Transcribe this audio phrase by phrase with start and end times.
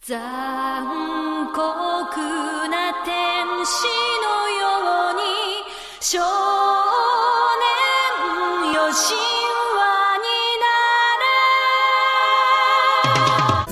[0.00, 1.59] 残酷
[2.69, 3.85] な天使
[4.23, 5.21] のように
[5.99, 6.17] 少
[7.59, 9.15] 年よ神
[9.77, 10.25] 話に
[10.61, 10.65] な
[13.69, 13.71] れ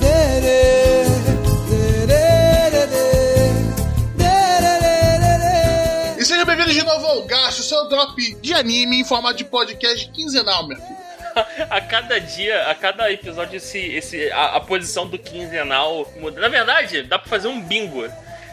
[6.18, 10.08] E seja bem-vindo de novo ao Gacho, seu drop de anime em formato de podcast
[10.12, 10.98] quinzenal, meu filho.
[11.70, 16.40] a cada dia, a cada episódio, esse, esse, a, a posição do quinzenal muda.
[16.40, 18.04] Na verdade, dá pra fazer um bingo.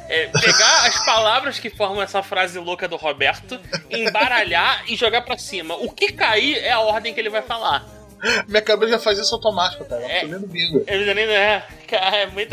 [0.10, 5.38] É, pegar as palavras que formam essa frase louca do Roberto, embaralhar e jogar pra
[5.38, 5.76] cima.
[5.76, 7.86] O que cair é a ordem que ele vai falar.
[8.48, 10.02] Minha cabeça já faz isso automático, cara.
[10.04, 10.24] É.
[10.24, 10.84] Eu tô bingo.
[10.88, 11.64] É.
[11.88, 12.50] Cara, é muito.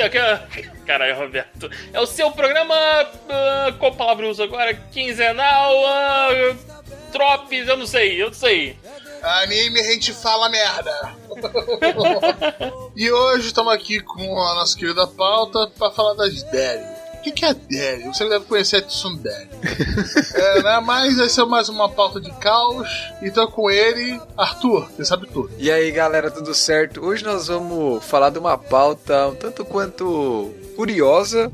[0.87, 1.70] Caralho, Roberto.
[1.92, 2.74] É o seu programa.
[2.74, 4.74] ah, qual palavra eu uso agora?
[4.74, 5.73] Quinzenal.
[5.74, 6.74] Uh,
[7.12, 8.76] tropes, eu não sei, eu não sei.
[9.24, 11.14] Anime a gente fala merda.
[12.95, 16.84] e hoje estamos aqui com a nossa querida pauta pra falar das Derry.
[17.15, 18.05] O que, que é Derry?
[18.05, 19.48] Você deve conhecer a Tsundere.
[20.35, 20.80] é, né?
[20.85, 22.87] Mas essa é mais uma pauta de caos.
[23.23, 24.90] E tô com ele, Arthur.
[24.95, 25.51] Você sabe tudo.
[25.59, 27.02] E aí galera, tudo certo?
[27.02, 31.51] Hoje nós vamos falar de uma pauta um tanto quanto curiosa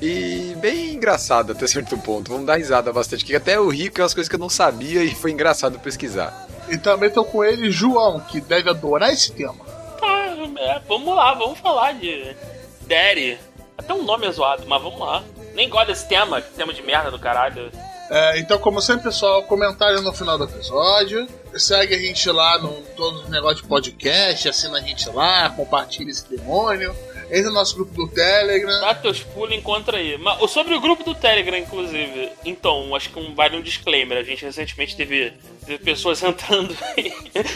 [0.00, 2.30] e bem engraçada até certo ponto.
[2.30, 4.48] Vamos dar risada bastante, que até eu ri, que é umas coisas que eu não
[4.48, 6.46] sabia e foi engraçado pesquisar.
[6.70, 9.64] E também tô com ele, João, que deve adorar esse tema.
[9.98, 12.36] Tá, é, vamos lá, vamos falar de.
[12.82, 13.38] Daddy.
[13.76, 15.22] Até um nome é zoado, mas vamos lá.
[15.54, 17.70] Nem gosto desse tema, que tema de merda do caralho.
[18.10, 21.26] É, então, como sempre, pessoal, comentário no final do episódio.
[21.54, 26.10] Segue a gente lá no todos os negócios de podcast, assina a gente lá, compartilha
[26.10, 26.94] esse demônio.
[27.30, 28.80] Entra no nosso grupo do Telegram.
[28.80, 30.16] Dá teus pulos e encontra aí.
[30.16, 32.32] Mas, sobre o grupo do Telegram, inclusive.
[32.44, 34.16] Então, acho que um, vale um disclaimer.
[34.16, 35.34] A gente recentemente teve
[35.76, 37.10] pessoas entrando e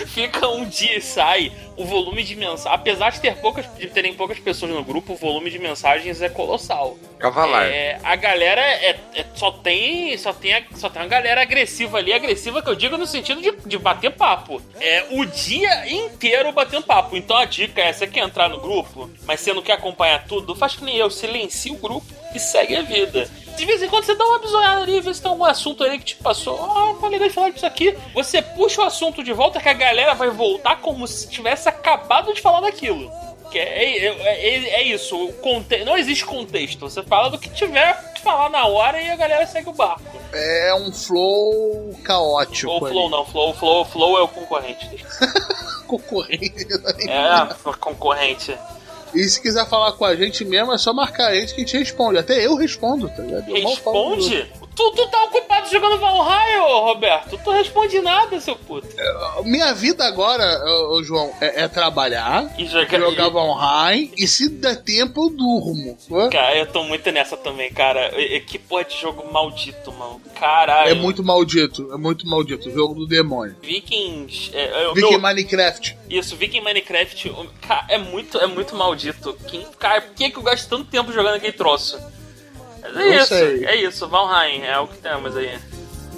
[0.06, 1.52] fica um dia e sai.
[1.74, 2.66] O volume de mensagens.
[2.66, 6.28] Apesar de, ter poucas, de terem poucas pessoas no grupo, o volume de mensagens é
[6.28, 6.98] colossal.
[7.18, 7.64] Cavalar.
[7.64, 11.96] É, a galera é, é- só tem só tem a- só tem uma galera agressiva
[11.96, 14.60] ali, agressiva que eu digo no sentido de, de bater papo.
[14.78, 17.16] É o dia inteiro batendo papo.
[17.16, 20.54] Então a dica é você quer entrar no grupo, mas você não quer acompanhar tudo,
[20.54, 23.30] faz que nem eu, silencia o grupo e segue a vida.
[23.56, 25.98] De vez em quando você dá uma bisoiada ali, vê se tem algum assunto ali
[25.98, 26.58] que te passou.
[26.62, 27.96] Ah, tá legal de falar disso aqui.
[28.14, 32.32] Você puxa o assunto de volta que a galera vai voltar como se tivesse acabado
[32.32, 33.10] de falar daquilo.
[33.50, 35.84] Que é, é, é- é isso, o conte...
[35.84, 36.88] não existe contexto.
[36.88, 40.02] Você fala do que tiver que falar na hora e a galera segue o barco.
[40.32, 42.70] É um flow caótico.
[42.72, 42.94] Ou ali.
[42.94, 44.88] flow não, flow, flow, flow é o concorrente.
[45.86, 46.66] Concorrente.
[47.06, 48.56] É a concorrente.
[49.14, 51.64] E se quiser falar com a gente mesmo, é só marcar a gente que a
[51.64, 52.18] gente responde.
[52.18, 53.48] Até eu respondo, tá ligado?
[53.48, 54.50] Eu Responde?
[54.74, 57.38] Tu, tu tá ocupado jogando Valheim, ô Roberto.
[57.42, 58.88] Tu responde nada, seu puto.
[59.44, 60.44] Minha vida agora,
[60.90, 62.98] ô, João, é, é trabalhar, E jogar.
[62.98, 65.98] jogar Valheim e se der tempo eu durmo.
[66.10, 66.30] Ué?
[66.30, 68.10] Cara, eu tô muito nessa também, cara.
[68.46, 70.20] Que porra de jogo maldito, mano.
[70.40, 70.90] Caralho.
[70.90, 72.68] É muito maldito, é muito maldito.
[72.68, 73.56] O jogo do demônio.
[73.62, 74.50] Vikings.
[74.54, 75.98] É, é, Viking meu- Minecraft.
[76.08, 77.32] Isso, Viking Minecraft,
[77.66, 79.36] cara, é muito, é muito maldito.
[79.48, 81.98] Quem, cara, por que, que eu gasto tanto tempo jogando aquele troço?
[82.82, 83.64] Mas é Não isso, sei.
[83.64, 85.58] é isso, Valheim, é o que temos aí.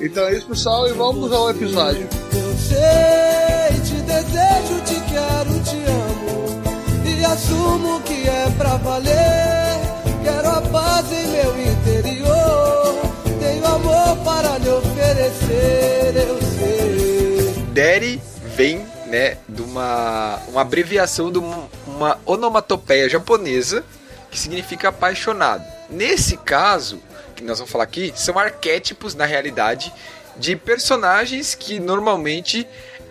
[0.01, 2.09] Então é isso, pessoal, e vamos ao episódio.
[2.33, 6.63] Eu sei, te desejo, te quero, te amo.
[7.07, 9.15] E assumo que é pra valer.
[10.25, 12.95] Quero a paz em meu interior.
[13.41, 17.65] Tenho amor para lhe oferecer, eu sei.
[17.73, 18.21] Daddy
[18.57, 23.85] vem, né, de uma, uma abreviação de uma, uma onomatopeia japonesa
[24.35, 25.65] que significa apaixonado.
[25.89, 27.01] Nesse caso,
[27.37, 29.95] que nós vamos falar aqui, são arquétipos, na realidade,
[30.37, 32.67] de personagens que normalmente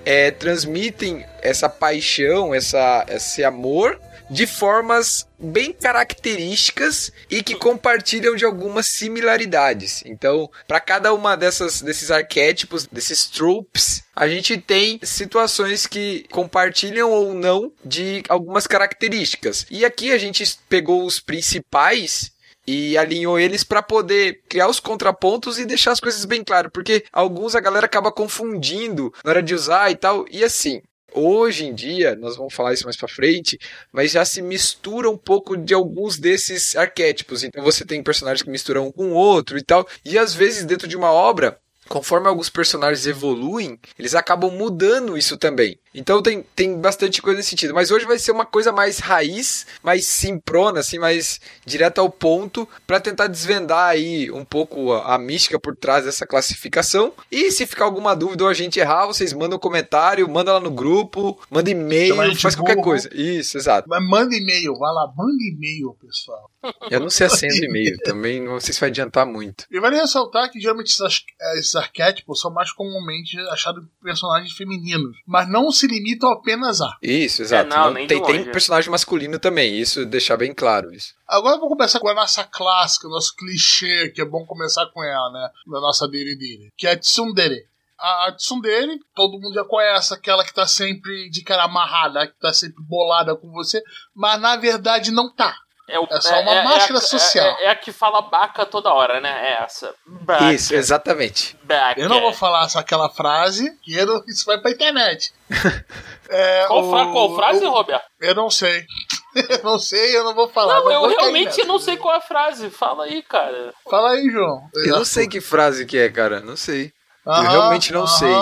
[0.05, 4.01] é, transmitem essa paixão, essa, esse amor
[4.33, 10.01] de formas bem características e que compartilham de algumas similaridades.
[10.05, 17.11] Então, para cada uma dessas desses arquétipos, desses tropes, a gente tem situações que compartilham
[17.11, 19.67] ou não de algumas características.
[19.69, 22.31] E aqui a gente pegou os principais
[22.65, 27.05] e alinhou eles para poder criar os contrapontos e deixar as coisas bem claras, porque
[27.11, 30.25] alguns a galera acaba confundindo na hora de usar e tal.
[30.31, 30.81] E assim,
[31.13, 33.57] hoje em dia, nós vamos falar isso mais para frente,
[33.91, 37.43] mas já se mistura um pouco de alguns desses arquétipos.
[37.43, 40.65] Então você tem personagens que misturam um com o outro e tal, e às vezes
[40.65, 41.57] dentro de uma obra
[41.87, 45.77] conforme alguns personagens evoluem, eles acabam mudando isso também.
[45.93, 47.73] Então tem, tem bastante coisa nesse sentido.
[47.73, 52.67] Mas hoje vai ser uma coisa mais raiz, mais simprona, assim, mais direta ao ponto,
[52.87, 57.13] para tentar desvendar aí um pouco a, a, mística por trás dessa classificação.
[57.31, 60.59] E se ficar alguma dúvida ou a gente errar, vocês mandam um comentário, manda lá
[60.59, 62.85] no grupo, manda e-mail, faz qualquer burro.
[62.85, 63.09] coisa.
[63.13, 63.87] Isso, exato.
[63.87, 66.49] Mas manda e-mail, vai lá, manda e-mail, pessoal.
[66.89, 69.65] Eu não sei a senha do e-mail, também não sei se vai adiantar muito.
[69.71, 71.23] E vale ressaltar que geralmente esses,
[71.57, 76.97] esses arquétipos são mais comumente achados personagens femininos, mas não se limitam apenas a.
[77.01, 77.73] Isso, exato.
[77.73, 81.13] É, não, não, tem, tem personagem masculino também, isso deixar bem claro isso.
[81.27, 85.31] Agora vamos começar com a nossa clássica, nosso clichê, que é bom começar com ela,
[85.31, 85.49] né?
[85.67, 87.73] Da nossa dele dele, que é a Tsundere
[88.03, 92.51] a tsundere, todo mundo já conhece, aquela que tá sempre de cara amarrada, que tá
[92.51, 93.81] sempre bolada com você,
[94.13, 95.55] mas na verdade não tá.
[95.89, 97.45] É, o, é só uma é, máscara é, social.
[97.59, 99.49] É, é, a que fala baca toda hora, né?
[99.49, 99.93] É essa.
[100.05, 100.53] Baca.
[100.53, 101.57] Isso, exatamente.
[101.63, 101.99] Baca.
[101.99, 105.33] Eu não vou falar só aquela frase, que eu, isso vai pra internet.
[106.29, 108.05] É, qual, o, fra qual frase, o, Roberto?
[108.19, 108.85] Eu não sei.
[109.35, 110.75] eu não sei, eu não vou falar.
[110.75, 112.71] Não, não eu realmente não sei qual é a frase.
[112.71, 113.71] Fala aí, cara.
[113.87, 114.63] Fala aí, João.
[114.73, 116.39] Eu não sei que frase que é, cara.
[116.39, 116.91] Não sei.
[117.27, 118.07] Aham, eu realmente não aham.
[118.07, 118.35] sei.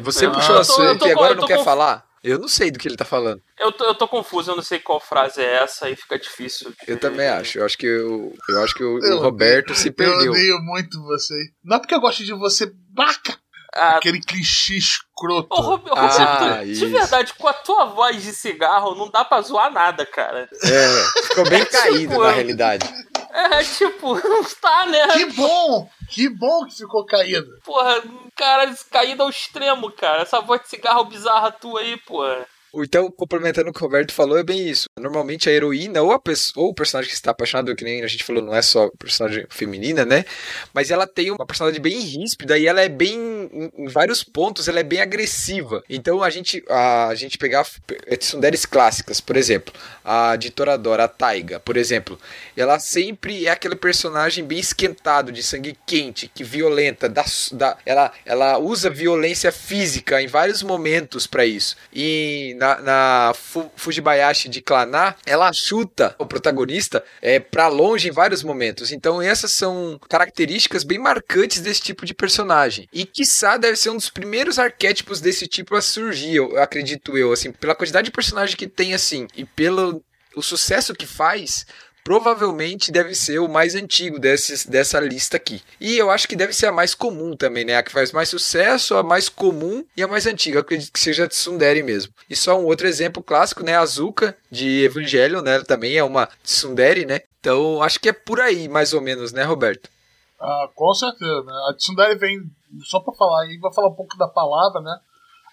[0.00, 2.04] Você puxou a sua e agora não quer falar?
[2.26, 3.40] Eu não sei do que ele tá falando.
[3.56, 6.70] Eu tô, eu tô confuso, eu não sei qual frase é essa e fica difícil.
[6.70, 6.76] De...
[6.90, 7.58] Eu também acho.
[7.58, 10.24] Eu acho que, eu, eu acho que o, eu, o Roberto se perdeu.
[10.24, 11.34] Eu odeio muito você.
[11.64, 13.38] Não é porque eu gosto de você, baca!
[13.72, 15.48] Ah, Aquele clichê escroto.
[15.50, 19.70] Ô, Roberto, ah, de verdade, com a tua voz de cigarro, não dá pra zoar
[19.70, 20.48] nada, cara.
[20.64, 22.88] É, ficou bem caído tipo, na realidade.
[23.30, 25.08] É, tipo, não tá, né?
[25.08, 25.90] Que bom!
[26.08, 27.46] Que bom que ficou caído.
[27.64, 28.02] Porra,
[28.36, 30.22] cara, caído ao extremo, cara.
[30.22, 32.46] Essa voz de cigarro bizarra tua aí, porra.
[32.74, 34.88] Então, complementando o que o Roberto falou, é bem isso.
[34.98, 38.06] Normalmente a heroína ou, a pessoa, ou o personagem que está apaixonado, que nem a
[38.06, 40.24] gente falou, não é só personagem feminina, né?
[40.74, 43.16] Mas ela tem uma personalidade bem ríspida e ela é bem,
[43.76, 45.82] em, vários pontos, ela é bem agressiva.
[45.88, 47.66] Então a gente, a, a gente pegar
[48.18, 49.72] tsunderes clássicas, por exemplo,
[50.04, 52.18] a de Toradora, a Taiga, por exemplo,
[52.56, 58.12] ela sempre é aquele personagem bem esquentado, de sangue quente, que violenta, da, da, ela,
[58.24, 61.76] ela usa violência física em vários momentos para isso.
[61.92, 63.34] E na na, na
[63.76, 68.90] Fujibayashi de Klaná, ela chuta o protagonista é, para longe em vários momentos.
[68.90, 72.88] Então essas são características bem marcantes desse tipo de personagem.
[72.92, 77.32] E quiçá deve ser um dos primeiros arquétipos desse tipo a surgir, eu acredito eu,
[77.32, 80.02] assim, pela quantidade de personagem que tem assim e pelo
[80.34, 81.64] o sucesso que faz,
[82.06, 85.60] provavelmente deve ser o mais antigo desses, dessa lista aqui.
[85.80, 87.74] E eu acho que deve ser a mais comum também, né?
[87.74, 90.58] A que faz mais sucesso, a mais comum e a mais antiga.
[90.58, 92.14] Eu acredito que seja a Tsundere mesmo.
[92.30, 93.74] E só um outro exemplo clássico, né?
[93.74, 95.58] A Azuka de Evangelho, né?
[95.64, 97.22] Também é uma Tsundere, né?
[97.40, 99.90] Então acho que é por aí, mais ou menos, né, Roberto?
[100.40, 101.42] Ah, com certeza.
[101.42, 101.52] Né?
[101.70, 102.40] A Tsundere vem,
[102.84, 104.96] só para falar, aí vai falar um pouco da palavra, né?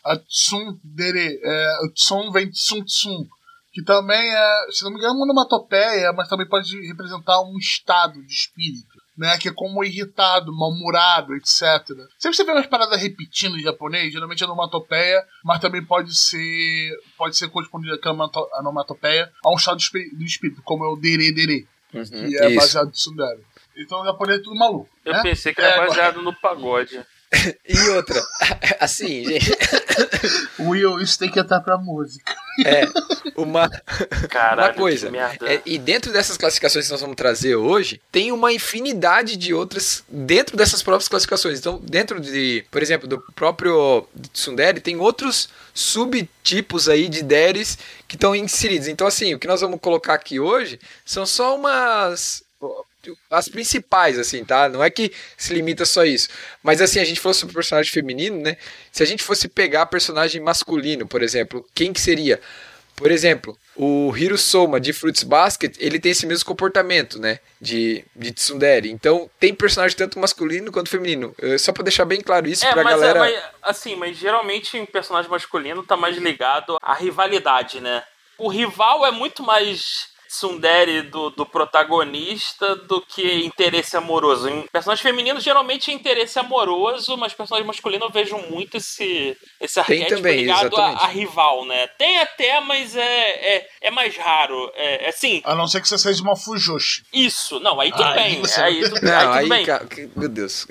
[0.05, 3.27] A Tsundere, é, o Tsun vem de Tsun Tsun,
[3.73, 8.23] que também é, se não me engano, uma onomatopeia, mas também pode representar um estado
[8.23, 9.35] de espírito, né?
[9.39, 11.81] Que é como irritado, mal-humorado, etc.
[12.19, 16.91] Sempre você vê umas paradas repetindo em japonês, geralmente é onomatopeia, mas também pode ser
[17.17, 21.67] pode ser correspondido a onomatopeia a um estado do espírito, como é o dere dere,
[21.95, 22.55] uhum, que é isso.
[22.55, 23.43] baseado no tsundere.
[23.75, 24.87] Então o japonês é tudo maluco.
[25.03, 25.23] Eu né?
[25.23, 27.03] pensei que era é, baseado no pagode.
[27.67, 28.21] e outra,
[28.79, 29.51] assim, gente.
[30.59, 32.33] Will, isso tem que entrar pra música.
[32.65, 32.87] É,
[33.35, 33.69] uma,
[34.29, 35.11] Caralho, uma coisa.
[35.41, 40.03] É, e dentro dessas classificações que nós vamos trazer hoje, tem uma infinidade de outras
[40.07, 41.59] dentro dessas próprias classificações.
[41.59, 47.77] Então, dentro de, por exemplo, do próprio Tsundere, tem outros subtipos aí de deres
[48.07, 48.87] que estão inseridos.
[48.87, 52.43] Então, assim, o que nós vamos colocar aqui hoje são só umas
[53.29, 54.69] as principais, assim, tá?
[54.69, 56.29] Não é que se limita só a isso.
[56.61, 58.57] Mas assim, a gente falou sobre personagem feminino, né?
[58.91, 62.39] Se a gente fosse pegar personagem masculino, por exemplo, quem que seria?
[62.95, 67.39] Por exemplo, o Hiro Soma de Fruits Basket, ele tem esse mesmo comportamento, né?
[67.59, 68.91] De, de Tsundere.
[68.91, 71.35] Então, tem personagem tanto masculino quanto feminino.
[71.57, 73.19] Só pra deixar bem claro isso é, pra mas, é, galera.
[73.19, 78.03] É, mas, assim, mas geralmente um personagem masculino tá mais ligado à rivalidade, né?
[78.37, 84.49] O rival é muito mais tsundere do, do protagonista do que interesse amoroso.
[84.49, 89.79] Em personagens femininos, geralmente é interesse amoroso, mas personagens masculinos eu vejo muito esse, esse
[89.79, 91.85] arquétipo também, ligado a, a, rival, né?
[91.99, 94.71] Tem até, mas é, é, é mais raro.
[94.73, 95.41] É, é assim.
[95.45, 97.03] A não ser que você seja uma Fujoshi.
[97.13, 98.41] Isso, não, aí tudo bem.
[98.41, 98.59] Você...
[98.59, 99.65] Aí, tudo, não, aí, tudo aí, bem.
[99.65, 99.85] Ca...
[100.15, 100.65] Meu Deus.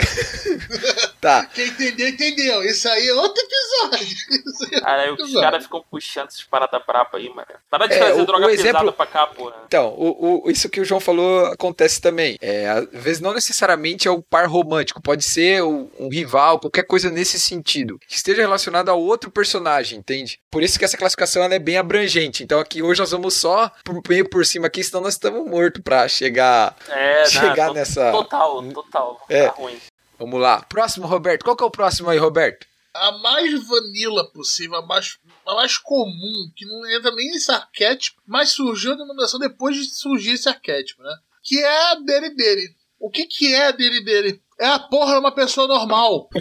[1.20, 1.46] tá.
[1.46, 2.64] Quem entendeu, entendeu.
[2.64, 4.82] Isso aí é outro episódio.
[4.84, 7.46] Aí os caras ficam puxando essas paradas braba aí, mano.
[7.70, 8.72] Para de é, trazer o, droga o exemplo...
[8.72, 9.51] pesada pra cá, pô.
[9.66, 12.36] Então, o, o- isso que o João falou acontece também.
[12.42, 16.82] É, às vezes não necessariamente é o par romântico, pode ser o- um rival, qualquer
[16.82, 17.98] coisa nesse sentido.
[18.06, 20.38] Que esteja relacionado a outro personagem, entende?
[20.50, 22.42] Por isso que essa classificação ela é bem abrangente.
[22.44, 25.80] Então aqui hoje nós vamos só por, meio por cima aqui, senão nós estamos mortos
[25.82, 26.76] pra chegar.
[26.88, 29.24] É, Chegar to- nessa- Total, total.
[29.28, 29.46] É.
[29.48, 29.76] Tá ruim.
[30.18, 30.60] Vamos lá.
[30.68, 31.42] Próximo, Roberto.
[31.44, 32.66] Qual que é o próximo aí, Roberto?
[32.94, 38.50] A mais vanilla possível, a mais, mais comum, que não entra nem nesse arquétipo, mas
[38.50, 41.14] surgiu a denominação depois de surgir esse arquétipo, né?
[41.42, 42.74] Que é a dele dele.
[42.98, 44.40] O que, que é a dele dele?
[44.60, 46.28] É a porra de uma pessoa normal.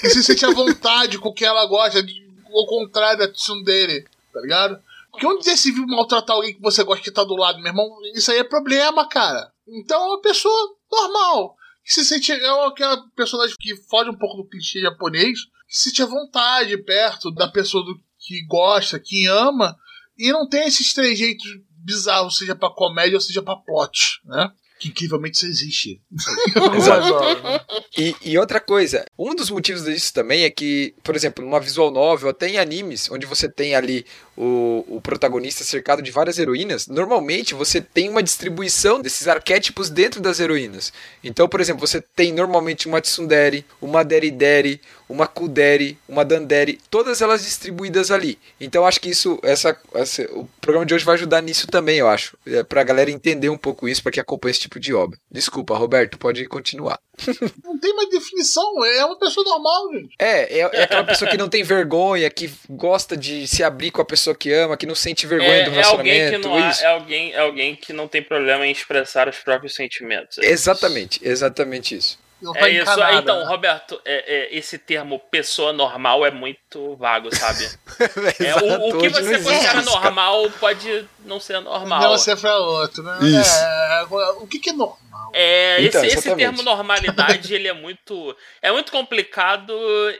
[0.00, 2.04] que se sente à vontade com o que ela gosta,
[2.52, 4.78] ao contrário da tsundere, tá ligado?
[5.10, 7.88] Porque onde se viu maltratar alguém que você gosta que tá do lado, meu irmão,
[8.14, 9.50] isso aí é problema, cara.
[9.66, 11.56] Então é uma pessoa normal.
[11.82, 12.32] Que se sente.
[12.32, 16.76] É aquela personagem que foge um pouco do clichê japonês, que se sente à vontade
[16.76, 19.76] perto da pessoa do, que gosta, que ama,
[20.18, 24.50] e não tem esses trejeitos bizarros, seja pra comédia ou seja pra plot, né?
[24.80, 26.02] Que incrivelmente isso existe.
[27.98, 31.90] E, e outra coisa, um dos motivos disso também é que, por exemplo, numa visual
[31.90, 34.04] novel, até em animes, onde você tem ali
[34.36, 40.20] o, o protagonista cercado de várias heroínas, normalmente você tem uma distribuição desses arquétipos dentro
[40.20, 40.92] das heroínas.
[41.24, 47.20] Então, por exemplo, você tem normalmente uma tsundere, uma derideri, uma kuderi, uma dandere, todas
[47.22, 48.38] elas distribuídas ali.
[48.60, 52.08] Então, acho que isso, essa, essa- o programa de hoje vai ajudar nisso também, eu
[52.08, 55.18] acho, é, pra galera entender um pouco isso, para que acompanhe esse tipo de obra.
[55.30, 56.98] Desculpa, Roberto, pode continuar.
[57.64, 60.14] Não tem mais definição, é uma pessoa normal, gente.
[60.18, 64.02] É, é, é aquela pessoa que não tem vergonha, que gosta de se abrir com
[64.02, 66.48] a pessoa que ama, que não sente vergonha do É, é alguém que relacionamento.
[66.48, 66.82] não há- isso.
[66.82, 70.38] é alguém, é alguém que não tem problema em expressar os próprios sentimentos.
[70.38, 72.18] É Exatamente, exatamente isso.
[72.40, 72.82] Não É isso.
[72.82, 73.46] encanada, Então, né?
[73.46, 77.66] Roberto, é- é, esse termo pessoa normal é muito vago, sabe?
[78.38, 82.00] É, o, o que não você considera normal pode não ser normal.
[82.00, 83.18] De você pra outro, né?
[83.22, 83.56] Isso.
[83.56, 84.06] É,
[84.38, 84.98] o que, que é normal?
[85.32, 88.36] É, Então, esse, esse termo normalidade, ele é muito.
[88.62, 89.72] É muito complicado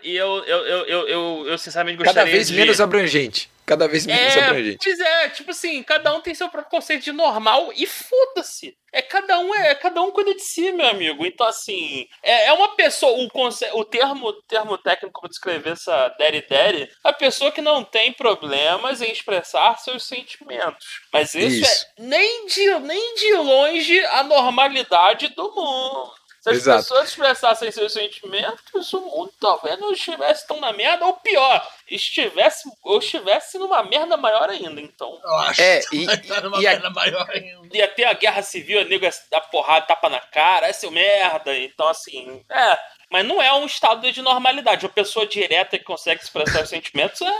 [0.02, 2.54] e eu, eu, eu, eu, eu, eu sinceramente Cada gostaria vez de.
[2.54, 3.50] menos abrangente.
[3.66, 4.78] Cada vez menos É, abrangente.
[4.82, 8.76] pois é, tipo assim, cada um tem seu próprio conceito de normal e foda-se.
[8.92, 11.26] É cada um é cada um cuida de si, meu amigo.
[11.26, 16.08] Então assim, é, é uma pessoa o conce, o termo termo técnico para descrever essa
[16.18, 20.87] daddy daddy, a pessoa que não tem problemas em expressar seus sentimentos.
[21.12, 21.87] Mas isso, Isso.
[21.99, 26.12] é nem de nem de longe a normalidade do mundo.
[26.47, 26.83] Se as Exato.
[26.83, 32.69] pessoas expressassem seus sentimentos, o mundo talvez não estivesse tão na merda, ou pior, estivesse,
[32.85, 34.81] ou estivesse numa merda maior ainda.
[34.81, 37.76] Então, Eu acho É, que e- numa e a- merda maior ainda.
[37.76, 40.91] ia ter a guerra civil, a nego ia dar porrada, tapa na cara, é seu
[40.91, 41.57] merda.
[41.57, 42.79] Então, assim, é.
[43.09, 44.85] Mas não é um estado de normalidade.
[44.85, 47.33] Uma pessoa direta que consegue expressar os sentimentos é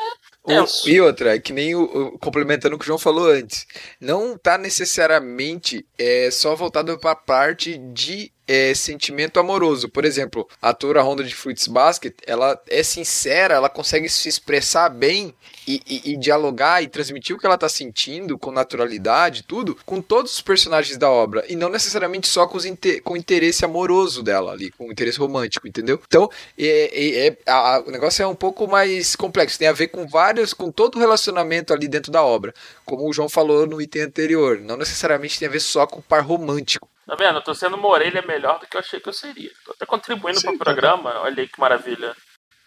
[0.47, 0.89] tenso.
[0.89, 3.67] e outra, é que nem o, o- complementando o que o João falou antes,
[4.01, 9.88] não tá necessariamente é, só voltado para a parte de é, sentimento amoroso.
[9.88, 14.88] Por exemplo, a Tora Honda de Fruits Basket, ela é sincera, ela consegue se expressar
[14.88, 15.35] bem
[15.67, 20.00] e, e- e dialogar e transmitir o que ela tá sentindo com naturalidade, tudo, com
[20.00, 23.65] todos os personagens da obra, e não necessariamente só com, os inte- com o interesse
[23.65, 26.00] amoroso dela ali, com o interesse romântico, entendeu?
[26.07, 29.73] Então, é, é- é- a- a- o negócio é um pouco mais complexo, tem a
[29.73, 33.67] ver com vários, com todo o relacionamento ali dentro da obra, como o João falou
[33.67, 36.88] no item anterior, não necessariamente tem a ver só com o par romântico.
[37.07, 37.37] Tá vendo?
[37.37, 39.51] Eu tô sendo uma orelha melhor do que eu achei que eu seria.
[39.65, 41.21] Tô até contribuindo Sim, pro tá programa.
[41.21, 42.15] Olha aí que maravilha.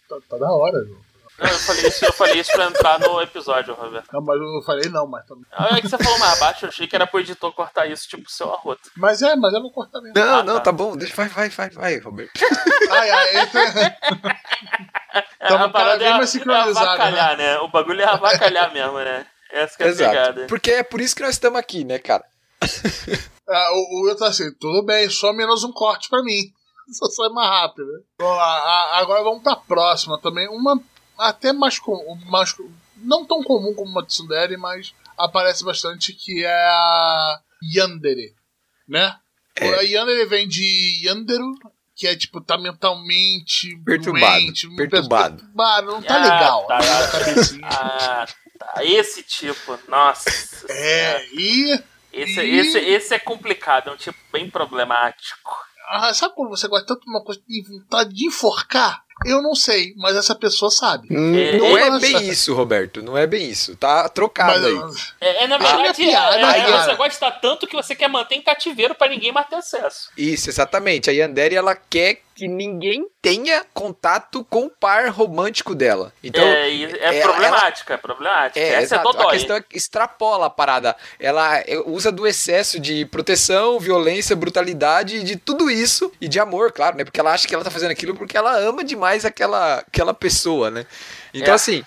[0.08, 1.10] Tá, tá da hora, João.
[1.39, 4.08] Não, eu falei isso, eu falei isso pra entrar no episódio, Roberto.
[4.12, 5.46] Não, mas eu falei não, mas também.
[5.53, 8.10] Ah, É que você falou mais baixo, eu achei que era pro editor cortar isso,
[8.10, 8.89] tipo, seu arroto.
[8.98, 10.13] Mas é, mas eu vou cortar mesmo.
[10.17, 10.60] Não, Ah, não, tá.
[10.62, 12.31] tá bom, deixa, vai, vai, vai, vai, Roberto.
[12.91, 13.96] Ai, ai, esse-
[15.48, 17.58] Tamo a parada vez mais é, é sincronizado, avacalhar, né?
[17.60, 19.25] O bagulho é avacalhar mesmo, né?
[19.51, 20.46] Essa que é a Exato, pegada.
[20.48, 22.24] porque é por isso que nós estamos aqui, né, cara?
[23.51, 26.53] Ah, o, o Will tá assim, tudo bem, só menos um corte pra mim.
[26.93, 27.99] Só sai mais rápido, né?
[28.19, 30.47] Bom, a- a- agora vamos pra próxima também.
[30.49, 30.79] Uma
[31.17, 32.53] até mais comum, mais,
[32.97, 37.39] não tão comum como uma Tsundere, mas aparece bastante, que é a
[37.75, 38.33] Yandere,
[38.87, 39.15] né?
[39.55, 39.67] É.
[39.75, 41.51] A Yandere vem de Yanderu,
[41.95, 45.37] que é tipo, tá mentalmente Perturbado, doente, perturbado.
[45.37, 46.67] Perturbado, não tá Ah, legal.
[46.67, 46.77] tá.
[46.79, 47.67] da cabecinha.
[47.67, 48.25] Ah,
[48.59, 48.85] tá.
[48.85, 50.29] Esse tipo, nossa.
[50.69, 55.57] É, e Esse, e- esse, esse é complicado, é um tipo bem problemático.
[55.91, 59.03] Ah, sabe quando você gosta tanto de uma coisa de vontade de enforcar?
[59.25, 61.07] Eu não sei, mas essa pessoa sabe.
[61.11, 61.99] É, não é nossa.
[61.99, 63.75] bem isso, Roberto, não é bem isso.
[63.75, 64.73] Tá trocado aí.
[64.75, 67.95] Mas, É, é, na Ah, minha verdade, piada, é, é, você gosta tanto que você
[67.95, 70.09] quer manter em cativeiro pra ninguém mais ter acesso.
[70.15, 71.09] Isso, exatamente.
[71.09, 76.13] A Yandere, ela quer que ninguém tenha contato com o par romântico dela.
[76.24, 78.60] Então, é, é ela- problemática, é problemática.
[78.60, 79.08] é, Essa exato.
[79.08, 79.31] é a Dodói.
[79.38, 80.96] questão é que extrapola a parada.
[81.19, 86.72] Ela é, usa do excesso de proteção, violência, brutalidade, de tudo isso e de amor,
[86.72, 87.03] claro, né?
[87.03, 90.72] Porque ela acha que ela tá fazendo aquilo porque ela ama demais aquela, aquela pessoa,
[90.72, 90.86] né?
[91.34, 91.55] Então, É.
[91.55, 91.84] assim,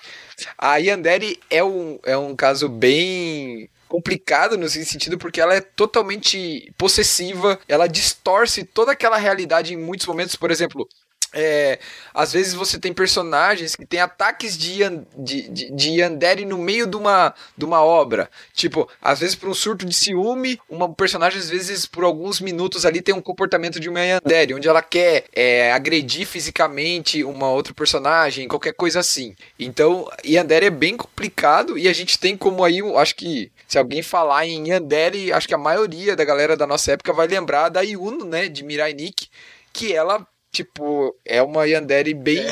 [0.59, 6.72] a Yandere é um, é um caso bem complicado no sentido porque ela é totalmente
[6.78, 10.88] possessiva, ela distorce toda aquela realidade em muitos momentos, por exemplo,
[11.34, 11.78] é,
[12.12, 14.80] às vezes você tem personagens que têm ataques de,
[15.16, 18.30] de, de, de Yandere no meio de uma, de uma obra.
[18.52, 22.84] Tipo, às vezes por um surto de ciúme, uma personagem, às vezes, por alguns minutos
[22.84, 27.72] ali, tem um comportamento de uma Yandere, onde ela quer é, agredir fisicamente uma outra
[27.72, 29.34] personagem, qualquer coisa assim.
[29.58, 34.02] Então, Yandere é bem complicado e a gente tem como aí, acho que se alguém
[34.02, 37.80] falar em Yandere, acho que a maioria da galera da nossa época vai lembrar da
[37.80, 39.30] Yuno, né, de Mirai Nikki,
[39.72, 42.44] que ela tipo, é uma Yandere bem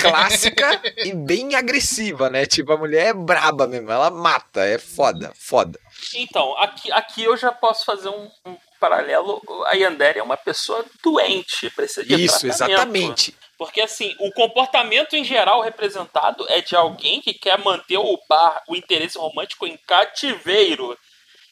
[0.00, 2.46] clássica e bem agressiva, né?
[2.46, 5.80] Tipo, a mulher é braba mesmo, ela mata, é foda, foda.
[6.14, 9.42] Então, aqui, aqui eu já posso fazer um, um paralelo.
[9.66, 12.76] A Yandere é uma pessoa doente, precisa de Isso, tratamento.
[12.76, 13.34] exatamente.
[13.58, 18.62] Porque assim, o comportamento em geral representado é de alguém que quer manter o par,
[18.68, 20.96] o interesse romântico em cativeiro.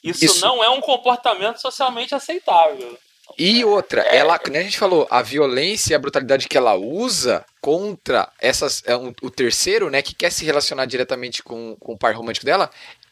[0.05, 0.41] Isso, Isso.
[0.47, 2.97] não é um comportamento socialmente aceitável.
[3.37, 7.45] E outra, ela, como a gente falou, a violência e a brutalidade que ela usa
[7.61, 12.15] contra essas, é o terceiro, né, que quer se relacionar diretamente com, com o par
[12.15, 12.71] romântico dela,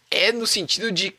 [0.09, 1.13] é no sentido de,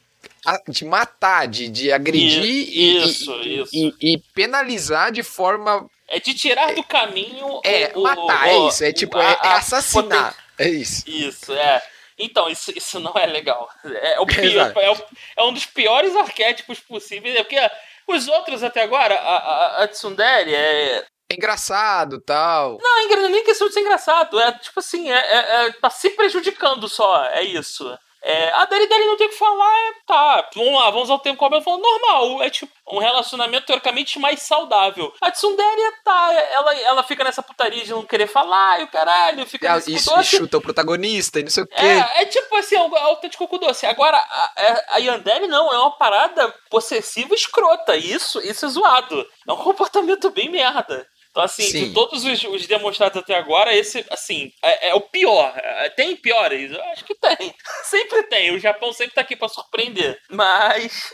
[0.70, 3.70] de matar, de, de agredir e, Isso, e- isso.
[3.74, 5.90] e- e penalizar de forma.
[6.08, 7.60] É de tirar do caminho.
[7.64, 10.36] É, o- matar, o- é isso, é tipo, é, a- é a assassinar.
[10.58, 11.04] É isso.
[11.10, 11.82] Isso, é.
[12.18, 13.70] Então, isso, isso não é legal.
[13.84, 14.26] É, o
[14.72, 15.06] pior- é, o-
[15.38, 17.36] é um dos piores arquétipos possíveis.
[17.36, 17.60] É porque
[18.08, 21.04] os outros até agora, a, a, a Tsundere é.
[21.30, 22.78] É engraçado tal.
[22.80, 24.40] Não, é nem questão de ser engraçado.
[24.40, 27.26] É tipo assim, é, é- é- tá se prejudicando só.
[27.32, 27.98] É isso.
[28.28, 31.20] É, a Dari Dari não tem o que falar, é, tá, vamos lá, vamos ao
[31.20, 35.14] tempo como ela falou, normal, é tipo um relacionamento teoricamente mais saudável.
[35.22, 39.46] A Tsundere tá, ela, ela fica nessa putaria de não querer falar, e o caralho,
[39.46, 40.38] fica Ah, Isso, doce.
[40.38, 41.76] chuta o protagonista e não sei o quê.
[41.76, 43.86] É, é tipo assim, é o autêntico cu doce.
[43.86, 47.96] Agora, a, a- a Yandere não, é uma parada possessiva escrota.
[47.96, 49.24] Isso, isso é zoado.
[49.48, 51.08] É um comportamento bem merda.
[51.36, 51.90] Então, assim, Sim.
[51.90, 55.54] de todos os, os demonstrados até agora, esse, assim, é, é o pior.
[55.58, 56.72] É, Tem piores?
[56.72, 57.54] Eu acho que tem.
[57.84, 58.56] Sempre tem.
[58.56, 60.18] O Japão sempre tá aqui pra surpreender.
[60.30, 61.14] Mas.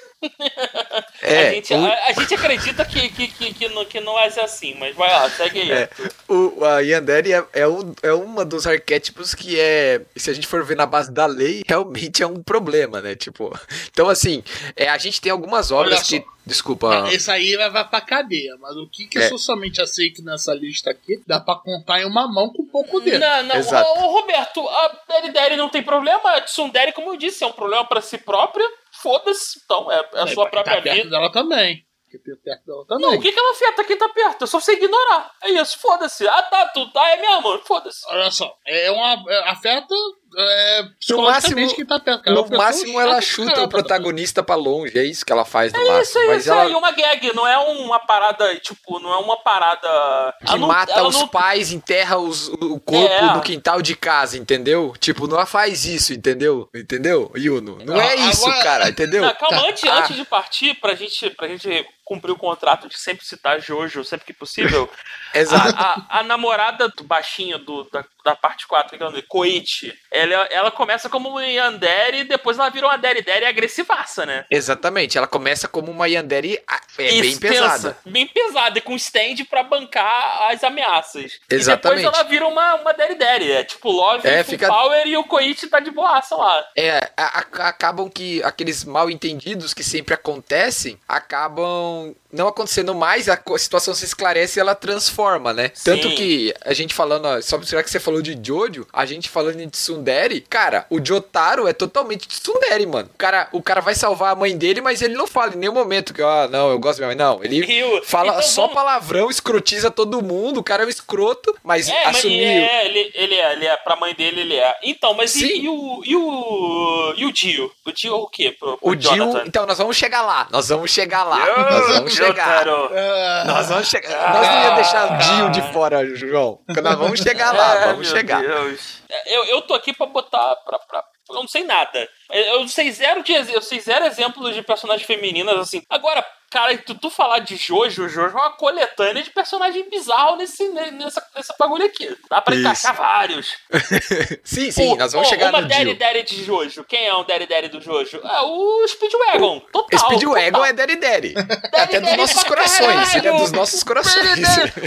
[1.21, 4.17] É, a, gente, o- a, a gente acredita que, que, que, que, não, que não
[4.29, 4.75] ser assim.
[4.79, 5.71] Mas vai lá, segue aí.
[5.71, 5.89] É,
[6.27, 10.47] o, a Yandere é, é, um, é uma dos arquétipos que é, se a gente
[10.47, 13.15] for ver na base da lei, realmente é um problema, né?
[13.15, 13.51] Tipo,
[13.91, 14.43] então assim,
[14.75, 18.75] é, a gente tem algumas obras que, desculpa, Esse aí vai, vai pra cadeia, mas
[18.77, 19.23] o que, que É.
[19.23, 23.19] é socialmente aceito nessa lista aqui, dá pra contar em uma mão com pouco dedo.
[23.19, 23.87] Não, não, Exato.
[23.99, 24.91] ô, ô, Roberto, a
[25.33, 28.65] Daddy não tem problema, a Tsundere, como eu disse, é um problema pra si própria,
[29.01, 31.09] foda-se, então, é, é a É, sua quem própria tá perto vida.
[31.09, 31.85] dela também.
[32.03, 33.07] Porque tem perto dela também.
[33.09, 34.43] Não, o que, que ela afeta quem tá perto?
[34.43, 35.31] É só você ignorar.
[35.43, 36.27] É isso, foda-se.
[36.27, 38.01] Ah, tá, tu tá, é mesmo, foda-se.
[38.09, 39.23] Olha só, é uma.
[39.31, 39.95] é- afeta
[40.37, 42.23] é, No máximo, quem tá perto.
[42.23, 42.35] cara.
[42.35, 43.69] É no pessoa máximo ela chuta pra o caramba.
[43.69, 46.01] protagonista pra longe, é isso que ela faz no É máximo.
[46.01, 49.17] isso, é mas isso ela aí, uma gag, não é uma parada, tipo, não é
[49.17, 50.33] uma parada...
[50.45, 53.33] que não- mata os não- pais, enterra os- o corpo É.
[53.33, 54.93] no quintal de casa, entendeu?
[54.99, 56.69] Tipo, não faz isso, entendeu?
[56.73, 57.77] Entendeu, Yuno?
[57.85, 59.21] Não é Ah, isso, agora- cara, entendeu?
[59.21, 59.99] Não, calma, antes, Ah.
[59.99, 64.25] antes de partir, pra gente, pra gente cumprir o contrato de sempre citar Jojo, sempre
[64.25, 64.89] que possível,
[65.33, 65.73] Exato.
[65.77, 69.23] a, a- a namorada do baixinho do, da, da parte 4, que é o?
[69.23, 74.25] Koichi, ela, ela começa como uma Yandere e depois ela vira uma Dere Dere agressivaça,
[74.25, 74.45] né?
[74.51, 77.71] Exatamente, ela começa como uma Yandere ah, é bem Isso, pesada.
[77.93, 81.39] tensa, Bem pesada, e com stand pra bancar as ameaças.
[81.49, 82.01] Exatamente.
[82.01, 83.51] E depois ela vira uma, uma Dere Dere.
[83.53, 86.65] É tipo Love, É, fica- Power e o Koichi tá de boaça lá.
[86.75, 93.27] É, a- acabam que aqueles mal entendidos que sempre acontecem acabam don't não acontecendo mais,
[93.29, 95.71] a situação se esclarece e ela transforma, né?
[95.73, 95.83] Sim.
[95.91, 99.57] Tanto que a gente falando, só será que você falou de Jojo, a gente falando
[99.57, 103.09] de Tsundere, cara, o Jotaro é totalmente Tsundere, mano.
[103.13, 105.73] O cara, o cara vai salvar a mãe dele, mas ele não fala em nenhum
[105.73, 107.25] momento que, ah, não, eu gosto da minha mãe.
[107.25, 110.85] Não, ele E o- fala então só vamos- palavrão, escrotiza todo mundo, o cara é
[110.85, 112.37] um escroto, mas É, mas assumiu.
[112.39, 114.75] é, ele, ele é, ele é, pra mãe dele ele é.
[114.83, 115.61] Então, mas e, Sim.
[115.63, 116.01] e o.
[116.05, 117.13] E o.
[117.17, 117.71] E o Dio?
[117.85, 118.55] O Dio é o quê?
[118.57, 119.43] Pro, pro O Dio, Jonathan?
[119.47, 121.37] então nós vamos chegar lá, nós vamos chegar lá,
[121.71, 122.20] nós vamos chegar.
[122.27, 122.89] Jotaro.
[122.95, 124.33] Ah, Nós vamos chegar.
[124.33, 126.59] Nós não ia deixar o Dio de fora, João.
[126.67, 128.41] Nós vamos chegar lá, É, vamos meu chegar.
[128.41, 129.01] Deus.
[129.25, 130.55] Eu, eu tô aqui pra botar.
[130.65, 132.07] Pra, pra- eu não sei nada.
[132.31, 135.81] Eu sei zero de eu sei zero exemplos de personagens femininas assim.
[135.89, 140.67] Agora, Cara, tu, tu falar de Jojo, Jojo é uma coletânea de personagem bizarro nesse,
[140.67, 142.13] nessa, nessa bagulho aqui.
[142.29, 143.55] Dá pra encaixar vários.
[144.43, 145.97] sim, sim, Pô, nós vamos pô, chegar uma no Daddy Dio.
[145.97, 146.83] Daddy de Jojo.
[146.83, 148.17] Quem é um Daddy Daddy do Jojo?
[148.17, 149.61] É o Speedwagon.
[149.71, 149.99] Total.
[149.99, 150.65] Speedwagon total.
[150.65, 151.33] é Daddy Daddy.
[151.73, 153.15] Até dos nossos corações.
[153.15, 154.25] Ele é dos nossos corações.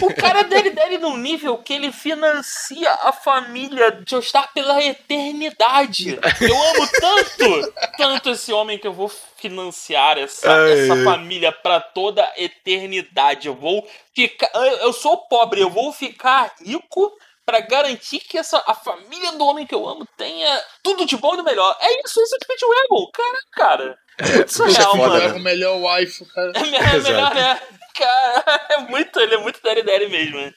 [0.03, 4.85] O cara é Daddy Daddy num nível que ele financia a família de estar pela
[4.85, 6.19] eternidade.
[6.43, 9.11] Eu amo tanto, tanto esse homem que eu vou
[9.49, 13.47] financiar essa, essa família pra toda a eternidade.
[13.49, 14.51] Eu vou ficar.
[14.55, 17.13] Eu sou pobre, eu vou ficar rico.
[17.47, 21.35] Pra garantir que essa, a família do homem que eu amo tenha tudo de bom
[21.35, 21.77] e do melhor.
[21.79, 23.11] É isso, isso é de Speedwagon.
[23.13, 23.99] Cara, cara.
[24.19, 25.23] É muito surreal, foda, mano.
[25.29, 26.53] É o melhor wife, cara.
[26.55, 27.61] É, é melhor, né?
[27.95, 30.55] Cara, é muito, ele é muito Daddy Daddy mesmo, né?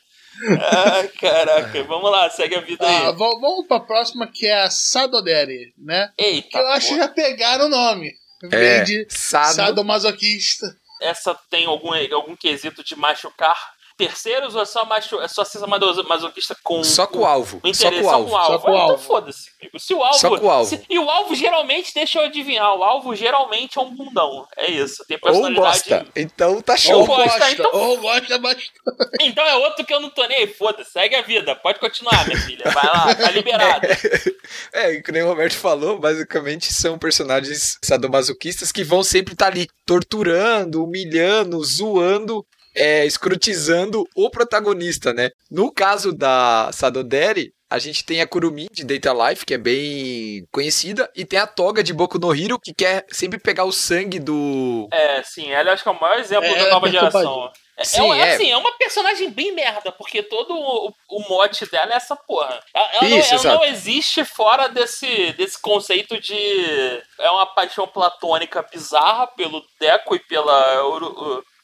[0.61, 3.15] Ah, caraca, vamos lá, segue a vida Ah, aí.
[3.17, 6.09] vamos pra próxima que é a Sadodere, né?
[6.17, 8.13] Eita, Que eu acho que já pegaram o nome.
[8.43, 9.55] É, Vem de Sado.
[9.55, 10.75] sadomasoquista.
[11.01, 13.57] essa tem algum, algum quesito de machucar
[13.97, 15.59] terceiros ou é só, machu, é só ser
[16.07, 16.83] masoquista com.
[16.83, 17.59] Só com o alvo.
[17.63, 18.29] o Só com o alvo.
[18.29, 18.93] Só com o Ah, alvo.
[18.93, 19.49] Então foda-se.
[19.61, 19.79] amigo.
[19.79, 20.19] Se o alvo.
[20.19, 20.69] Só com o alvo.
[20.69, 24.47] se- e o alvo geralmente, deixa eu adivinhar, o alvo geralmente é um bundão.
[24.55, 25.03] É isso.
[25.07, 25.59] Tem Ou personalidade.
[25.89, 26.07] gosta.
[26.15, 27.05] Então tá Ou show.
[27.05, 28.71] gosta, gosta, então- ou gosta bastante.
[29.21, 30.47] Então é outro que eu não tô nem aí.
[30.47, 31.55] Foda-se, segue a vida.
[31.55, 32.69] Pode continuar, minha filha.
[32.71, 33.87] Vai lá, tá liberado.
[34.73, 39.47] É, e que nem o Roberto falou, basicamente são personagens sadomasoquistas que vão sempre estar
[39.47, 42.45] ali torturando, humilhando, zoando,
[42.77, 45.31] é, escrotizando o protagonista, né?
[45.49, 50.45] No caso da Sadodere, a gente tem a Kurumi de Data Life, que é bem
[50.51, 54.19] conhecida, e tem a Toga de Boku no Hero, que quer sempre pegar o sangue
[54.19, 54.87] do.
[54.93, 57.51] É, sim, ela acho que é o maior exemplo É, da nova é geração.
[57.77, 58.33] É, Sim, é, é.
[58.33, 62.59] assim, é uma personagem bem merda, porque todo o, o mote dela é essa porra.
[62.73, 67.03] Ela, ela não, Isso, ela não existe fora desse, desse conceito de.
[67.19, 70.81] É uma paixão platônica bizarra pelo Deco e pela.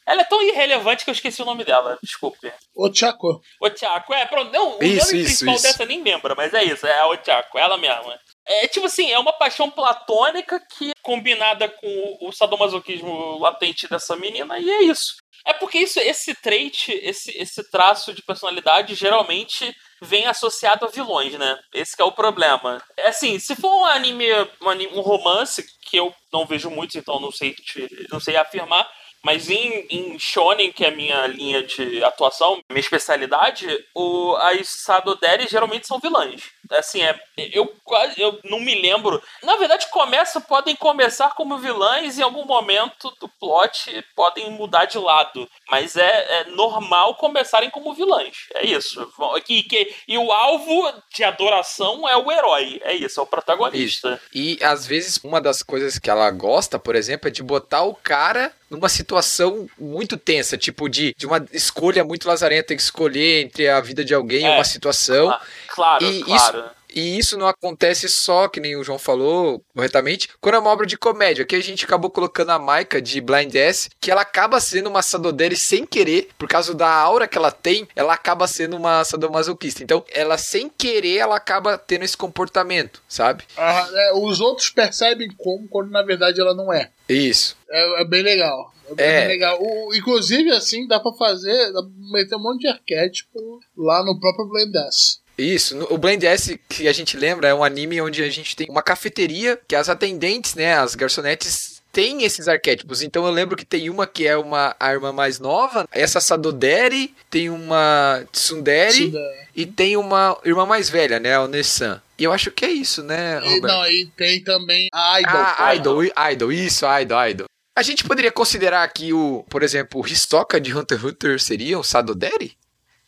[0.05, 2.51] Ela é tão irrelevante que eu esqueci o nome dela, desculpe.
[2.93, 3.41] Chaco.
[3.61, 4.51] Otiako, é, pronto.
[4.51, 5.63] Não, o Isso, nome isso, principal isso.
[5.63, 8.19] dessa nem lembra, mas é isso, é a Otiako, ela mesma.
[8.45, 14.59] É tipo assim, é uma paixão platônica que combinada com o, sadomasoquismo latente dessa menina,
[14.59, 15.15] e é isso.
[15.45, 21.33] É porque isso, esse trait, esse, esse traço de personalidade geralmente vem associado a vilões,
[21.33, 21.59] né?
[21.73, 22.81] Esse que é o problema.
[22.95, 24.25] É assim, se for um anime,
[24.61, 28.37] um, ani- um romance, que eu não vejo muito, então não sei, te- não sei
[28.37, 28.89] afirmar,
[29.23, 34.67] mas em, em Shonen, que é a minha linha de atuação, minha especialidade, o, as
[34.67, 36.41] Sadoderi geralmente são vilãs.
[36.71, 39.21] Assim, é, eu quase eu não me lembro.
[39.43, 44.85] Na verdade, começa, podem começar como vilãs e em algum momento do plot podem mudar
[44.85, 45.47] de lado.
[45.69, 48.47] Mas é, é normal começarem como vilãs.
[48.55, 49.09] É isso.
[49.45, 52.81] Que, que, e o alvo de adoração é o herói.
[52.83, 54.19] É isso, é o protagonista.
[54.33, 57.95] E às vezes uma das coisas que ela gosta, por exemplo, é de botar o
[57.95, 63.43] cara numa situação muito tensa, tipo de, de uma escolha muito lazarenta, tem que escolher
[63.45, 64.55] entre a vida de alguém e É.
[64.55, 65.33] uma situação.
[65.67, 66.63] Claro, E claro.
[66.93, 70.85] E isso não acontece só, que nem o João falou corretamente, quando é uma obra
[70.85, 71.45] de comédia.
[71.45, 75.01] Que a gente acabou colocando a Maika de Blind S, que ela acaba sendo uma
[75.01, 79.83] sadodere sem querer, por causa da aura que ela tem, ela acaba sendo uma sadomasoquista.
[79.83, 83.43] Então, ela sem querer, ela acaba tendo esse comportamento, sabe?
[83.57, 86.91] Ah, é, os outros percebem como, quando na verdade ela não é.
[87.09, 87.57] Isso.
[87.69, 88.71] É, é bem legal.
[88.89, 89.27] É bem É.
[89.27, 89.57] legal.
[89.61, 94.19] O- inclusive, assim, dá pra fazer, dá pra meter um monte de arquétipo lá no
[94.19, 95.19] próprio Blend S.
[95.37, 98.67] Isso, o Blend S que a gente lembra é um anime onde a gente tem
[98.69, 103.01] uma cafeteria que as atendentes, né, as garçonetes têm esses arquétipos.
[103.01, 107.13] Então eu lembro que tem uma que é uma a irmã mais nova, essa Sadoderi,
[107.29, 109.19] tem uma Tsundere da-
[109.55, 112.01] e tem uma irmã mais velha, né, a Onesan.
[112.17, 113.67] E eu acho que é isso, né, E, Roberto?
[113.73, 115.31] não, e tem também a Idol.
[115.35, 117.45] Ah, Idol, Idol, isso, Idol, Idol.
[117.75, 121.79] A gente poderia considerar que o, por exemplo, o Hisoka de Hunter x Hunter seria
[121.79, 122.55] um Sadoderi?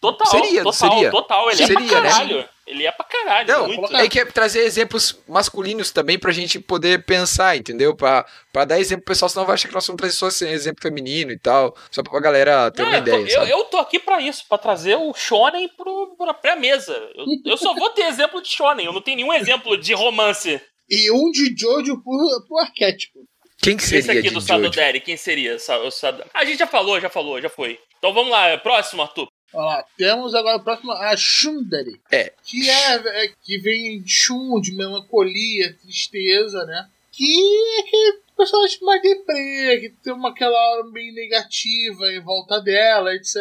[0.02, 1.12] Total, Seria, total, seria.
[1.12, 1.52] total.
[1.52, 2.10] Ele é Seria, pra né?
[2.10, 2.50] caralho.
[2.68, 3.48] Ele é pra caralho.
[3.48, 3.96] Não, muito.
[3.96, 7.96] é que é trazer exemplos masculinos também pra gente poder pensar, entendeu?
[7.96, 10.48] Pra, pra dar exemplo pro pessoal, senão vai achar que nós vamos trazer só esse
[10.48, 13.52] exemplo feminino e tal, só pra galera ter Não, uma eu, tô, ideia, eu, sabe?
[13.52, 16.94] eu tô aqui pra isso, pra trazer o Shonen pro, pra, pra mesa.
[17.16, 20.60] Eu, eu só vou ter exemplo de Shonen, eu não tenho nenhum exemplo de romance.
[20.90, 23.20] E um de Jojo por, por arquétipo.
[23.62, 24.48] Quem que Esse seria aqui de do Jojo?
[24.48, 25.56] Sadoderi, quem seria?
[25.56, 27.80] O Sad- A gente já falou, já falou, já foi.
[27.98, 29.28] Então vamos lá, próximo, Arthur.
[29.56, 32.02] Olha lá, temos agora a próxima, a Shundari.
[32.12, 32.34] É.
[32.44, 36.90] Que, é, é- que vem de Shun, de melancolia, tristeza, né?
[37.12, 42.60] Que é aquele personagem mais deprê, que tem uma, aquela aura bem negativa em volta
[42.60, 43.36] dela, etc.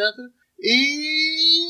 [0.59, 1.64] E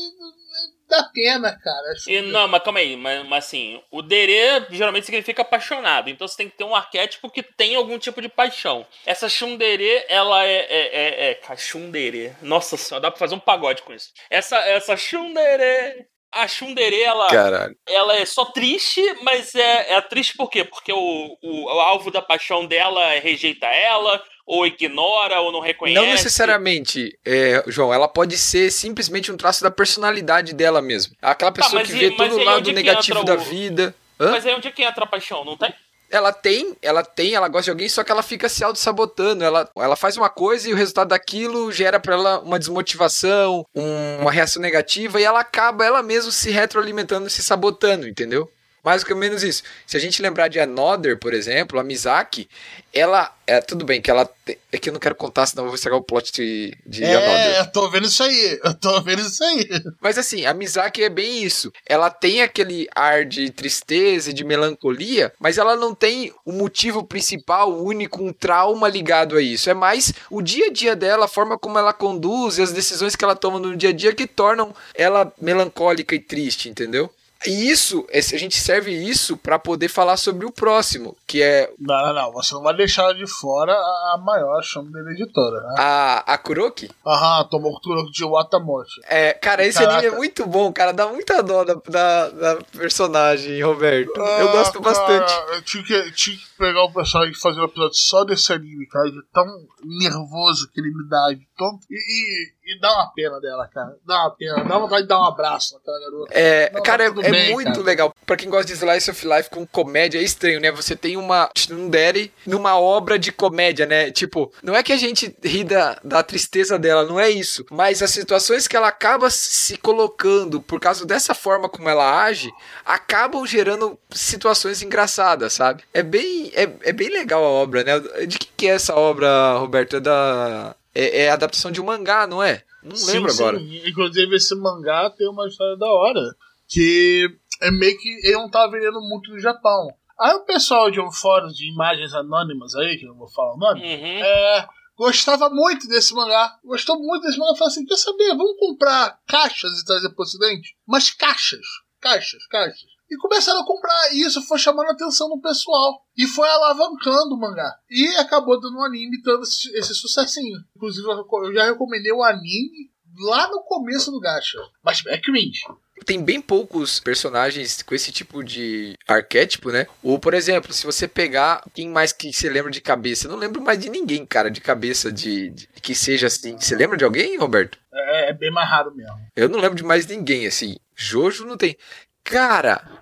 [0.88, 1.92] dá pena, cara.
[1.92, 6.08] Acho E, que- não, mas calma aí, mas, mas assim, o Dere geralmente significa apaixonado,
[6.10, 8.86] então você tem que ter um arquétipo que tem algum tipo de paixão.
[9.04, 10.56] Essa Shundere, ela é.
[10.68, 10.96] é,
[11.26, 12.34] é, é cara, Shundere.
[12.42, 14.10] Nossa senhora, dá pra fazer um pagode com isso.
[14.30, 16.06] Essa, essa Shundere.
[16.32, 17.74] A Shundere, ela, Caralho.
[17.88, 20.64] ela é só triste, mas é, é triste por quê?
[20.64, 20.98] Porque o,
[21.42, 26.00] o, o alvo da paixão dela rejeita ela, ou ignora, ou não reconhece.
[26.00, 27.92] Não necessariamente, é, João.
[27.92, 31.14] Ela pode ser simplesmente um traço da personalidade dela mesmo.
[31.20, 33.94] Aquela pessoa Tá, que vê todo o lado negativo da o- vida.
[34.20, 34.30] Hã?
[34.30, 35.44] Mas aí onde é que entra a paixão?
[35.44, 35.74] Não tem?
[36.08, 39.42] Ela tem, ela tem, ela gosta de alguém, só que ela fica se auto-sabotando.
[39.42, 44.18] Ela, ela faz uma coisa e o resultado daquilo gera pra ela uma desmotivação, um-
[44.20, 48.48] uma reação negativa, e ela acaba ela mesma se retroalimentando, se sabotando, entendeu?
[48.86, 49.64] Mais ou menos isso.
[49.84, 52.48] Se a gente lembrar de Another, por exemplo, a Mizaki,
[52.94, 53.34] ela.
[53.48, 54.24] É, tudo bem que ela.
[54.44, 57.04] te- É que eu não quero contar, senão eu vou estragar o plot de, de
[57.04, 57.56] Another.
[57.56, 58.60] É, eu tô vendo isso aí.
[58.62, 59.68] Eu tô vendo isso aí.
[60.00, 61.72] Mas assim, a Mizaki é bem isso.
[61.84, 67.02] Ela tem aquele ar de tristeza e de melancolia, mas ela não tem o motivo
[67.04, 69.68] principal, único, um trauma ligado a isso.
[69.68, 73.16] É mais o dia a dia dela, a forma como ela conduz e as decisões
[73.16, 77.10] que ela toma no dia a dia que tornam ela melancólica e triste, entendeu?
[77.46, 81.70] E isso, esse- a gente serve isso pra poder falar sobre o próximo, que é
[81.78, 82.32] Não, não, não.
[82.32, 85.74] Você não vai deixar de fora a maior chama da editora, né?
[85.78, 86.90] a, a Kuroki.
[87.06, 89.00] Aham, tomou cultura de Watamote.
[89.06, 89.98] É, cara, esse Caraca.
[89.98, 90.92] anime é muito bom, cara.
[90.92, 94.16] Dá muita dó da, da, da personagem, Roberto.
[94.16, 95.26] Eu Ah, gosto bastante.
[95.32, 98.52] cara, eu tinha que, tinha que pegar o pessoal e fazer um episódio só desse
[98.52, 99.44] anime, cara, de tão
[99.84, 101.28] nervoso que ele me dá.
[101.34, 103.96] De tão, e, e, e dá uma pena dela, cara.
[104.04, 104.64] Dá uma pena.
[104.64, 106.34] Dá vontade de dar um abraço naquela garota.
[106.34, 107.82] É, Não, cara, é, tá é bem, muito cara.
[107.82, 108.14] legal.
[108.26, 110.72] Pra quem gosta de Slice of Life com comédia, é estranho, né?
[110.72, 114.10] Você tem uma um Daddy numa obra de comédia, né?
[114.10, 117.64] Tipo, não é que a gente ri da, da tristeza dela, não é isso.
[117.70, 122.50] Mas as situações que ela acaba se colocando por causa dessa forma como ela age,
[122.84, 125.84] acabam gerando situações engraçadas, sabe?
[125.94, 128.26] É bem, é, é bem legal a obra, né?
[128.26, 129.96] De que, que é essa obra, Roberto?
[129.96, 130.74] É da.
[130.98, 132.62] É, é a adaptação de um mangá, não é?
[132.82, 133.42] Não Sim, lembro sim.
[133.42, 133.58] agora.
[133.60, 136.20] Inclusive, esse mangá tem uma história da hora.
[136.68, 137.28] Que
[137.60, 139.88] é meio que ele não tava vendendo muito no Japão.
[140.18, 143.54] Aí o pessoal de um fórum de imagens anônimas aí, que eu não vou falar
[143.54, 144.24] o nome, Uhum.
[144.24, 146.56] é, gostava muito desse mangá.
[146.64, 147.54] Gostou muito desse mangá.
[147.54, 148.28] Falou assim: quer saber?
[148.36, 150.74] Vamos comprar caixas e trazer pro ocidente?
[150.86, 151.66] Mas caixas,
[152.00, 152.95] caixas, caixas.
[153.10, 156.02] E começaram a comprar, e isso foi chamando a atenção do pessoal.
[156.16, 157.72] E foi alavancando o mangá.
[157.90, 160.58] E acabou dando um anime dando esse, esse sucessinho.
[160.76, 162.90] Inclusive, eu já recomendei o anime
[163.20, 164.58] lá no começo do Gacha.
[164.84, 165.60] Mas é cringe.
[166.04, 169.86] tem bem poucos personagens com esse tipo de arquétipo, né?
[170.02, 173.38] Ou, por exemplo, se você pegar quem mais que você lembra de cabeça, eu não
[173.38, 176.58] lembro mais de ninguém, cara, de cabeça de, de- que seja assim.
[176.58, 177.78] Você lembra de alguém, Roberto?
[177.92, 179.14] É, é bem mais raro mesmo.
[179.36, 180.76] Eu não lembro de mais ninguém assim.
[180.94, 181.76] Jojo não tem.
[182.22, 182.95] Cara,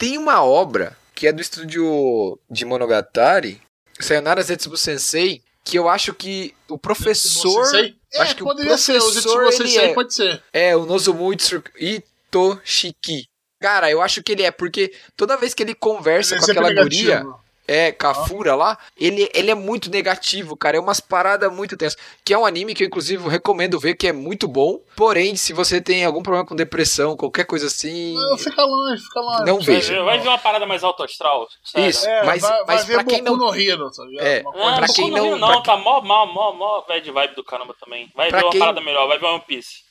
[0.00, 3.60] tem uma obra que é do estúdio de Monogatari,
[4.00, 7.62] Sayonara Zetsubu Sensei, que eu acho que o professor?
[7.76, 8.96] É, acho que o poderia ser.
[8.96, 9.94] O professor, Zetsubo ele Sensei é.
[9.94, 10.42] pode ser.
[10.54, 11.30] É, o Nozomu
[11.78, 13.28] Itoshiki.
[13.60, 16.50] Cara, eu acho que ele é, porque toda vez que ele conversa Ele com é
[16.50, 17.44] aquela guria, negativo.
[17.72, 20.76] É, com a Fura lá, ele, ele é muito negativo, cara.
[20.76, 21.96] É umas paradas muito tensas.
[22.24, 24.80] Que é um anime que eu, inclusive, recomendo ver, que é muito bom.
[24.96, 28.14] Porém, se você tem algum problema com depressão, qualquer coisa assim.
[28.14, 29.44] Não, fica longe, fica longe.
[29.44, 29.92] Não Vai veja.
[29.94, 31.46] ver, Vai ver uma parada mais alto astral.
[31.62, 31.88] sério.
[31.88, 32.08] Isso.
[32.08, 34.02] É, Mas- vai, vai mas ver pra quem Boku não- no Hero, tá?
[34.18, 34.42] É.
[34.46, 37.44] Ah, Pra quem não- Hero pra não, tá mó, mó, mó, mó bad vibe do
[37.44, 38.10] caramba também.
[38.16, 39.88] Vai Pra ver uma quem- parada melhor, vai ver One Piece.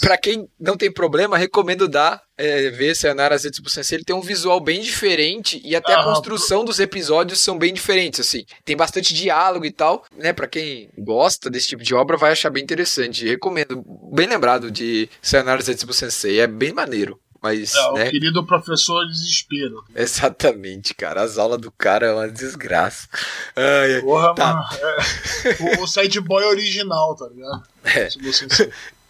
[0.00, 3.98] Pra quem não tem problema, recomendo dar, é, ver Sayonara Zetsubu Sensei.
[3.98, 6.12] Ele tem um visual bem diferente e até a Aham.
[6.14, 8.44] construção dos episódios são bem diferentes, assim.
[8.64, 10.32] Tem bastante diálogo e tal, né?
[10.32, 13.26] Pra quem gosta desse tipo de obra, vai achar bem interessante.
[13.26, 13.82] Recomendo.
[14.12, 16.40] Bem lembrado de Sayonara Zetsubu Sensei.
[16.40, 17.18] É bem maneiro.
[17.44, 18.06] Mas, É, né?
[18.06, 19.82] o querido professor desespero.
[19.96, 21.22] Exatamente, cara.
[21.22, 23.08] As aulas do cara é uma desgraça.
[23.56, 24.00] Ai, ai.
[24.00, 24.54] Porra, Tá.
[24.54, 24.66] mano.
[25.74, 27.62] é, o, o sad boy original, tá ligado?
[27.84, 28.08] É.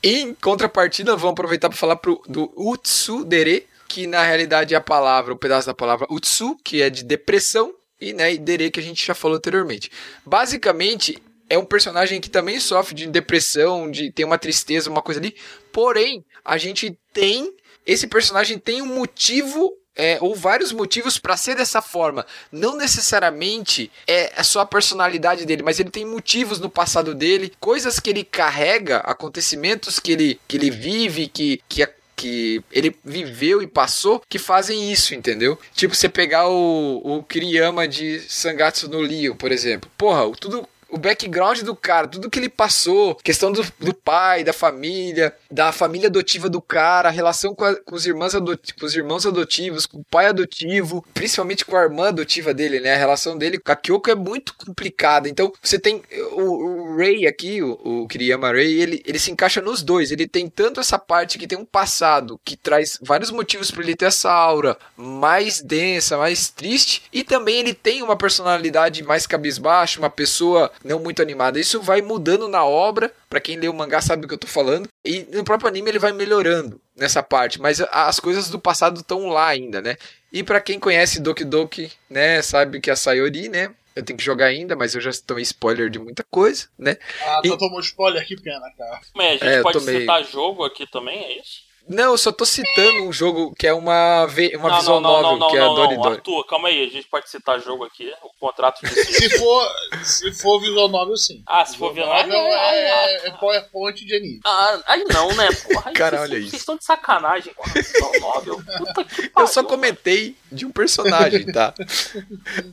[0.03, 5.33] Em contrapartida, vamos aproveitar para falar pro, do Utsudere, que na realidade é a palavra,
[5.33, 8.83] o pedaço da palavra Utsu, que é de depressão, e né, e Dere, que a
[8.83, 9.93] gente já falou anteriormente.
[10.27, 15.21] Basicamente, é um personagem que também sofre de depressão, de ter uma tristeza, uma coisa
[15.21, 15.37] ali.
[15.71, 17.55] Porém, a gente tem.
[17.87, 19.73] Esse personagem tem um motivo.
[19.97, 22.27] É, ou vários motivos para ser dessa forma.
[22.51, 27.53] Não necessariamente é é só a personalidade dele, mas ele tem motivos no passado dele,
[27.61, 33.63] coisas que ele carrega, acontecimentos que ele, que ele vive, que, que, que ele viveu
[33.63, 35.59] e passou, que fazem isso, entendeu?
[35.75, 39.91] Tipo, você pegar o, o Kiriyama de Sangatsu no Lio, por exemplo.
[39.97, 44.53] Porra, tudo o background do cara, tudo que ele passou, questão do, do pai, da
[44.53, 48.85] família, da família adotiva do cara, a relação com, a, com os, irmãos adoti- com
[48.85, 52.93] os irmãos adotivos, com o pai adotivo, principalmente com a irmã adotiva dele, né?
[52.93, 55.31] A relação dele com a Kyoko é muito complicada.
[55.31, 56.03] Então, você tem
[56.33, 60.11] o, o Ray aqui, o, o Kiriyama Ray, ele, ele se encaixa nos dois.
[60.13, 63.97] Ele tem tanto essa parte que tem um passado que traz vários motivos para ele
[63.97, 69.99] ter essa aura mais densa, mais triste, e também ele tem uma personalidade mais cabisbaixa,
[69.99, 71.59] uma pessoa não muito animada.
[71.61, 74.47] Isso vai mudando na obra, para quem lê o mangá sabe do que eu tô
[74.47, 79.01] falando, e no próprio anime ele vai melhorando nessa parte, mas as coisas do passado
[79.01, 79.97] estão lá ainda, né?
[80.33, 84.25] E para quem conhece Doki Doki, né, sabe que a Sayori, né, eu tenho que
[84.25, 86.97] jogar ainda, mas eu já tomei spoiler de muita coisa, né?
[87.23, 89.01] Ah, E- tu tomou spoiler, que pena, cara.
[89.15, 91.71] Mas a gente É, pode tomei- citar jogo aqui também, é isso?
[91.93, 95.11] Não, eu só tô citando um jogo que é uma, ve- uma não, visual não,
[95.13, 95.97] não, novel, não, que é não, Dory.
[95.97, 96.15] Dory.
[96.17, 99.69] Arthur, calma aí, a gente pode citar jogo aqui, o contrato de Se for,
[100.03, 101.43] se for visual novel, sim.
[101.47, 104.41] Ah, se for Visual novel novel, é, é PowerPoint de anime.
[104.45, 105.83] Ah, aí não, né, porra?
[105.91, 106.51] Aí Cara, vocês- olha isso.
[106.51, 108.63] Vocês estão de sacanagem com a visual novel.
[108.79, 109.31] Puta que pariu.
[109.39, 111.75] Eu só comentei de um personagem, tá?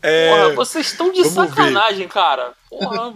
[0.01, 1.47] É, Porra, vocês estão de vamos ver.
[1.49, 2.53] sacanagem, cara.
[2.69, 3.13] Porra,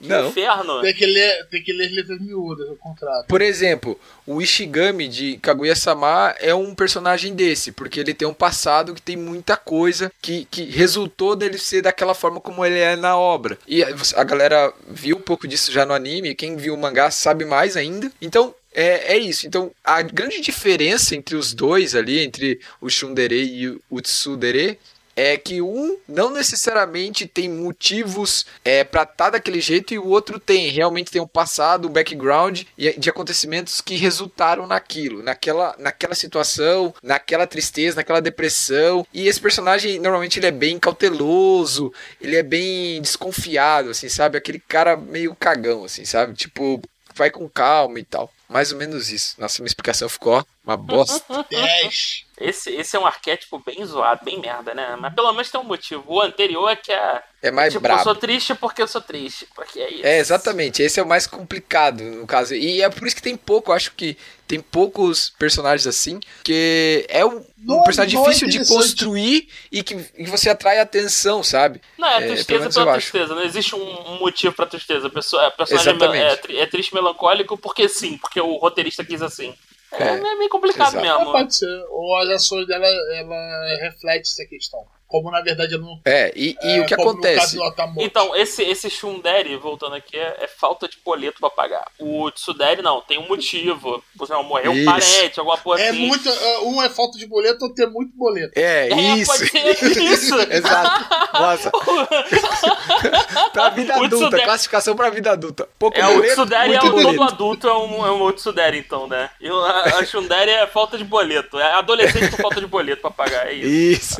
[0.00, 0.28] que Não.
[0.28, 0.80] inferno.
[0.80, 3.26] Tem que ler, tem que ler letras miúdas no contrato.
[3.26, 8.94] Por exemplo, o Ishigami de Kaguya-sama é um personagem desse, porque ele tem um passado
[8.94, 13.16] que tem muita coisa que, que resultou dele ser daquela forma como ele é na
[13.16, 13.58] obra.
[13.66, 17.10] E a a galera viu um pouco disso já no anime, quem viu o mangá
[17.10, 18.10] sabe mais ainda.
[18.20, 19.46] Então, é, é isso.
[19.46, 24.78] Então, a grande diferença entre os dois ali, entre o Shundere e o Tsudere,
[25.16, 30.38] é que um não necessariamente tem motivos é, para estar daquele jeito e o outro
[30.38, 30.68] tem.
[30.68, 37.46] Realmente tem um passado, um background de acontecimentos que resultaram naquilo, naquela, naquela situação, naquela
[37.46, 39.06] tristeza, naquela depressão.
[39.12, 44.36] E esse personagem, normalmente, ele é bem cauteloso, ele é bem desconfiado, assim, sabe?
[44.36, 46.34] Aquele cara meio cagão, assim, sabe?
[46.34, 46.80] Tipo,
[47.14, 48.32] vai com calma e tal.
[48.48, 49.34] Mais ou menos isso.
[49.38, 51.44] Nossa, minha explicação ficou uma bosta.
[51.50, 52.23] 10.
[52.40, 54.96] Esse, esse é um arquétipo bem zoado, bem merda, né?
[54.98, 56.02] Mas pelo menos tem um motivo.
[56.06, 57.22] O anterior é que é.
[57.40, 58.00] É mais tipo, brabo.
[58.00, 59.46] eu sou triste porque eu sou triste.
[59.54, 60.06] Porque é isso.
[60.06, 60.82] É, exatamente.
[60.82, 62.54] Esse é o mais complicado, no caso.
[62.54, 64.16] E é por isso que tem pouco, eu acho que
[64.48, 69.48] tem poucos personagens assim, que é um, um Não- personagem não é difícil de construir
[69.70, 71.80] e que, e você atrai atenção, sabe?
[71.96, 73.10] Não, é, É, tristeza eu pela acho.
[73.10, 73.34] tristeza.
[73.34, 75.06] Não existe um, um motivo pra tristeza.
[75.06, 79.04] A, pessoa, a personagem é, é é triste e melancólico porque sim, porque o roteirista
[79.04, 79.54] quis assim.
[79.98, 81.02] É, É, meio complicado exato.
[81.18, 81.32] Mesmo.
[81.32, 81.84] pode ser.
[81.90, 84.84] Ou as ações dela, ela reflete essa questão.
[85.06, 86.00] Como na verdade ela não.
[86.04, 87.56] É, e, e é, o que acontece?
[87.98, 91.84] Então, esse, esse Shundere, voltando aqui, é, é falta de boleto pra pagar.
[92.00, 94.02] O Tsudere não, tem um motivo.
[94.18, 96.06] Por exemplo, morreu um parente, alguma coisa é assim.
[96.06, 96.28] muito.
[96.28, 98.52] é, Um é falta de boleto, outro é muito boleto.
[98.56, 99.30] É, É, isso.
[99.30, 100.34] pode ser isso.
[100.50, 101.06] Exato.
[101.32, 101.70] Nossa.
[103.52, 105.68] pra vida O adulta, classificação pra vida adulta.
[105.78, 107.22] Pouco É, o boleto, Tsudere é muito o todo boleto.
[107.34, 109.30] adulto, é um, é um outro Tsudere, então, né?
[109.40, 111.58] E o- a, a Shundere é falta de boleto.
[111.58, 113.68] É adolescente com falta de boleto pra pagar, é isso.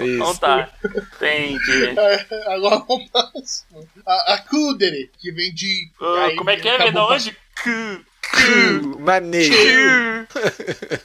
[0.00, 0.40] Isso, Então isso.
[0.40, 1.94] tá, entendi.
[1.98, 3.80] É, agora vamos próxima.
[4.06, 5.90] A, a Kudere, que vem de.
[6.00, 6.78] Ah, aí como é que é?
[6.78, 7.32] Vem da onde?
[7.62, 9.54] Ku- Cu, Maneiro.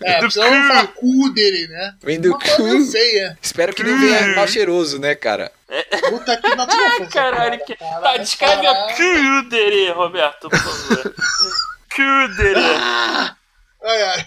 [0.01, 1.95] É, precisamos falar Kudere, né?
[2.01, 2.85] Vem do Uma cu.
[2.91, 3.37] feia.
[3.41, 5.51] Espero que não venha mal cheiroso, né, cara?
[6.09, 7.75] Puta que na tua Caralho, que...
[7.75, 11.13] tá, descreve a Kudere, Roberto, por favor.
[11.95, 12.59] Kudere.
[13.83, 14.25] Ai, ai.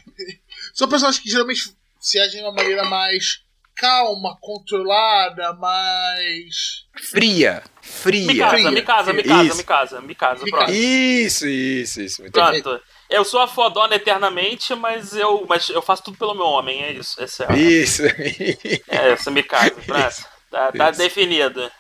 [0.74, 3.42] São personagens que geralmente se agem de uma maneira mais
[3.82, 6.84] calma, controlada, mais.
[7.10, 7.64] Fria.
[7.80, 8.26] Fria.
[8.26, 9.56] Me casa, me casa, me casa, Isso.
[9.56, 10.72] me casa, me casa, Me casa.
[10.72, 12.22] Isso, isso, isso.
[12.22, 12.62] Muito bem.
[12.62, 12.80] Pronto.
[13.10, 16.92] Eu sou a fodona eternamente, mas eu, mas eu faço tudo pelo meu homem, é
[16.92, 17.20] isso.
[17.20, 18.02] É, Isso.
[18.06, 20.32] é essa me casa, pronto.
[20.52, 20.98] Tá, tá Isso.
[20.98, 21.72] definido.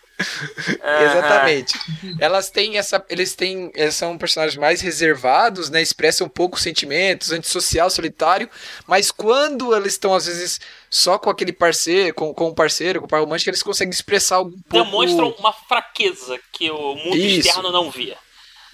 [0.82, 1.02] Aham.
[1.04, 1.74] Exatamente.
[2.18, 3.04] Elas têm essa.
[3.08, 3.70] Eles têm.
[3.74, 5.80] Eles são personagens mais reservados, né?
[5.80, 8.48] Expressam poucos sentimentos, antissocial, solitário.
[8.86, 13.06] Mas quando eles estão, às vezes, só com aquele parceiro, com, com o parceiro, com
[13.06, 14.84] o par romântico, eles conseguem expressar algum pouco.
[14.84, 17.48] Demonstram uma fraqueza que o mundo Isso.
[17.48, 18.16] externo não via.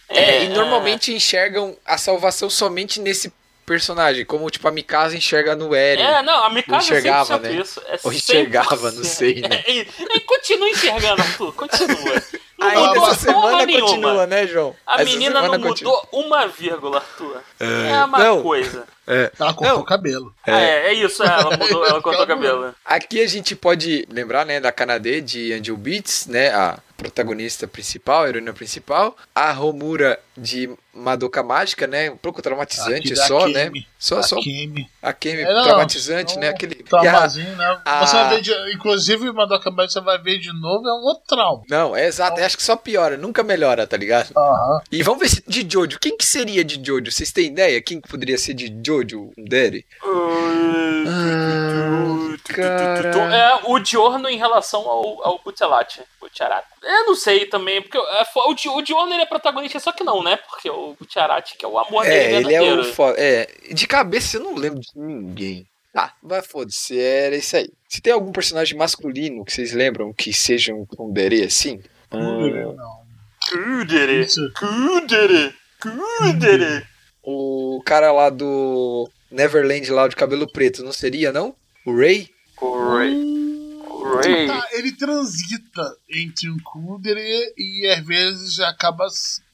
[0.08, 3.30] É, e normalmente enxergam a salvação somente nesse
[3.68, 6.02] personagem, como tipo a Mikasa enxerga no Eren.
[6.02, 7.60] É, não, a Mikasa enxergava, sempre né?
[7.62, 7.82] isso.
[7.86, 8.94] É Ou enxergava, 100%.
[8.94, 9.62] não sei, né?
[9.68, 9.72] É,
[10.16, 12.22] e continua enxergando, Arthur, continua.
[12.58, 13.86] Não Ainda mudou essa porra semana nenhuma.
[13.86, 14.74] continua, né, João?
[14.84, 15.92] A Essa menina não continua.
[15.92, 17.40] mudou uma vírgula, Arthur.
[17.60, 18.42] É, É, a mesma não.
[18.42, 18.84] coisa.
[19.06, 19.30] É.
[19.38, 19.82] Ela cortou Não.
[19.82, 20.34] o cabelo.
[20.46, 22.74] Ah, é, é isso, é, ela mudou, ela cortou o cabelo.
[22.84, 28.24] Aqui a gente pode lembrar, né, da Kanade de Angel Beats, né, a protagonista principal,
[28.24, 32.10] a heroína principal, a Romura de Madoka Mágica, né?
[32.10, 33.70] Um pouco traumatizante só, né?
[33.96, 34.88] Só, A só Kemi.
[35.00, 36.48] a Kemi É, não, traumatizante, não, né?
[36.48, 37.80] Aquele e a- Traumazinho, né?
[37.84, 41.04] a- Você vai ver de, inclusive, Madoka Mágica você vai ver de novo, é um
[41.04, 41.62] outro trauma.
[41.70, 44.32] Não, é exato, acho que só piora, nunca melhora, tá ligado?
[44.36, 44.80] Aham.
[44.90, 47.12] E vamos ver se de Jojo, quem que seria de Jojo?
[47.12, 47.80] Vocês têm ideia?
[47.80, 49.86] Quem que poderia ser de Jojo, um Daddy?
[50.02, 51.37] Ah,
[52.54, 53.08] cara.
[53.34, 55.38] É o Diorno em relação ao, ao.
[55.44, 56.00] Butcherati.
[56.82, 60.04] Eu não sei também, porque é fo- o, o Diorno ele é protagonista, só que
[60.04, 60.36] não, né?
[60.36, 63.16] Porque o Butcherati, que é o amor É, dele ele é o foda.
[63.18, 65.66] É, de cabeça eu não lembro de ninguém.
[65.92, 67.70] Tá, vai foda-se, era isso aí.
[67.88, 71.80] Se tem algum personagem masculino que vocês lembram que sejam um Dere assim?
[72.12, 72.98] Não.
[73.50, 74.52] Kudere, Isso.
[74.52, 76.84] Kudere, Kudere.
[77.22, 81.54] O cara lá do Neverland lá de cabelo preto, não seria, não?
[81.86, 82.28] O Ray?
[82.60, 83.38] Ray.
[84.24, 84.46] Ray.
[84.46, 89.06] Tá, ele transita entre um Kundere e às vezes acaba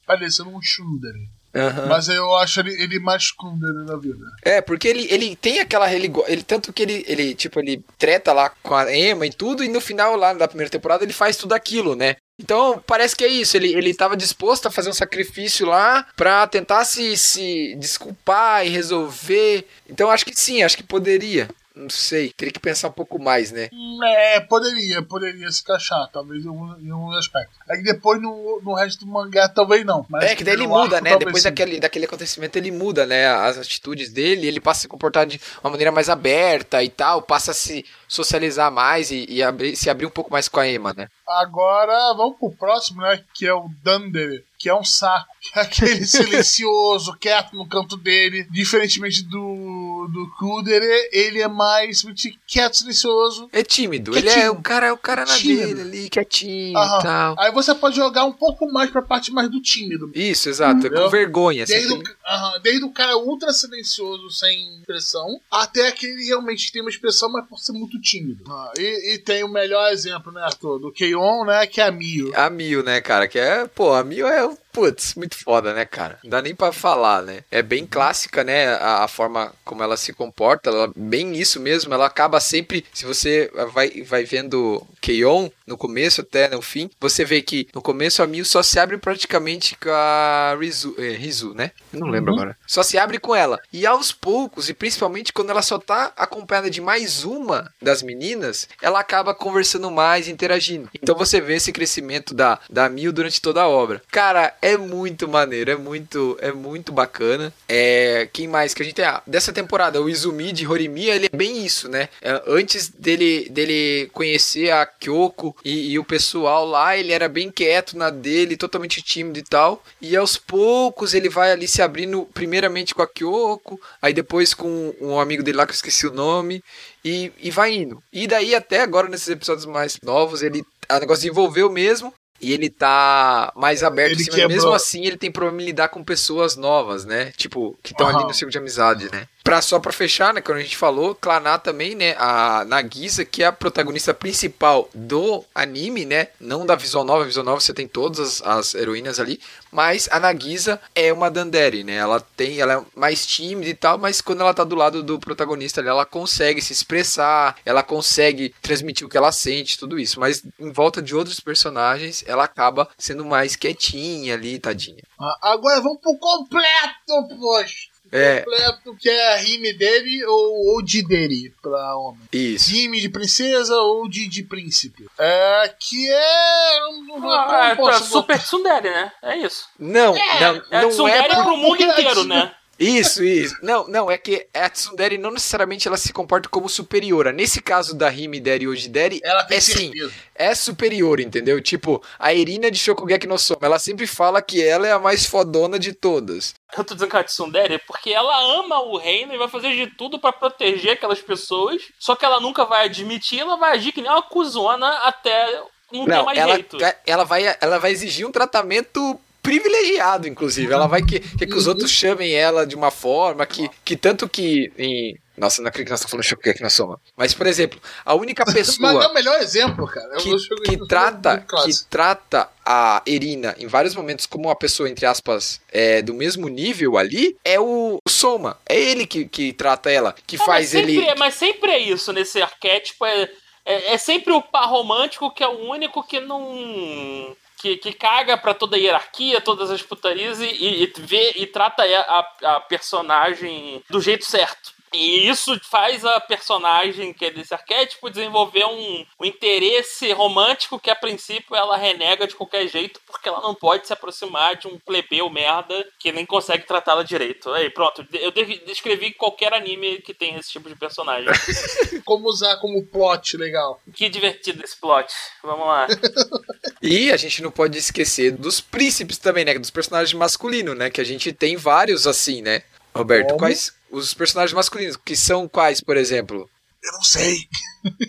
[0.06, 1.28] parecendo um Shundere.
[1.54, 1.86] Aham.
[1.86, 4.26] Mas eu acho ele, ele mais Kundere na vida.
[4.42, 5.92] É, porque ele, ele tem aquela.
[5.92, 9.62] Ele, ele, tanto que ele, ele, tipo, ele treta lá com a Emma e tudo,
[9.62, 12.16] e no final, lá da primeira temporada, ele faz tudo aquilo, né?
[12.40, 13.56] Então, parece que é isso.
[13.56, 18.70] Ele, ele tava disposto a fazer um sacrifício lá pra tentar se, se desculpar e
[18.70, 19.64] resolver.
[19.88, 21.48] Então, acho que sim, acho que poderia.
[21.76, 23.68] Não sei, teria que pensar um pouco mais, né?
[24.04, 27.50] É, poderia, poderia se encaixar, talvez em um, em um aspecto.
[27.68, 30.06] Aí depois no, no resto do mangá talvez não.
[30.20, 31.16] É, que daí ele muda, arco, né?
[31.16, 31.48] Depois sim.
[31.48, 33.26] daquele, daquele acontecimento ele muda, né?
[33.26, 37.22] As atitudes dele, ele passa a se comportar de uma maneira mais aberta e tal,
[37.22, 40.68] passa a se socializar mais e, e abrir- se abrir um pouco mais com a
[40.68, 41.08] Emma, né?
[41.26, 43.20] Agora vamos pro próximo, né?
[43.34, 45.33] Que é o Dunder, que é um saco.
[45.52, 48.46] Que é aquele silencioso, quieto no canto dele.
[48.50, 52.02] Diferentemente do, do Kudere, ele é mais
[52.46, 53.48] quieto, silencioso.
[53.52, 55.66] É tímido, Que ele é o cara, o cara na Tímido.
[55.66, 56.98] dele ali, quietinho Aham.
[56.98, 57.36] e tal.
[57.38, 60.10] Aí você pode jogar um pouco mais pra parte mais do tímido.
[60.14, 61.10] Isso, exato, é com Entendeu?
[61.10, 61.64] vergonha.
[61.64, 66.72] assim, Desde o, tem- aham, desde o cara ultra silencioso, sem expressão, até aquele realmente
[66.72, 68.44] tem uma expressão, mas por ser muito tímido.
[68.50, 70.78] Ah, e, e tem o melhor exemplo, né, Arthur?
[70.78, 71.66] Do Keion, né?
[71.66, 72.32] Que é a Mio.
[72.34, 73.28] A Mil, né, cara?
[73.28, 76.18] Que é, pô, a Mil é, putz, muito foda, né, cara?
[76.24, 77.44] Não dá nem pra falar, né?
[77.50, 78.66] É bem clássica, né?
[78.74, 81.94] A, a forma como ela se comporta, ela, bem isso mesmo.
[81.94, 87.24] Ela acaba sempre, se você vai, vai vendo Keion no começo até no fim, você
[87.24, 91.54] vê que no começo a Mil só se abre praticamente com a Rizu, é, Rizu
[91.54, 91.70] né?
[91.92, 92.38] Eu não lembro Uhum.
[92.40, 92.56] agora.
[92.66, 93.60] Só se abre com ela.
[93.72, 98.68] E aos poucos, e principalmente quando ela só tá acompanhada de mais uma das meninas,
[98.82, 100.88] ela acaba conversando mais, interagindo.
[100.94, 104.02] Então você vê esse crescimento da, da Mil durante toda a obra.
[104.10, 107.52] Cara, é muito maneiro, é muito, é muito bacana.
[107.68, 109.04] É, quem mais que a gente tem?
[109.04, 112.08] Ah, dessa temporada, o Izumi de Horimiya, ele é bem isso, né?
[112.20, 117.50] É, antes dele, dele conhecer a Kyoko e, e o pessoal lá, ele era bem
[117.50, 119.82] quieto na dele, totalmente tímido e tal.
[120.00, 124.94] E aos poucos ele vai ali se abrindo, primeiramente com a Kyoko, aí depois com
[125.00, 126.62] um amigo dele lá que eu esqueci o nome,
[127.04, 128.02] e, e vai indo.
[128.12, 130.64] E daí até agora, nesses episódios mais novos, ele.
[130.90, 132.12] O negócio desenvolveu mesmo.
[132.40, 135.88] E ele tá mais aberto, Ele assim, mas mesmo assim ele tem problema em lidar
[135.88, 137.32] com pessoas novas, né?
[137.36, 138.26] Tipo, que estão ali Aham.
[138.26, 139.26] no ciclo de amizade, né?
[139.44, 143.42] Pra, só pra fechar, né, quando a gente falou, Klaná também, né, a Nagisa, que
[143.42, 147.74] é a protagonista principal do anime, né, não da Visual Nova, a Visual Nova você
[147.74, 149.38] tem todas as, as heroínas ali,
[149.70, 153.98] mas a Nagisa é uma Dandere, né, ela tem, ela é mais tímida e tal,
[153.98, 158.54] mas quando ela tá do lado do protagonista ali, ela consegue se expressar, ela consegue
[158.62, 162.88] transmitir o que ela sente, tudo isso, mas em volta de outros personagens, ela acaba
[162.96, 165.02] sendo mais quietinha ali, tadinha.
[165.20, 167.93] Ah, agora vamos pro completo, poxa.
[168.16, 168.40] É.
[168.40, 172.20] Completo, que é a rime dele ou, ou de dele pra homem.
[172.32, 172.70] Isso.
[172.70, 175.06] Rime de princesa ou de, de príncipe.
[175.18, 176.80] É, que é.
[176.80, 179.12] não- não- Ah, é, tá, Super Tsundere, né?
[179.22, 179.66] É isso.
[179.78, 182.54] Não, não, É não Tsundere é pro mundo inteiro, né?
[182.78, 183.56] Isso, isso.
[183.62, 187.32] Não, não, é que a Tsundere não necessariamente ela se comporta como superiora.
[187.32, 189.92] Nesse caso da Hime Deri hoje Deri, Ela tem é sim,
[190.34, 191.60] é superior, entendeu?
[191.60, 195.26] Tipo, a Irina de Shokugeki no Soma, ela sempre fala que ela é a mais
[195.26, 196.54] fodona de todas.
[196.76, 199.74] Eu tô dizendo que é a Tsundere porque ela ama o reino e vai fazer
[199.74, 201.82] de tudo pra proteger aquelas pessoas.
[201.98, 205.62] Só que ela nunca vai admitir, ela vai agir que nem uma cuzona até
[205.92, 206.76] não, ter Não, mais ela, jeito.
[207.06, 210.72] ela, vai, ela vai exigir um tratamento privilegiado, inclusive.
[210.72, 214.26] Ela vai que, que, que os outros chamem ela de uma forma que, que tanto
[214.28, 215.16] que em...
[215.36, 217.00] Nossa, não acredito que nós estamos falando de Shokugeki no Soma.
[217.16, 218.78] Mas, por exemplo, a única pessoa...
[218.94, 220.14] Mas é o melhor exemplo, cara.
[220.14, 225.04] Eu que, que trata que trata a Erina em vários momentos como uma pessoa entre
[225.04, 230.14] aspas é, do mesmo nível ali é o Soma é ele que, que trata ela
[230.26, 233.04] que Ah, faz mas sempre, ele é, mas sempre é isso nesse arquétipo.
[233.04, 233.28] É,
[233.66, 237.34] É, é sempre o par romântico que é o único que não.
[237.64, 241.46] Que, que caga pra toda a hierarquia, todas as putarias e, e, e vê e
[241.46, 244.73] trata a, a, a personagem do jeito certo.
[244.94, 250.90] E isso faz a personagem que é desse arquétipo desenvolver um, um, interesse romântico que
[250.90, 254.78] a princípio ela renega de qualquer jeito porque ela não pode se aproximar de um
[254.78, 257.50] plebeu merda que nem consegue tratá-la direito.
[257.50, 261.28] Aí, pronto, eu descrevi qualquer anime que tem esse tipo de personagem.
[262.04, 263.80] como usar como plot legal.
[263.92, 265.12] Que divertido esse plot.
[265.42, 265.86] Vamos lá.
[266.80, 269.58] e a gente não pode esquecer dos príncipes também, né?
[269.58, 270.90] Dos personagens masculinos, né?
[270.90, 272.62] Que a gente tem vários assim, né?
[272.94, 273.38] Roberto, como?
[273.40, 276.48] quais os personagens masculinos, que são quais, por exemplo?
[276.82, 277.48] Eu não sei.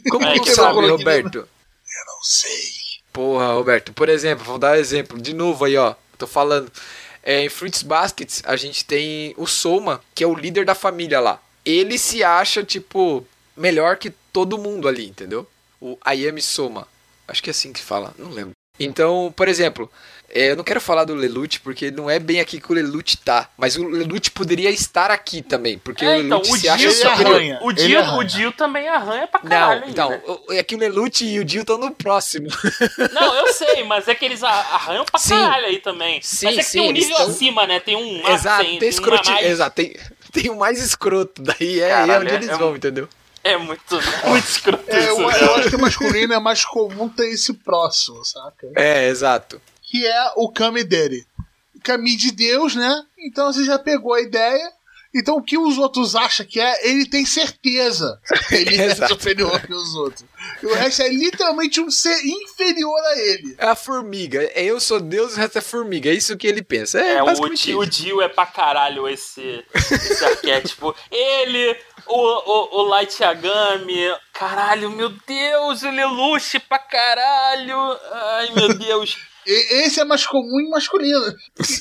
[0.10, 1.38] Como é, que sabe, Roberto?
[1.38, 2.86] Eu não sei.
[3.14, 5.22] Porra, Roberto, por exemplo, vou dar um exemplo.
[5.22, 5.96] De novo aí, ó.
[6.18, 6.72] Tô falando.
[7.24, 11.20] É, em Fruits Baskets, a gente tem o Soma, que é o líder da família
[11.20, 11.42] lá.
[11.66, 13.26] Ele se acha, tipo,
[13.58, 15.48] melhor que todo mundo ali, entendeu?
[15.82, 16.88] O Ayami Soma.
[17.28, 18.52] Acho que é assim que fala, não lembro.
[18.80, 19.90] Então, por exemplo,
[20.30, 23.18] é, eu não quero falar do Lelouch porque não é bem aqui que o Lelouch
[23.18, 23.50] tá.
[23.58, 25.78] Mas o Lelouch poderia estar aqui também.
[25.78, 27.60] Porque é, o então, Lelouch o se acha superior.
[27.62, 29.82] O Dio, o Dio também arranha pra caralho.
[29.82, 32.48] Não, então, é que o Lelouch e o Dio estão no próximo.
[33.14, 35.30] Não, eu sei, mas é que eles arranham pra sim.
[35.30, 36.20] caralho aí também.
[36.22, 37.28] Sim, mas é que sim, tem um nível estão...
[37.28, 37.80] acima, né?
[37.80, 39.32] Tem um Exato, tem, tem escroti...
[39.32, 39.46] mais...
[39.46, 39.96] Exato, tem,
[40.32, 41.42] tem o mais escroto.
[41.42, 43.08] Daí é, Caralho, é onde é- eles é vão, um- entendeu?
[43.44, 43.82] É muito,
[44.26, 45.08] muito escroto É, isso.
[45.10, 45.38] eu, né?
[45.40, 48.72] eu acho que masculino é mais comum ter esse próximo, saca?
[48.76, 49.62] É, exato.
[50.00, 51.26] Que é o Kami dele.
[51.84, 53.04] Kami de Deus, né?
[53.20, 54.72] Então você já pegou a ideia.
[55.18, 58.20] Então o que os outros acham que é, ele tem certeza.
[58.50, 60.26] que Ele é superior que os outros.
[60.62, 63.56] E o resto é literalmente um ser inferior a ele.
[63.58, 64.44] É a formiga.
[64.54, 66.10] É eu sou Deus e o resto é formiga.
[66.10, 67.00] É isso que ele pensa.
[67.00, 67.86] É, É, o, Dio- o.
[67.86, 70.94] Dio é pra caralho esse, esse arquétipo.
[71.10, 71.78] Ele,
[72.08, 73.96] o, o, o Light Yagami,
[74.34, 77.78] caralho, meu Deus, ele é luxo pra caralho.
[78.12, 79.16] Ai, meu Deus.
[79.46, 81.36] Esse é mais comum em masculino.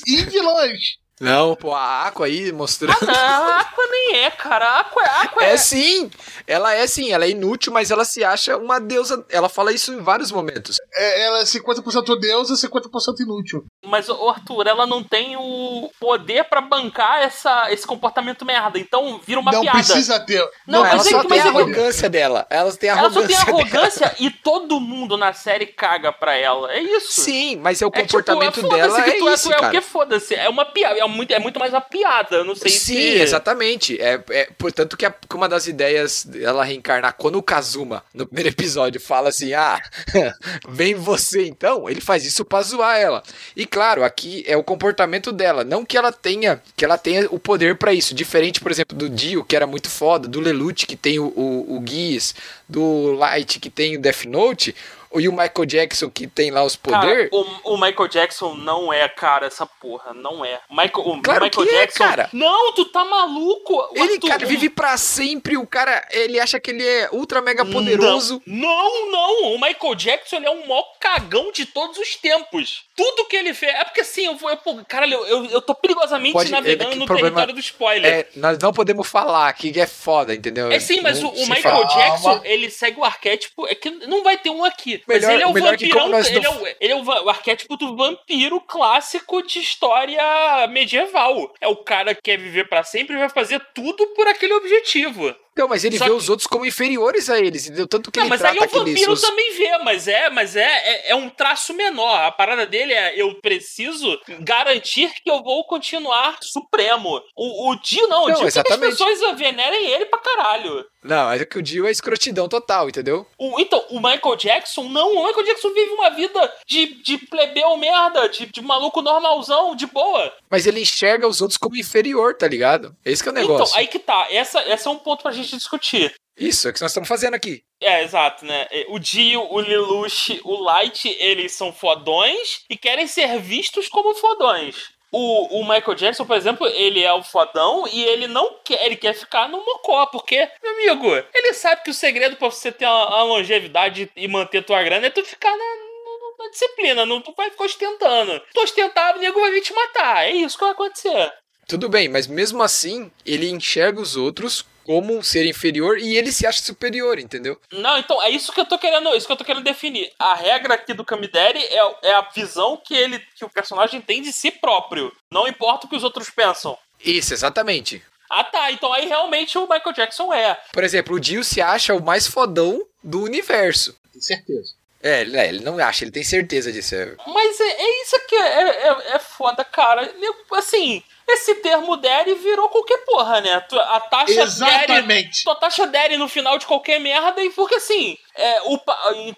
[0.07, 0.97] E em vilões.
[1.19, 2.97] Não, pô, a Aqua aí mostrando.
[3.01, 4.65] Não, a Aqua nem é, cara.
[4.65, 5.53] A Aqua, a Aqua é.
[5.53, 6.11] É sim,
[6.45, 9.25] ela é sim, ela é inútil, mas ela se acha uma deusa.
[9.29, 10.77] Ela fala isso em vários momentos.
[10.93, 13.63] É, ela é 50% deusa e 50% inútil.
[13.85, 18.77] Mas, ô, Arthur, ela não tem o poder pra bancar essa, esse comportamento merda.
[18.77, 19.77] Então vira uma não piada.
[19.77, 20.45] precisa ter.
[20.67, 22.45] Não, ela mas é só que- tem mas a é arrogância dela.
[22.49, 23.45] Ela tem a Ela só arrogância.
[23.45, 23.61] tem dela.
[23.61, 26.73] arrogância e todo mundo na série caga pra ela.
[26.73, 27.21] É isso.
[27.21, 29.53] Sim, mas é o É comportamento tipo, é, dela foda-se que é tu, isso, tu
[29.53, 30.35] é o que foda-se.
[30.35, 32.37] É uma piada, é muito, é muito mais uma piada.
[32.37, 32.97] Eu não sei Sim, se.
[33.19, 33.99] exatamente.
[34.01, 38.25] É, é, portanto que, a- que uma das ideias dela reencarnar, quando o Kazuma, no
[38.25, 39.79] primeiro episódio, fala assim, ah,
[40.67, 43.23] vem você então, ele faz isso pra zoar ela.
[43.55, 47.39] E claro, aqui é o comportamento dela, não que ela tenha, que ela tenha o
[47.39, 48.13] poder pra isso.
[48.13, 51.77] Diferente, por exemplo, do Dio, que era muito foda, do Lelouch, que tem o, o,
[51.77, 52.33] o Geass,
[52.67, 54.75] do Light, que tem o Death Note,
[55.19, 57.29] e o Michael Jackson, que tem lá os poderes.
[57.31, 60.13] o, o Michael Jackson não é, cara, essa porra.
[60.13, 60.59] Não é.
[60.69, 62.03] Michael, o Claro Michael que é, Jackson.
[62.03, 62.29] cara.
[62.33, 63.73] Não, tu tá maluco.
[63.73, 65.57] O Ele, Arthur, cara, o- vive pra sempre.
[65.57, 68.41] O cara, ele acha que ele é ultra mega poderoso.
[68.45, 69.53] Não, não.
[69.53, 72.85] O Michael Jackson ele é o maior cagão de todos os tempos.
[72.95, 73.73] Tudo que ele fez.
[73.75, 74.49] É porque assim, eu vou.
[74.49, 74.57] Eu,
[74.87, 78.13] caralho, eu, eu, tô perigosamente Pode- navegando é no problema- território do spoiler.
[78.13, 80.71] É, nós não podemos falar que é foda, entendeu?
[80.71, 81.95] É sim, mas o, Não o se Michael fala.
[82.01, 83.67] Jackson, ele segue o arquétipo.
[83.67, 85.03] É que não vai ter um aqui.
[85.07, 86.19] Mas Melhor- ele é o melhor vampirão.
[86.19, 91.53] Ele, não- é o, ele é o, o arquétipo do vampiro clássico de história medieval.
[91.61, 95.35] É o cara que quer viver pra sempre e vai fazer tudo por aquele objetivo.
[95.57, 97.87] Então, mas ele Só vê que- os outros como inferiores a eles, entendeu?
[97.87, 100.61] Tanto que Não, ele mas aí o vampiro os- também vê, mas é, mas é,
[100.61, 102.25] é, é um traço menor.
[102.25, 107.21] A parada dele é eu preciso garantir que eu vou continuar supremo.
[107.35, 108.97] O, o Dio não, o Não, Dio quer que as exatamente.
[108.97, 110.85] pessoas venerem ele pra caralho.
[111.01, 113.25] Não, é que o Dio é escrotidão total, entendeu?
[113.37, 115.13] O- então, o Michael Jackson, não.
[115.15, 119.85] O Michael Jackson vive uma vida de, de plebeu merda, de, de maluco normalzão, de
[119.85, 120.33] boa.
[120.49, 122.93] Mas ele enxerga os outros como inferior, tá ligado?
[123.05, 123.65] Esse que é o negócio.
[123.71, 124.27] Então, aí que tá.
[124.31, 126.13] Essa, essa é um ponto pra gente discutir.
[126.37, 127.61] Isso, é o que nós estamos fazendo aqui.
[127.81, 128.67] É, exato, né?
[128.89, 134.93] O Dio, o Lelouch, o Light, eles são fodões e querem ser vistos como fodões.
[135.11, 138.97] O, o Michael Jackson, por exemplo, ele é o fodão e ele não quer, ele
[138.97, 142.85] quer ficar no mocó, porque, meu amigo, ele sabe que o segredo pra você ter
[142.85, 147.21] uma, uma longevidade e manter tua grana é tu ficar na, na- na disciplina, não
[147.21, 148.41] tu vai ficar ostentando.
[148.53, 150.25] Tu ostentar, o nego vai vir te matar.
[150.25, 151.31] É isso que vai acontecer.
[151.67, 156.31] Tudo bem, mas mesmo assim, ele enxerga os outros como um ser inferior e ele
[156.31, 157.59] se acha superior, entendeu?
[157.71, 160.11] Não, então é isso que eu tô querendo, isso que eu tô querendo definir.
[160.19, 164.21] A regra aqui do Kamideri é, é a visão que ele, que o personagem tem
[164.21, 165.11] de si próprio.
[165.31, 166.77] Não importa o que os outros pensam.
[167.03, 168.03] Isso, exatamente.
[168.29, 168.71] Ah, tá.
[168.71, 170.55] Então aí realmente o Michael Jackson é.
[170.71, 173.95] Por exemplo, o Dio se acha o mais fodão do universo.
[174.11, 174.73] Tenho certeza.
[175.01, 176.93] É, ele- é, ele não acha, ele tem certeza disso.
[176.95, 177.15] é.
[177.27, 180.11] Mas é, é isso que é, é, é foda, cara.
[180.53, 183.53] Assim, esse termo Daddy virou qualquer porra, né?
[183.71, 184.41] A taxa.
[184.41, 185.43] Exatamente.
[185.43, 188.79] Tua taxa Daddy no final de qualquer merda, e porque assim, é, o,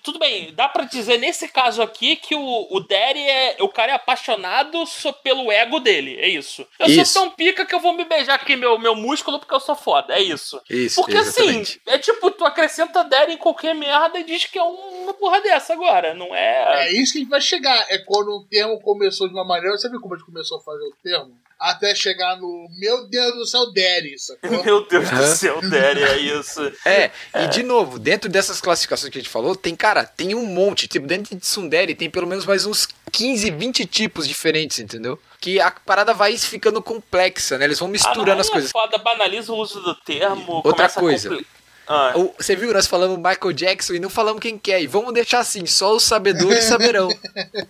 [0.03, 3.57] tudo bem, dá pra dizer nesse caso aqui que o, o Daddy é.
[3.59, 6.65] O cara é apaixonado só pelo ego dele, é isso.
[6.79, 7.13] Eu Isso.
[7.13, 9.75] sou tão pica que eu vou me beijar aqui meu, meu músculo porque eu sou
[9.75, 10.61] foda, é isso.
[10.69, 11.81] Isso, Porque exatamente.
[11.85, 15.41] assim, é tipo, tu acrescenta Daddy em qualquer merda e diz que é uma porra
[15.41, 16.88] dessa agora, não é.
[16.88, 17.85] É isso que a gente vai chegar.
[17.89, 19.77] É quando um termo começou de uma maneira.
[19.77, 21.38] Você viu como a gente começou a fazer o termo?
[21.60, 22.68] Até chegar no.
[22.78, 24.62] Meu Deus do céu, Daddy, sacou?
[24.64, 26.72] Meu Deus do céu, Daddy, é isso.
[26.86, 30.45] É, e de novo, dentro dessas classificações que a gente falou, tem, cara, tem um
[30.45, 30.88] monte.
[30.88, 35.20] Tipo, dentro de Tsundere tem pelo menos mais uns 15, 20 tipos diferentes, entendeu?
[35.41, 37.66] Que a parada vai ficando complexa, né?
[37.66, 38.72] Eles vão misturando Ah, não, as é coisas.
[38.72, 40.62] Foda, banaliza o uso do termo.
[40.64, 41.30] Outra a coisa.
[41.30, 41.47] compli-
[41.88, 44.81] Ah, O- Você viu, nós falamos Michael Jackson e não falamos quem quer.
[44.81, 47.09] E vamos deixar assim, só os sabedores saberão.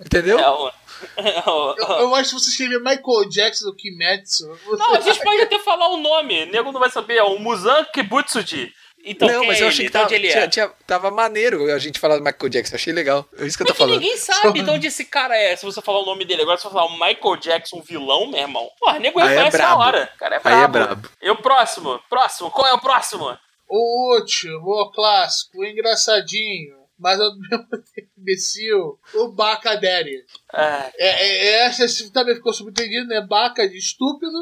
[0.05, 0.39] Entendeu?
[0.39, 0.71] é o-
[1.17, 4.47] é Eu, eu acho que você escrever Michael Jackson do Kimetsu.
[4.65, 4.77] Você...
[4.83, 7.37] Não, a gente pode até falar o nome, o nego não vai saber, é o
[7.37, 8.73] Muzan Kibutsuji.
[9.09, 9.67] Então, não, mas é eu ele?
[9.69, 10.47] achei que De tava, ele tinha- é?
[10.47, 12.75] tinha- tava maneiro a gente falar do Michael Jackson.
[12.75, 13.25] Achei legal.
[13.39, 13.99] É isso que eu tô Mas que falando.
[14.01, 16.41] ninguém sabe de onde esse cara é, se você falar o nome dele.
[16.41, 19.57] Agora, se você falar o Michael Jackson vilão, meu irmão, porra, nego Aí é reconhece
[19.59, 19.81] na brabo.
[19.83, 20.11] hora.
[20.13, 20.71] O cara é Aí é brabo.
[20.95, 21.09] brabo.
[21.21, 22.01] E o próximo?
[22.09, 23.37] Próximo, qual é o próximo?
[23.67, 30.25] O último, o clássico, o engraçadinho, mas ao mesmo tempo imbecil, o Baka Daddy.
[30.53, 33.21] É, É, é, essa esse também ficou subentendido, né?
[33.21, 34.37] Baca de estúpido,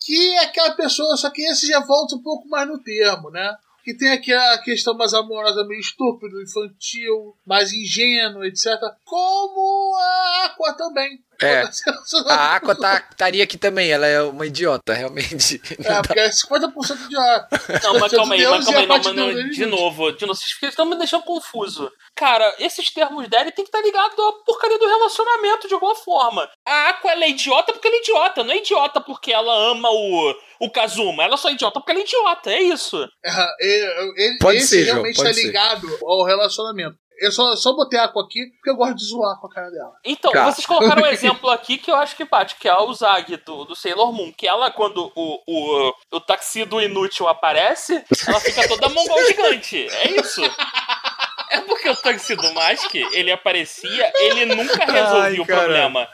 [0.00, 3.56] que é aquela pessoa, só que esse já volta um pouco mais no termo, né?
[3.84, 8.66] Que tem aqui a questão mais amorosa, meio estúpido, infantil, mais ingênuo, etc.
[9.04, 11.22] Como a Aqua também.
[11.42, 11.62] É.
[12.28, 15.60] A Aqua tá, estaria aqui também, ela é uma idiota, realmente.
[15.84, 17.48] É, porque é 50% de ar.
[17.82, 20.56] Não, mas calma aí, mas calma aí, não, mas não, de novo, de novo, vocês
[20.62, 21.90] estão me deixando confuso.
[22.14, 26.48] Cara, esses termos dele tem que estar ligado à porcaria do relacionamento de alguma forma.
[26.66, 29.90] A Aqua ela é idiota porque ela é idiota, não é idiota porque ela ama
[29.90, 33.06] o, o Kazuma, ela só é idiota porque ela é idiota, é isso.
[33.24, 35.46] É, ele- ele- Pode esse ser, João, realmente pode está ser.
[35.46, 36.96] ligado ao relacionamento.
[37.18, 39.70] Eu só, só botei a Aqua aqui porque eu gosto de zoar com a cara
[39.70, 39.92] dela.
[40.04, 40.52] Então, Cara.
[40.52, 43.64] vocês colocaram um exemplo aqui que eu acho que bate, que é a Uzagi do,
[43.64, 48.88] do Sailor Moon, que ela, quando o, o, o taxido inútil aparece, ela fica toda
[48.88, 49.88] mongol gigante.
[49.88, 50.42] É isso.
[51.48, 56.08] É porque o Tuxedo Mask, ele aparecia, ele nunca resolvia Ai, o problema.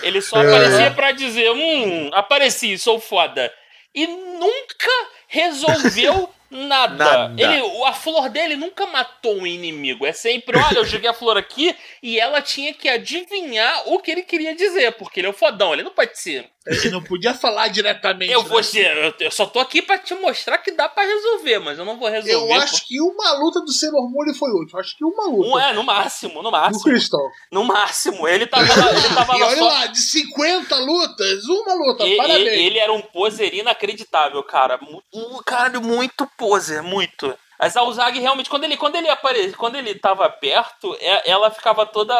[0.00, 3.52] Ele só aparecia pra dizer, hum, apareci, sou foda.
[3.92, 4.90] E nunca
[5.26, 7.28] resolveu nada.
[7.28, 7.42] Nada.
[7.42, 10.06] Ele, a flor dele nunca matou um inimigo.
[10.06, 14.10] É sempre, olha, eu joguei a flor aqui e ela tinha que adivinhar o que
[14.10, 16.50] ele queria dizer, porque ele é o fodão, ele não pode ser.
[16.66, 18.32] Ele não podia falar diretamente.
[18.32, 18.48] Eu né?
[18.48, 21.78] vou ser, eu, eu só tô aqui pra te mostrar que dá pra resolver, mas
[21.78, 22.54] eu não vou resolver.
[22.54, 23.72] Eu acho que uma luta do
[24.10, 24.78] Moon ele foi útil.
[24.78, 25.48] Acho que uma luta.
[25.48, 26.82] Um é, no máximo, no máximo.
[26.82, 27.30] Crystal.
[27.52, 28.26] No máximo.
[28.26, 29.68] Ele tava lá, ele tava E lá olha só.
[29.68, 32.04] lá, de 50 lutas, uma luta.
[32.06, 32.48] E- Parabéns.
[32.48, 34.78] e- ele era um poser inacreditável, cara.
[35.14, 37.32] Um cara muito poser, muito.
[37.58, 41.86] A Uzagi realmente, quando ele, quando ele aparecia, quando ele tava perto, é- ela ficava
[41.86, 42.14] toda.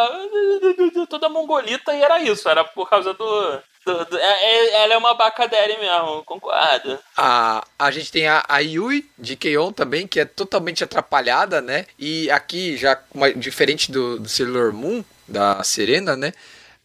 [1.08, 3.58] toda mongolita e era isso, era por causa do.
[3.84, 6.98] do- do- é- é- ela é uma bacadere mesmo, concordo.
[7.16, 11.86] A, a gente tem a, a Yui de Keion também, que é totalmente atrapalhada, né?
[11.98, 16.32] E aqui, já uma- diferente do, do Sailor Moon, da Serena, né?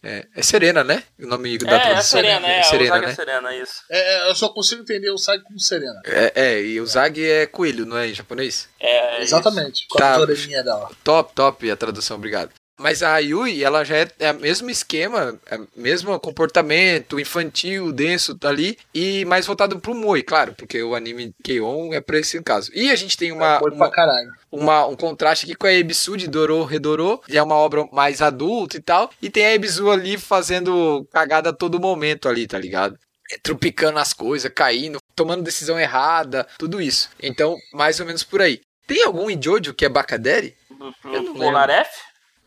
[0.02, 1.02] É, é Serena, né?
[1.20, 2.20] O nome da é, é tradução.
[2.20, 3.14] Serena, é, Serena, Uzagi é né?
[3.14, 3.74] Serena, isso.
[3.88, 6.00] É, eu só consigo entender o Sai como Serena.
[6.04, 8.68] É, é, e o Zag é coelho, não é em japonês?
[8.80, 9.86] É, é Exatamente.
[9.88, 10.14] Com Tá.
[10.16, 10.90] a orelhinha dela.
[11.04, 12.50] Top, top a tradução, obrigado.
[12.78, 17.92] Mas a Yui, ela já é, é o mesmo esquema, é o mesmo comportamento infantil,
[17.92, 22.18] denso, tá ali, e mais voltado pro Moi, claro, porque o anime Keion é pra
[22.18, 22.70] esse caso.
[22.74, 24.30] E a gente tem uma, Foi uma, pra caralho.
[24.50, 28.20] uma- um contraste aqui com a Ebisu de Dorô Redorô, que é uma obra mais
[28.22, 32.58] adulta e tal, e tem a Ebisu ali fazendo cagada a todo momento ali, tá
[32.58, 32.98] ligado?
[33.30, 37.10] É, Trupicando as coisas, caindo, tomando decisão errada, tudo isso.
[37.22, 38.60] Então, mais ou menos por aí.
[38.86, 40.56] Tem algum em Jojo que é Bacadere?
[41.00, 41.88] Pro, pro Naref?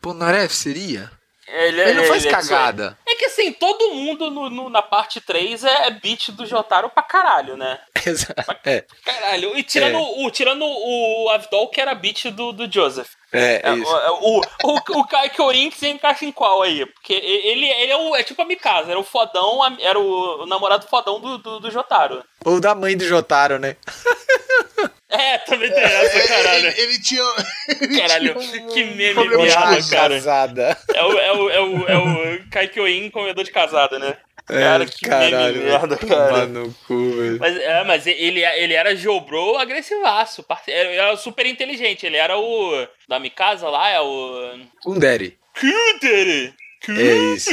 [0.00, 1.10] Ponaref seria?
[1.48, 2.98] Ele, Ele não faz ele- cagada.
[3.06, 6.90] É que assim, todo mundo no, no- na parte 3 é, é beat do Jotaro
[6.90, 7.78] pra caralho, né?
[8.04, 8.34] Exato.
[8.64, 9.56] É, Caralho.
[9.56, 10.26] E tirando, É.
[10.26, 13.10] o, tirando o Avdol, que era beat do, do Joseph.
[13.32, 13.88] é, É, isso.
[13.88, 16.84] o, o, o, o Kai Kyorin você encaixa em qual aí?
[16.84, 20.46] Porque ele, ele é, o, é tipo a Mikasa, era o fodão, era o, o
[20.46, 22.24] namorado fodão do, do, do Jotaro.
[22.44, 23.76] Ou da mãe do Jotaro, né?
[25.08, 26.66] É, também tem essa, caralho.
[26.68, 27.22] Ele, ele tinha.
[27.80, 29.96] ele Caralho, tinha um que meme problema de merda, coisa.
[29.96, 30.14] cara.
[30.14, 30.78] casada.
[30.94, 34.16] É o, é o, é o, é o Kai Kyoin comedor de casada, né?
[34.46, 36.46] Cara, É, que caralho, meme merda, cara.
[36.46, 37.38] no cu, velho.
[37.38, 40.42] Mas, é, mas ele, ele era Jobro agressivaço.
[40.42, 42.04] parce- Ele era super inteligente.
[42.06, 42.86] Ele era o.
[43.08, 44.58] Da Mikasa lá, é o.
[44.86, 45.36] Um Daddy.
[46.88, 47.50] É isso.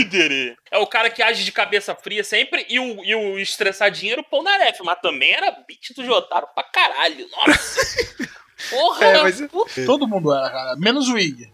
[0.71, 2.65] É o cara que age de cabeça fria sempre.
[2.69, 4.79] E o, e o estressadinho era o Polnareff.
[4.83, 7.27] Mas também era beat do Jotaro pra caralho.
[7.31, 7.81] Nossa!
[8.69, 9.05] Porra!
[9.05, 9.85] É, mas- puta.
[9.85, 10.75] Todo mundo era, cara.
[10.77, 11.51] Menos o Ig.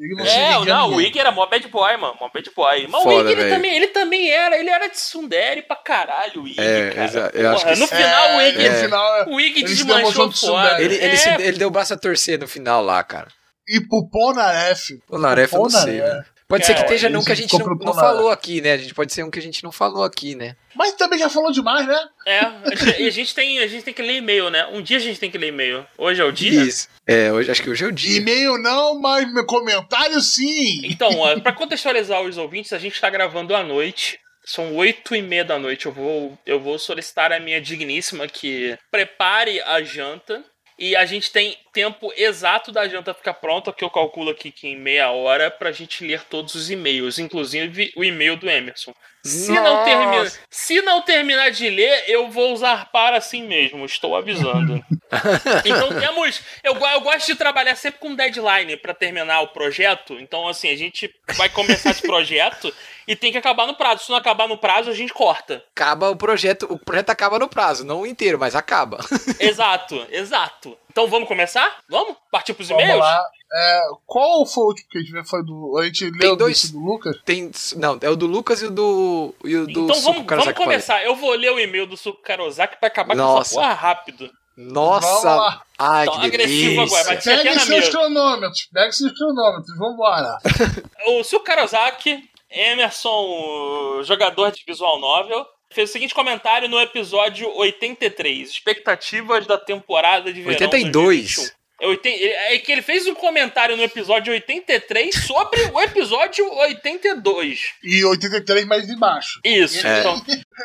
[0.00, 0.94] O Ig É, não, o.
[0.96, 2.16] Wig era mó bad boy, mano.
[2.20, 2.86] Mó bad boy.
[2.88, 3.54] Mas o Foda, Wig, ele velho.
[3.54, 4.56] também, ele também era.
[4.56, 7.30] Ele era de Sundere pra caralho, o Wig, É, cara.
[7.34, 7.96] eu acho Porra, que no sim.
[7.96, 8.68] final, o É, Wig...
[8.68, 10.80] no final, O ele se desmanchou fora.
[10.82, 13.26] Ele, ele, É, se- ele deu o braço a torcer no final lá, cara.
[13.66, 14.98] E pro Polnareff.
[15.10, 16.24] O Naref eu não sei, velho.
[16.48, 18.72] Pode ser que esteja num que a gente não, não falou aqui, né?
[18.72, 20.56] A gente pode ser um que a gente não falou aqui, né?
[20.74, 22.08] Mas também já falou demais, né?
[22.26, 24.66] É, a gente, a gente tem, a gente tem que ler e-mail, né?
[24.72, 25.86] Um dia a gente tem que ler e-mail.
[25.98, 26.62] Hoje é o dia?
[26.62, 26.88] Isso.
[27.06, 28.16] É, hoje, acho que hoje é o dia.
[28.16, 30.80] E-mail não, mas meu comentário sim.
[30.84, 34.18] Então, ó, pra contextualizar os ouvintes, a gente tá gravando à noite.
[34.42, 35.84] São oito e meia da noite.
[35.84, 40.42] Eu vou, eu vou solicitar a minha digníssima que prepare a janta.
[40.78, 44.66] E a gente tem tempo exato da janta ficar pronta, que eu calculo aqui que
[44.66, 48.92] em meia hora, pra gente ler todos os e-mails, inclusive o e-mail do Emerson.
[49.22, 54.16] Se não, termina, se não terminar de ler, eu vou usar para assim mesmo, estou
[54.16, 54.82] avisando.
[55.64, 56.40] então temos.
[56.62, 60.14] Eu, eu gosto de trabalhar sempre com deadline para terminar o projeto.
[60.20, 62.72] Então, assim, a gente vai começar esse projeto
[63.06, 64.04] e tem que acabar no prazo.
[64.04, 65.64] Se não acabar no prazo, a gente corta.
[65.74, 66.66] Acaba o projeto.
[66.70, 68.98] O projeto acaba no prazo, não inteiro, mas acaba.
[69.40, 70.78] Exato, exato.
[70.98, 71.78] Então vamos começar?
[71.88, 72.16] Vamos?
[72.28, 73.00] Partir pros Vamos e-mails?
[73.00, 73.24] lá.
[73.54, 75.24] É, qual foi o último que a gente viu?
[75.24, 75.78] Foi do.
[75.78, 76.70] A gente leu dois.
[76.72, 77.16] do Lucas?
[77.24, 77.50] Tem.
[77.76, 79.32] Não, é o do Lucas e o do.
[79.44, 81.04] E o do Então Suco vamos, vamos começar.
[81.04, 83.42] Eu vou ler o e-mail do Suco Karozaki pra acabar com Nossa.
[83.42, 84.28] essa porra rápido.
[84.56, 85.62] Nossa!
[85.78, 86.82] Ai, Então, que agressivo delícia.
[86.82, 88.68] agora, vai- Pegue seus cronômetros.
[88.72, 89.78] Pegue seus cronômetros.
[89.78, 90.36] Vambora.
[91.06, 98.48] O Suco Karozaki, Emerson, jogador de visual novel, fez o seguinte comentário no episódio 83.
[98.50, 101.36] Expectativas da temporada de verão 82.
[101.36, 101.58] 2021.
[101.80, 107.60] É, é que ele fez um comentário no episódio 83 sobre o episódio 82.
[107.84, 109.38] E 83 mais embaixo.
[109.44, 110.00] Isso, É.
[110.00, 110.20] então.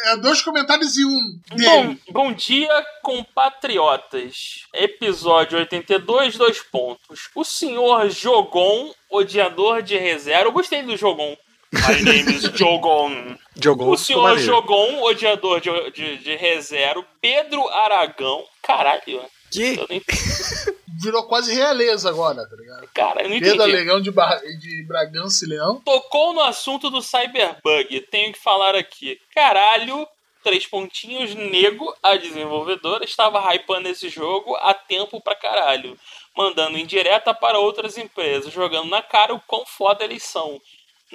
[0.05, 1.39] É dois comentários e um.
[1.51, 2.67] Bom, bom dia,
[3.03, 4.63] compatriotas.
[4.73, 7.29] Episódio 82, dois pontos.
[7.35, 10.45] O senhor Jogon, odiador de reserva.
[10.47, 11.37] Eu gostei do Jogon.
[11.73, 13.35] My name is Jogon.
[13.59, 13.89] Jogou.
[13.91, 14.37] O senhor.
[14.37, 17.03] Jogon, odiador de, de, de reserva.
[17.19, 18.45] Pedro Aragão.
[18.61, 19.01] Caralho,
[19.51, 19.75] Que?
[19.77, 20.01] eu nem,
[21.01, 22.87] Virou quase realeza agora, tá ligado?
[22.93, 23.71] cara, eu não Pedro entendi.
[23.83, 24.39] Leão de, Bar...
[24.59, 25.81] de Bragança e Leão.
[25.83, 28.01] Tocou no assunto do Cyberbug.
[28.11, 29.19] Tenho que falar aqui.
[29.33, 30.07] Caralho,
[30.43, 35.97] três pontinhos, nego, a desenvolvedora, estava hypando esse jogo há tempo pra caralho.
[36.37, 40.59] Mandando indireta para outras empresas, jogando na cara o quão foda eles são.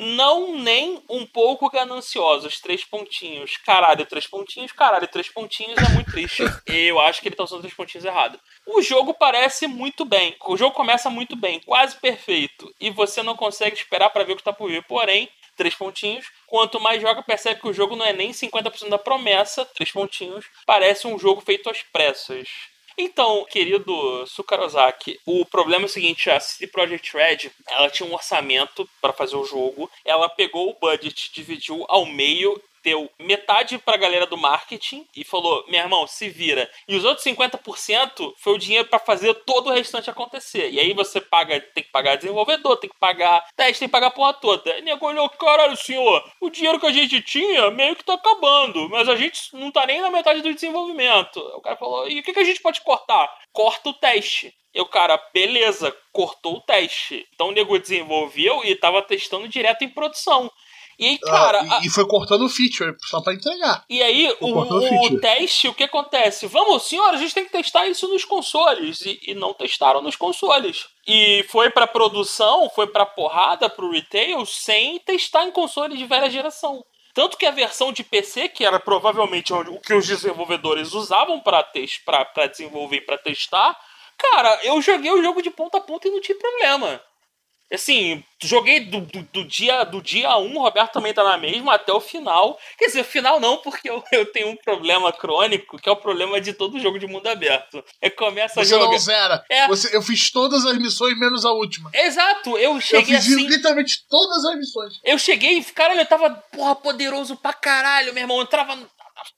[0.00, 3.56] Não nem um pouco gananciosos, três pontinhos.
[3.56, 6.44] Caralho, três pontinhos, caralho, três pontinhos é muito triste.
[6.66, 8.38] Eu acho que ele tá usando três pontinhos errado.
[8.64, 10.36] O jogo parece muito bem.
[10.46, 12.72] O jogo começa muito bem, quase perfeito.
[12.80, 14.84] E você não consegue esperar pra ver o que tá por vir.
[14.84, 16.26] Porém, três pontinhos.
[16.46, 20.46] Quanto mais joga, percebe que o jogo não é nem 50% da promessa, três pontinhos.
[20.64, 22.48] Parece um jogo feito às pressas.
[23.00, 28.12] Então, querido Sukarozaki, o problema é o seguinte, a CD Projekt Red, ela tinha um
[28.12, 33.96] orçamento para fazer o jogo, ela pegou o budget, dividiu ao meio, deu metade pra
[33.96, 36.70] galera do marketing e falou: "Meu irmão, se vira".
[36.86, 40.70] E os outros 50% foi o dinheiro para fazer todo o restante acontecer.
[40.70, 44.08] E aí você paga, tem que pagar desenvolvedor, tem que pagar teste, tem que pagar
[44.08, 44.78] a porra toda.
[44.78, 48.88] E nego olhou, caralho, senhor, o dinheiro que a gente tinha meio que tá acabando,
[48.88, 51.38] mas a gente não tá nem na metade do desenvolvimento.
[51.54, 54.54] O cara falou: "E o que a gente pode cortar?" Corta o teste.
[54.74, 57.26] E o cara, beleza, cortou o teste.
[57.34, 60.50] Então o nego desenvolveu e tava testando direto em produção.
[60.98, 63.84] E aí, cara, Ah, e, e foi cortando o feature só pra entregar.
[63.88, 66.46] e aí, o, o o teste, o que acontece?
[66.46, 69.00] Vamos, senhora, a gente tem que testar isso nos consoles.
[69.02, 70.86] E, e não testaram nos consoles.
[71.06, 76.28] E foi pra produção, foi pra porrada, pro retail, sem testar em consoles de velha
[76.28, 76.84] geração.
[77.14, 81.64] Tanto que a versão de PC, que era provavelmente o que os desenvolvedores usavam pra
[82.48, 83.76] desenvolver e pra testar,
[84.16, 87.00] cara, eu joguei o jogo de ponta a ponta e não tive problema.
[87.72, 91.74] Assim, joguei do, do, do dia do dia 1, o Roberto também tá na mesma,
[91.74, 92.58] até o final.
[92.78, 96.40] Quer dizer, final não, porque eu, eu tenho um problema crônico, que é o problema
[96.40, 97.84] de todo jogo de mundo aberto.
[98.00, 98.86] Eu começo a Você jogar.
[98.90, 99.44] não zera.
[99.50, 99.66] É.
[99.68, 101.90] Você, eu fiz todas as missões menos a última.
[101.92, 103.46] Exato, eu Eu cheguei fiz assim.
[103.46, 104.94] literalmente todas as missões.
[105.04, 108.38] Eu cheguei e, caralho, eu tava, porra, poderoso pra caralho, meu irmão.
[108.38, 108.78] Eu entrava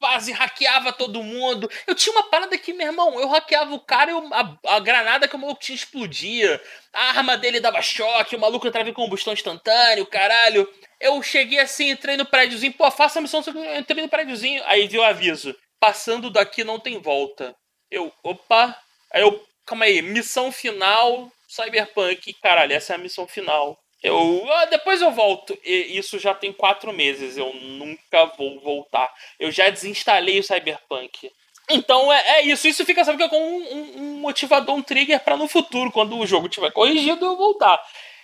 [0.00, 1.70] fase, hackeava todo mundo.
[1.86, 3.18] Eu tinha uma parada aqui, meu irmão.
[3.20, 6.60] Eu hackeava o cara e eu- a, a granada que o maluco tinha explodia.
[6.92, 10.68] A arma dele dava choque, o maluco entrava em combustão instantâneo, caralho.
[11.00, 12.72] Eu cheguei assim, entrei no prédiozinho.
[12.74, 14.62] Pô, faça a missão, eu entrei no prédiozinho.
[14.66, 15.54] Aí viu o aviso.
[15.78, 17.54] Passando daqui não tem volta.
[17.90, 18.76] Eu, opa.
[19.12, 22.34] Aí eu, calma aí, missão final, Cyberpunk.
[22.42, 23.78] Caralho, essa é a missão final.
[24.02, 25.56] Eu, ah, depois eu volto.
[25.64, 27.36] E isso já tem quatro meses.
[27.36, 29.12] Eu nunca vou voltar.
[29.38, 31.30] Eu já desinstalei o Cyberpunk.
[31.68, 32.66] Então é, é isso.
[32.66, 36.48] Isso fica, sabe, como um, um- motivador, um trigger pra no futuro, quando o jogo
[36.48, 37.80] tiver corrigido, eu voltar.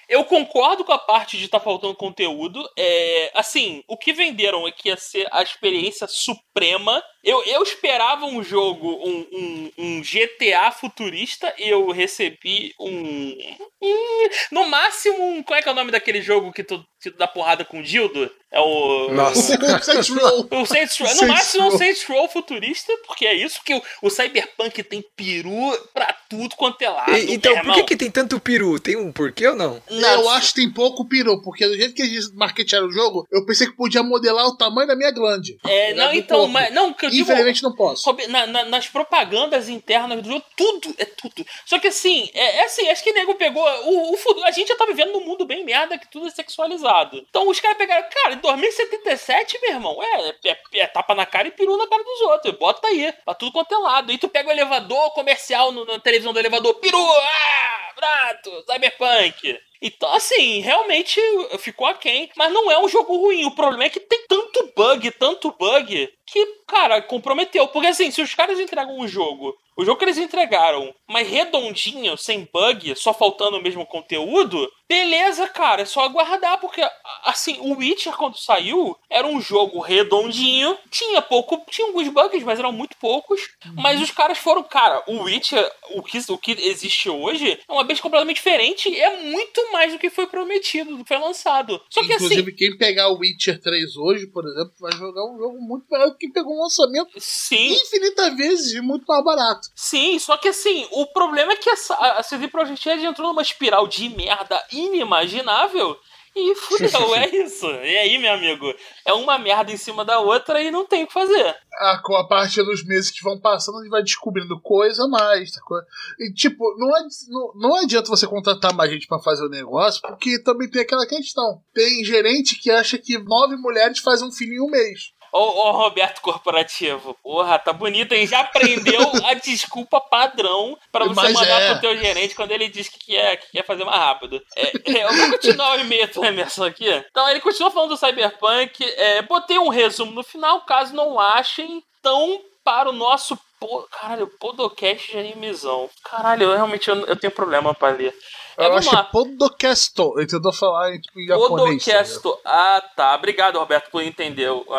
[0.08, 2.64] Eu concordo com a parte de estar faltando conteúdo.
[2.78, 7.02] É, assim, o que venderam é que ia ser a experiência suprema.
[7.24, 13.36] Eu, eu esperava um jogo, um, um, um GTA futurista, e eu recebi um.
[13.82, 17.10] um- no máximo, um, qual é que é o nome daquele jogo que tu, que
[17.10, 18.30] tu dá porrada com o Dildo?
[18.52, 19.08] É o.
[19.12, 19.56] Nossa.
[19.66, 20.48] O Saints Row.
[20.50, 21.08] O Saints Row.
[21.08, 21.78] No Saints máximo é um Row.
[21.78, 25.50] Saints Row futurista, porque é isso que o, o Cyberpunk tem peru
[25.92, 27.12] pra tudo quanto é lado.
[27.16, 28.78] E- então, por que, que tem tanto peru?
[28.80, 29.82] Tem um porquê ou não?
[29.90, 30.30] Eu Nossa.
[30.36, 33.66] acho que tem pouco peru, porque do jeito que eles marketearam o jogo, eu pensei
[33.66, 35.56] que podia modelar o tamanho da minha glande.
[35.66, 38.04] É, Tá não, então, mas, não, que eu Infelizmente não posso.
[38.28, 41.46] Na- na- nas propagandas internas do jogo, tudo, é tudo.
[41.64, 43.62] Só que assim, é, é assim, acho que o nego pegou.
[43.84, 47.24] O, o a gente já tá vivendo num mundo bem merda que tudo é sexualizado.
[47.28, 51.48] Então os caras pegaram, cara, em 2077, meu irmão, é, é, é tapa na cara
[51.48, 52.54] e peru na cara dos outros.
[52.58, 54.12] Bota aí, pra tudo quanto é lado.
[54.12, 59.58] E tu pega o elevador comercial no- na televisão do elevador, peru, ah, prato, cyberpunk.
[59.80, 61.20] Então, assim, realmente
[61.58, 63.44] ficou aquém, mas não é um jogo ruim.
[63.44, 67.68] O problema é que tem tanto bug, tanto bug, que, cara, comprometeu.
[67.68, 72.16] Porque, assim, se os caras entregam um jogo, o jogo que eles entregaram, mas redondinho,
[72.16, 76.80] sem bug, só faltando o mesmo conteúdo, beleza, cara, é só aguardar, porque,
[77.24, 82.58] assim, o Witcher, quando saiu, era um jogo redondinho, tinha pouco, tinha alguns bugs, mas
[82.58, 83.40] eram muito poucos,
[83.74, 87.84] mas os caras foram, cara, o Witcher, o que, o que existe hoje, é uma
[87.84, 91.80] vez completamente diferente e é muito mais do que foi prometido, do que foi lançado.
[91.90, 95.60] Só que, Inclusive, quem pegar o Witcher 3 hoje, por exemplo, vai jogar um jogo
[95.60, 99.65] muito melhor do que pegou um lançamento assim, sim, infinitas vezes e muito mais barato.
[99.74, 103.42] Sim, só que assim, o problema é que essa, a CD Projekt Red entrou numa
[103.42, 105.96] espiral de merda inimaginável
[106.38, 107.64] e fudeu, é isso.
[107.66, 108.66] E aí, meu amigo,
[109.06, 111.56] é uma merda em cima da outra e não tem o que fazer.
[111.78, 115.08] Ah, com a partir dos meses que vão passando, a gente vai descobrindo coisa a
[115.08, 115.52] mais.
[115.54, 115.78] sacou?
[116.20, 120.02] E, tipo, não, adi- não, não adianta você contratar mais gente pra fazer o negócio,
[120.02, 121.62] porque também tem aquela questão.
[121.74, 125.12] Tem gerente que acha que nove mulheres fazem um filho em um mês.
[125.36, 128.26] Ô, ô, Roberto Corporativo, porra, tá bonito, hein?
[128.26, 131.70] Já aprendeu a desculpa padrão pra você Mas mandar é.
[131.72, 134.40] pro teu gerente quando ele diz que quer, que quer fazer mais rápido.
[134.56, 136.88] É, é, eu vou continuar o e-mail do Emerson aqui.
[137.10, 138.82] Então, ele continua falando do Cyberpunk.
[138.82, 141.84] É, botei um resumo no final, caso não achem.
[142.00, 143.38] Então, para o nosso.
[143.58, 143.86] Po...
[143.90, 145.88] Caralho, Podocast de animizão.
[146.04, 148.14] Caralho, eu realmente eu, eu tenho problema pra ler.
[148.58, 149.04] É, Eu acho lá.
[149.04, 150.14] Podocasto.
[150.18, 151.84] Ele tentou falar em, tipo, em japonês.
[151.84, 151.92] tá?
[151.92, 152.38] Podocasto.
[152.44, 153.14] Ah, tá.
[153.14, 154.48] Obrigado, Roberto, por entender.
[154.50, 154.64] o-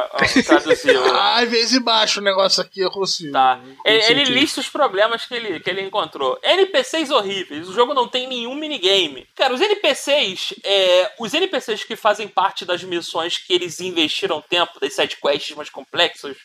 [1.13, 3.33] Ah, às vezes embaixo o negócio aqui, eu consigo.
[3.33, 3.59] Tá.
[3.85, 6.37] Ele, ele lista os problemas que ele, que ele encontrou.
[6.43, 7.67] NPCs horríveis.
[7.69, 9.27] O jogo não tem nenhum minigame.
[9.35, 14.79] Cara, os NPCs, é, os NPCs que fazem parte das missões que eles investiram tempo,
[14.79, 16.35] das sidequests mais complexas,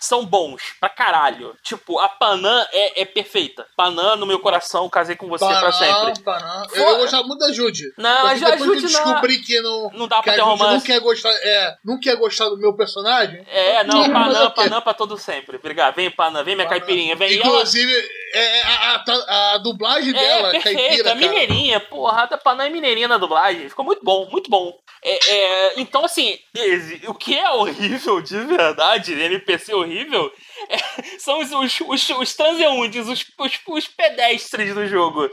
[0.00, 1.54] são bons pra caralho.
[1.62, 3.66] Tipo, a Panam é, é perfeita.
[3.76, 6.20] Panam, no meu coração, casei com você pra sempre.
[6.22, 6.68] Panam.
[6.68, 7.92] For- Eu gostava muito da Jude.
[7.98, 9.90] Não, a que eu Jude não- descobri que não.
[9.92, 10.86] Não dá pra ter Jude não romance.
[10.86, 11.30] quer gostar.
[11.30, 13.44] É, não quer gostar do meu personagem.
[13.48, 14.50] É, não, Panam?
[14.50, 15.56] Panam pra todo sempre.
[15.56, 15.94] Obrigado.
[15.94, 16.80] Vem, Panam, vem minha Panam.
[16.80, 17.14] caipirinha.
[17.16, 17.32] Vem.
[17.32, 22.38] E ela- Inclusive, é, a, a- a dublagem É, dela, perfeita, caipira, mineirinha, porra, a
[22.38, 24.72] Panam é mineirinha na dublagem, ficou muito bom, muito bom.
[25.02, 26.38] É, é, então, assim,
[27.08, 30.30] o que é horrível de verdade, NPC horrível,
[30.68, 30.76] é,
[31.18, 35.28] são os, os, os, os transeuntes, os, os, os pedestres do jogo.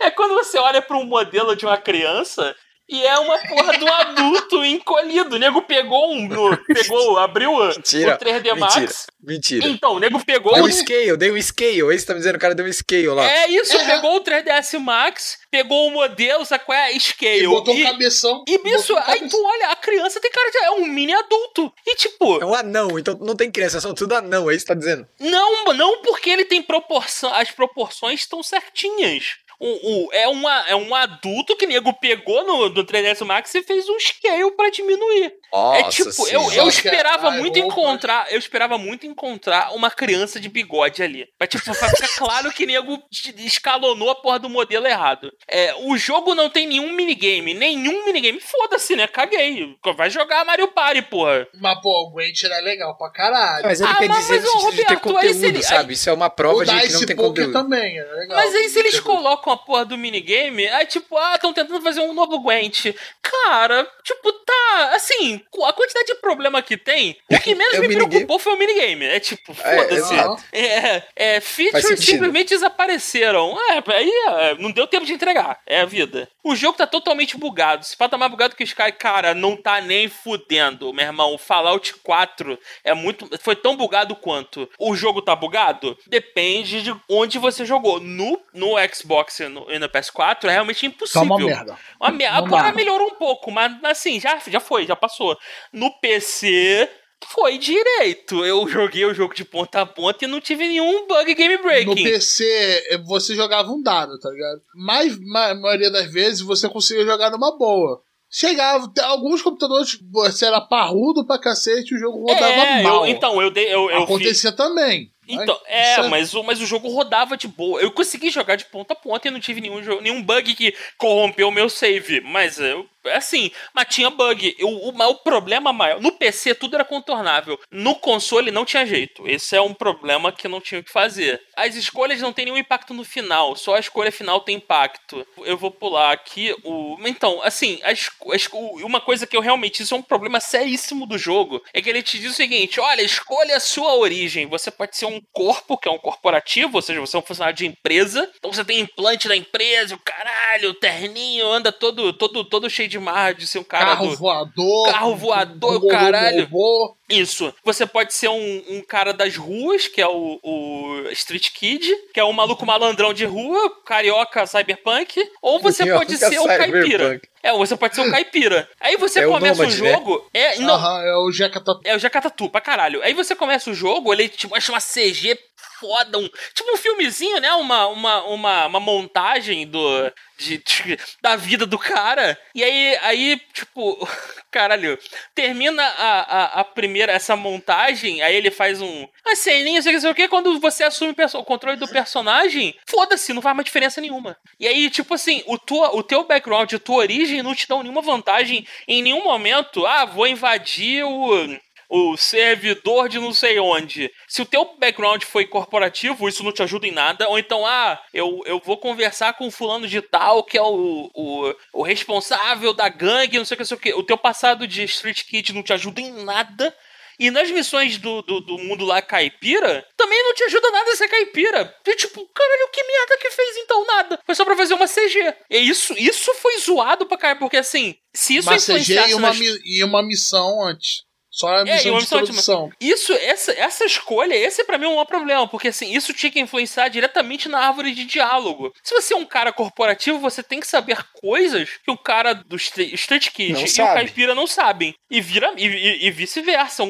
[0.00, 2.54] É quando você olha pra um modelo de uma criança
[2.88, 5.36] e é uma porra de um adulto encolhido.
[5.36, 6.28] O nego pegou um.
[6.28, 8.14] no- pegou, abriu o, Mentira.
[8.14, 8.74] o 3D Max.
[8.76, 8.96] Mentira.
[9.22, 9.68] Mentira.
[9.68, 10.54] Então, o nego pegou.
[10.54, 11.94] Deu o- um scale, deu um scale.
[11.94, 13.24] Esse tá me dizendo, o cara deu um scale lá.
[13.28, 13.84] É isso, É.
[13.86, 16.96] pegou o 3DS Max, pegou o modelo, sabe qual é?
[16.98, 17.42] Scale.
[17.44, 18.44] E botou um e, cabeção.
[18.46, 20.58] e bicho, um aí tu olha, a criança tem cara de.
[20.58, 21.72] É um mini adulto.
[21.86, 24.72] E tipo, É um anão, então não tem criança, são tudo anão, é isso que
[24.72, 25.06] tá dizendo.
[25.18, 27.32] não, não porque ele tem proporção.
[27.34, 29.36] As proporções estão certinhas.
[29.60, 33.62] Um, um- é, uma, é um adulto que nego pegou no, no 3ds Max e
[33.62, 35.24] fez um scale pra diminuir.
[35.26, 38.30] é Nossa tipo, eu, eu esperava muito encontrar.
[38.32, 41.26] Eu esperava muito encontrar uma criança de bigode ali.
[41.38, 42.98] Pra, tipo, pra ficar claro que nego
[43.38, 45.30] escalonou a porra do modelo errado.
[45.48, 47.54] É, o jogo não tem nenhum minigame.
[47.54, 48.40] Nenhum minigame.
[48.40, 49.06] Foda-se, né?
[49.06, 49.74] Caguei.
[49.96, 51.46] Vai jogar Mario Party, porra.
[51.60, 53.64] Mas, pô, o Gwent era legal pra caralho.
[53.64, 55.62] Mas ele Ah, quer mas- dizer mas, no sentido de ter Roberto, aí conteúdo, ele-
[55.62, 55.92] sabe?
[55.94, 57.52] Isso é uma prova o de que não tem conteúdo.
[57.52, 58.36] também, era legal.
[58.36, 62.00] Mas aí se eles colocam a porra do minigame, aí tipo, ah, estão tentando fazer
[62.00, 62.94] um novo Gwent.
[63.22, 64.90] Cara, tipo, tá.
[64.94, 68.10] Assim, a quantidade de problema que tem, o que menos É o me minigame.
[68.10, 69.04] preocupou foi o minigame.
[69.04, 70.14] É tipo, É, foda-se.
[70.52, 73.56] É, é, Faz features simplesmente desapareceram.
[73.70, 75.60] É, aí é, não deu tempo de entregar.
[75.66, 76.28] É a vida.
[76.42, 77.84] O jogo tá totalmente bugado.
[77.84, 81.34] Se pá tá mais bugado que o Sky, cara, não tá nem fudendo, meu irmão.
[81.34, 83.28] O Fallout 4 é muito.
[83.40, 84.68] Foi tão bugado quanto.
[84.78, 85.98] O jogo tá bugado?
[86.06, 87.98] Depende de onde você jogou.
[88.00, 91.22] No, no Xbox e no, e no PS4 é realmente Tá impossível.
[91.22, 91.78] uma merda.
[92.00, 92.72] Uma Não Agora dá.
[92.72, 95.36] melhorou um pouco, mas assim, já, já foi, já passou.
[95.72, 96.88] No PC.
[97.28, 98.44] Foi direito.
[98.44, 101.62] Eu joguei o jogo de ponta a ponta e não tive nenhum bug game No
[101.62, 102.04] breaking.
[102.04, 102.44] PC,
[102.90, 104.60] eh, você jogava um dado, tá ligado?
[104.74, 108.02] Mas, ma- a maioria das vezes, você conseguia jogar numa boa.
[108.30, 113.06] Chegava, alguns computadores, você era parrudo pra cacete, o jogo rodava é, mal.
[113.06, 113.66] eu, então, eu dei.
[113.72, 115.08] Eu, eu fiz- Acontecia também.
[115.28, 117.80] Então, Mas é, mas o, mas o jogo rodava de boa.
[117.80, 120.74] Eu consegui jogar de ponta a ponta e não tive nenhum, jogo, nenhum bug que
[120.96, 122.20] corrompeu o meu save.
[122.20, 122.88] Mas eu.
[123.14, 124.56] Assim, mas tinha bug.
[124.62, 126.00] O, mas o problema maior.
[126.00, 127.58] No PC tudo era contornável.
[127.70, 129.26] No console não tinha jeito.
[129.28, 131.40] Esse é um problema que não tinha o que fazer.
[131.56, 133.56] As escolhas não têm nenhum impacto no final.
[133.56, 135.26] Só a escolha final tem impacto.
[135.44, 136.96] Eu vou pular aqui o.
[137.06, 139.82] Então, assim, a esco- a esco- uma coisa que eu realmente.
[139.82, 141.62] Isso é um problema seríssimo do jogo.
[141.72, 144.46] É que ele te diz o seguinte: olha, escolha a sua origem.
[144.46, 147.56] Você pode ser um corpo, que é um corporativo, ou seja, você é um funcionário
[147.56, 148.30] de empresa.
[148.36, 152.88] Então você tem implante da empresa, o caralho, o terninho, anda todo, todo, todo cheio
[152.88, 152.95] de
[153.36, 154.16] de ser um cara carro do.
[154.16, 154.90] voador.
[154.90, 156.44] Carro voador, robô, caralho.
[156.44, 156.96] robô.
[157.08, 157.54] Isso.
[157.64, 162.18] Você pode ser um, um cara das ruas, que é o, o Street Kid, que
[162.18, 166.82] é um maluco malandrão de rua, carioca cyberpunk, ou você Carioca pode ser o caipira.
[167.04, 167.28] cyberpunk.
[167.44, 168.68] É, ou você pode ser o caipira.
[168.80, 169.92] Aí você É o começa o nômade, né?
[169.92, 170.28] jogo.
[170.34, 171.80] É, não, Aham, é o Jeca Tatu.
[171.84, 173.00] é o Jacatatu pra caralho.
[173.04, 175.38] Aí você começa o jogo, ele te mostra uma CG
[175.78, 177.52] foda, um, tipo um filmezinho, né?
[177.52, 182.38] Uma, uma, uma, uma montagem do, de, de- da vida do cara.
[182.54, 183.96] E aí, aí tipo,
[184.50, 184.98] caralho,
[185.34, 189.06] termina a, a, a primeira, essa montagem, aí ele faz um.
[189.26, 193.42] Uma ceninha, sei sei o que, quando você assume o controle do personagem, foda-se, não
[193.42, 194.36] faz mais diferença nenhuma.
[194.58, 197.82] E aí, tipo assim, o, tua, o teu background, a tua origem não te dão
[197.82, 199.84] nenhuma vantagem em nenhum momento.
[199.86, 201.56] Ah, vou invadir o
[201.88, 204.10] o servidor de não sei onde.
[204.28, 207.28] Se o teu background foi corporativo, isso não te ajuda em nada.
[207.28, 211.10] Ou então, ah, eu, eu vou conversar com o fulano de tal, que é o,
[211.14, 213.94] o, o responsável da gangue, não sei o que, não sei o que.
[213.94, 216.74] O teu passado de Street Kid não te ajuda em nada.
[217.18, 220.96] E nas missões do, do, do mundo lá caipira, também não te ajuda nada a
[220.96, 221.74] ser caipira.
[221.86, 223.86] E tipo, caralho, que merda que fez então?
[223.86, 224.20] Nada.
[224.24, 225.34] Foi só pra fazer uma CG.
[225.48, 229.28] E isso, isso foi zoado pra caralho, porque assim, se isso Uma CG e uma,
[229.28, 231.05] nas e uma missão antes.
[231.36, 232.72] Só a É, de introdução.
[232.80, 236.32] Isso, essa, essa escolha, esse pra mim é um maior problema, porque assim, isso tinha
[236.32, 238.72] que influenciar diretamente na árvore de diálogo.
[238.82, 242.56] Se você é um cara corporativo, você tem que saber coisas que o cara do
[242.56, 243.90] Street Kid e sabe.
[243.90, 244.94] o caipira não sabem.
[245.10, 246.82] E vira e, e- e vice-versa.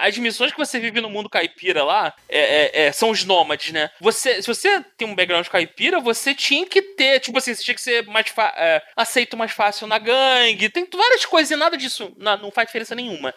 [0.00, 2.40] As missões que você vive no mundo caipira lá é-
[2.82, 3.88] é- é, são os nômades, né?
[4.00, 7.74] Você, se você tem um background caipira, você tinha que ter, tipo assim, você tinha
[7.74, 8.26] que ser mais
[8.56, 10.68] é, aceito mais fácil na gangue.
[10.68, 13.32] Tem várias coisas e nada disso na- não faz diferença nenhuma.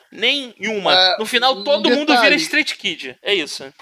[0.59, 0.93] Nenhuma.
[0.93, 2.29] É, no final, um todo mundo detalhe.
[2.29, 3.17] vira Street Kid.
[3.21, 3.63] É isso.
[3.63, 3.73] É,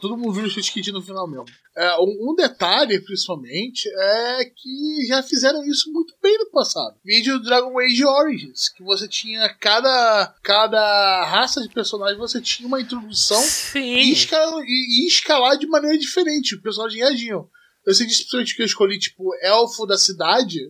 [0.00, 1.46] todo mundo viu o Street Kid no final mesmo.
[1.76, 6.96] É, um, um detalhe, principalmente, é que já fizeram isso muito bem no passado.
[7.04, 12.80] Vídeo Dragon Age Origins, que você tinha cada, cada raça de personagem, você tinha uma
[12.80, 13.42] introdução
[13.76, 16.56] e, escalar, e, e escalar de maneira diferente.
[16.56, 17.48] Os personagens reagiam.
[17.86, 20.60] Eu sei disso principalmente que eu escolhi, tipo, Elfo da Cidade,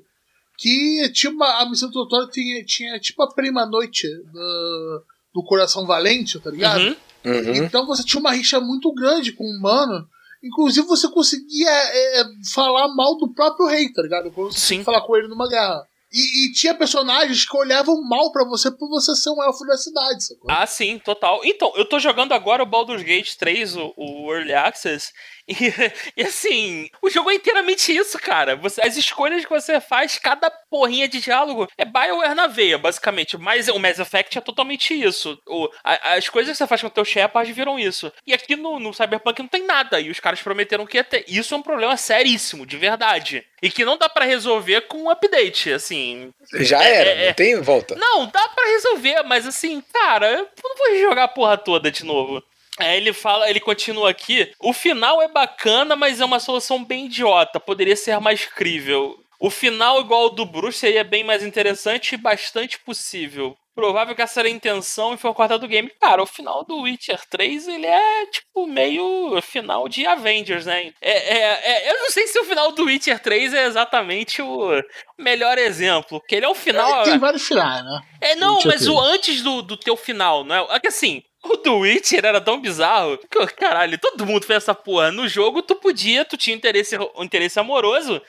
[0.57, 1.63] que tinha uma.
[1.63, 5.05] A missão do tutorial tinha, tinha tipo a prima noite do,
[5.35, 6.81] do Coração Valente, tá ligado?
[6.83, 6.97] Uhum.
[7.25, 7.55] Uhum.
[7.57, 10.07] Então você tinha uma rixa muito grande com o humano.
[10.43, 12.25] Inclusive você conseguia é, é,
[12.55, 14.33] falar mal do próprio rei, tá ligado?
[14.53, 14.83] Sim.
[14.83, 15.87] falar com ele numa guerra.
[16.13, 19.77] E, e tinha personagens que olhavam mal pra você por você ser um elfo da
[19.77, 20.51] cidade, sacou?
[20.51, 21.41] Ah, sim, total.
[21.45, 25.13] Então, eu tô jogando agora o Baldur's Gate 3, o, o Early Access,
[25.51, 28.55] e, e, assim, o jogo é inteiramente isso, cara.
[28.57, 33.37] Você, as escolhas que você faz, cada porrinha de diálogo é Bioware na veia, basicamente.
[33.37, 35.39] Mas o Mass Effect é totalmente isso.
[35.47, 38.13] O, a, as coisas que você faz com o teu Shepard viram isso.
[38.27, 40.01] E aqui no, no Cyberpunk não tem nada.
[40.01, 41.25] E os caras prometeram que ia ter.
[41.27, 43.45] Isso é um problema seríssimo, de verdade.
[43.63, 46.33] E que não dá para resolver com um update, assim.
[46.55, 47.27] Já É, era, é, é.
[47.29, 47.95] não tem volta.
[47.95, 52.05] Não, dá pra resolver, mas assim, cara, eu não vou jogar a porra toda de
[52.05, 52.43] novo.
[52.81, 54.51] Aí ele fala, ele continua aqui.
[54.61, 57.61] O final é bacana, mas é uma solução bem idiota.
[57.61, 59.17] Poderia ser mais crível.
[59.41, 63.57] O final igual ao do Bruce seria bem mais interessante e bastante possível.
[63.75, 65.91] Provável que essa era a intenção e foi cortado do game.
[65.99, 70.93] Cara, o final do Witcher 3, ele é tipo meio final de Avengers, né?
[71.01, 74.83] É, é- é- eu não sei se o final do Witcher 3 é exatamente o
[75.19, 76.21] melhor exemplo.
[76.21, 77.01] Porque ele é o final.
[77.01, 78.03] É, tem vários finais, né?
[78.21, 79.15] É, não, mas o 3.
[79.15, 80.77] antes do, do teu final, não é?
[80.77, 84.75] É que assim, o do Witcher era tão bizarro que, caralho, todo mundo fez essa
[84.75, 85.11] porra.
[85.11, 88.21] No jogo, tu podia, tu tinha interesse, interesse amoroso.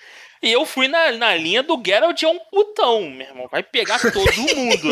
[0.42, 3.48] E eu fui na, na linha do Geralt é um putão, meu irmão.
[3.52, 4.16] Vai pegar todo
[4.56, 4.90] mundo.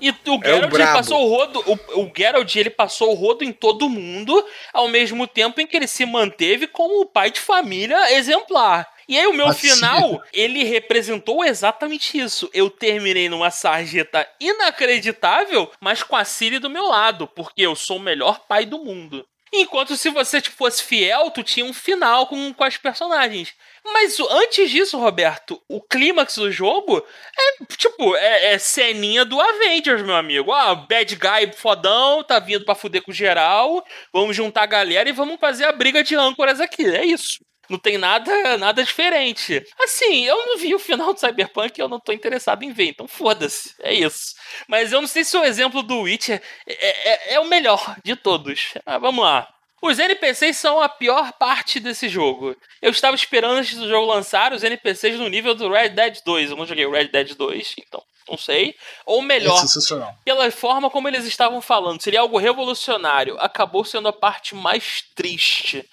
[0.00, 0.98] E o Geralt ele brabo.
[0.98, 1.64] passou o rodo.
[1.66, 5.76] O, o Geralt ele passou o rodo em todo mundo, ao mesmo tempo em que
[5.76, 8.88] ele se manteve como o pai de família exemplar.
[9.08, 12.48] E aí o meu final, ele representou exatamente isso.
[12.52, 17.98] Eu terminei numa sarjeta inacreditável, mas com a Siri do meu lado, porque eu sou
[17.98, 19.26] o melhor pai do mundo.
[19.56, 23.54] Enquanto se você tipo, fosse fiel, tu tinha um final com, com as personagens.
[23.84, 27.06] Mas antes disso, Roberto, o clímax do jogo
[27.38, 30.50] é tipo, é, é ceninha do Avengers, meu amigo.
[30.50, 33.84] Ah, bad guy fodão, tá vindo pra fuder com geral.
[34.12, 36.84] Vamos juntar a galera e vamos fazer a briga de âncoras aqui.
[36.84, 37.38] É isso.
[37.68, 39.64] Não tem nada, nada diferente.
[39.82, 42.88] Assim, eu não vi o final do Cyberpunk e eu não tô interessado em ver,
[42.88, 43.74] então foda-se.
[43.80, 44.34] É isso.
[44.68, 48.14] Mas eu não sei se o exemplo do Witcher é, é- é o melhor de
[48.16, 48.74] todos.
[48.84, 49.48] Ah, vamos lá.
[49.82, 52.56] Os NPCs são a pior parte desse jogo.
[52.80, 56.50] Eu estava esperando antes do jogo lançar os NPCs no nível do Red Dead 2.
[56.50, 58.74] Eu não joguei o Red Dead 2, então não sei.
[59.04, 60.14] Ou É melhor, sensacional.
[60.24, 63.36] pela forma como eles estavam falando, seria algo revolucionário.
[63.38, 65.86] Acabou sendo a parte mais triste.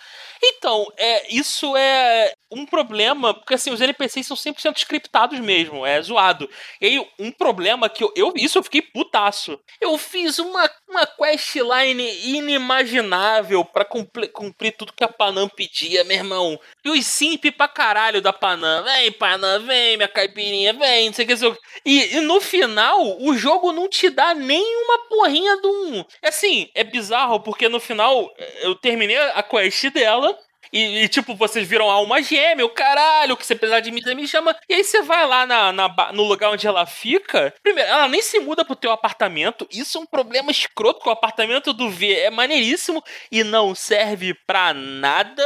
[0.44, 6.02] Então, é, isso é um problema, porque assim, os NPCs são 100% scriptados mesmo, é
[6.02, 6.49] zoado.
[6.80, 9.60] E aí, um problema que eu, eu isso eu fiquei putaço.
[9.80, 16.18] Eu fiz uma, uma questline inimaginável pra cumprir, cumprir tudo que a Panam pedia, meu
[16.18, 16.60] irmão.
[16.84, 18.84] E os simp pra caralho da Panam.
[18.84, 21.38] Vem, Panam, vem, minha caipirinha, vem, não sei o que.
[21.38, 21.56] sei.
[21.86, 26.06] E, e no final, o jogo não te dá nenhuma porrinha de um.
[26.24, 28.30] Assim, é bizarro, porque no final
[28.62, 30.38] eu terminei a quest dela.
[30.74, 34.28] E, e, tipo, vocês viram alma gêmea, o caralho, que você precisar de mim, me
[34.28, 34.55] chama.
[34.69, 37.53] E aí você vai lá na, na no lugar onde ela fica.
[37.61, 39.67] Primeiro, ela nem se muda pro teu apartamento.
[39.72, 44.34] Isso é um problema escroto, porque o apartamento do V é maneiríssimo e não serve
[44.45, 45.45] pra nada.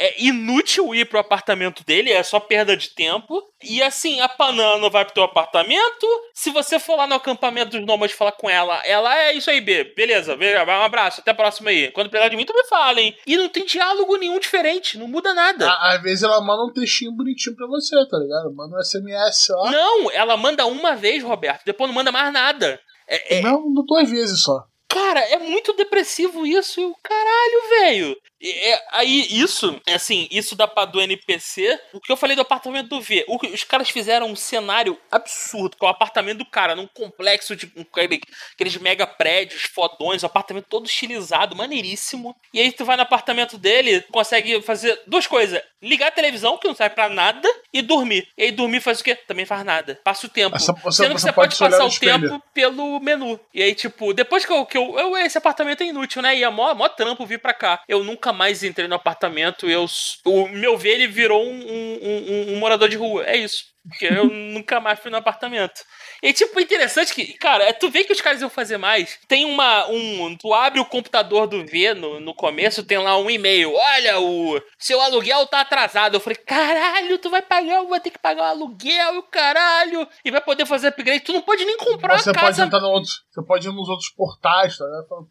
[0.00, 3.42] É inútil ir pro apartamento dele, é só perda de tempo.
[3.62, 6.06] E assim, a Panam não vai pro teu apartamento.
[6.32, 9.60] Se você for lá no acampamento dos nômades falar com ela, ela é isso aí,
[9.60, 9.92] B.
[9.96, 11.90] Beleza, vai um abraço, até a próxima aí.
[11.90, 13.12] Quando precisar de mim, tu me fala, hein?
[13.26, 15.68] E não tem diálogo nenhum diferente, não muda nada.
[15.68, 18.54] À- Às vezes ela manda um textinho bonitinho pra você, tá ligado?
[18.54, 19.70] Manda um SMS ó.
[19.70, 22.80] Não, ela manda uma vez, Roberto, depois não manda mais nada.
[23.08, 24.62] É, é- Não, duas vezes só.
[24.88, 26.94] Cara, é muito depressivo isso.
[27.02, 28.16] Caralho, velho.
[28.42, 31.78] É, aí, isso, assim, isso dá pra do NPC.
[31.92, 33.24] O que eu falei do apartamento do V.
[33.26, 37.56] o os caras fizeram um cenário absurdo, que é o apartamento do cara, num complexo
[37.56, 38.20] de com aquele-
[38.54, 42.36] aqueles mega prédios fodões, o apartamento todo estilizado, maneiríssimo.
[42.52, 46.68] E aí tu vai no apartamento dele, consegue fazer duas coisas: ligar a televisão, que
[46.68, 48.28] não serve pra nada, e dormir.
[48.36, 49.14] E aí dormir faz o quê?
[49.14, 49.98] Também faz nada.
[50.04, 50.56] Passa o tempo.
[50.58, 50.72] Você-
[51.02, 51.90] Sendo que você pode passar o
[52.28, 53.40] tempo pelo menu.
[53.52, 54.64] E aí, tipo, depois que eu.
[54.66, 56.36] Que eu, eu- esse apartamento é inútil, né?
[56.36, 57.82] E é mó, mó trampo vir pra cá.
[57.88, 59.68] Eu nunca mais entrei no apartamento.
[59.68, 59.86] Eu,
[60.24, 63.24] o meu ver, ele virou um, um- um- um morador de rua.
[63.26, 63.66] É isso.
[63.88, 65.82] Porque eu nunca mais fui no apartamento.
[66.22, 69.18] E, tipo, interessante que, cara, é, tu vê que os caras iam fazer mais.
[69.26, 69.88] Tem uma.
[69.88, 73.72] Um, tu abre o computador do V no, no começo, tem lá um e-mail.
[73.72, 76.14] Olha, o seu aluguel tá atrasado.
[76.14, 80.08] Eu falei, caralho, tu vai pagar, vai ter que pagar o aluguel e o caralho.
[80.24, 81.20] E vai poder fazer upgrade.
[81.20, 82.64] Tu não pode nem comprar Você a pode casa.
[82.64, 84.84] entrar no outro, você pode ir nos outros portais, tá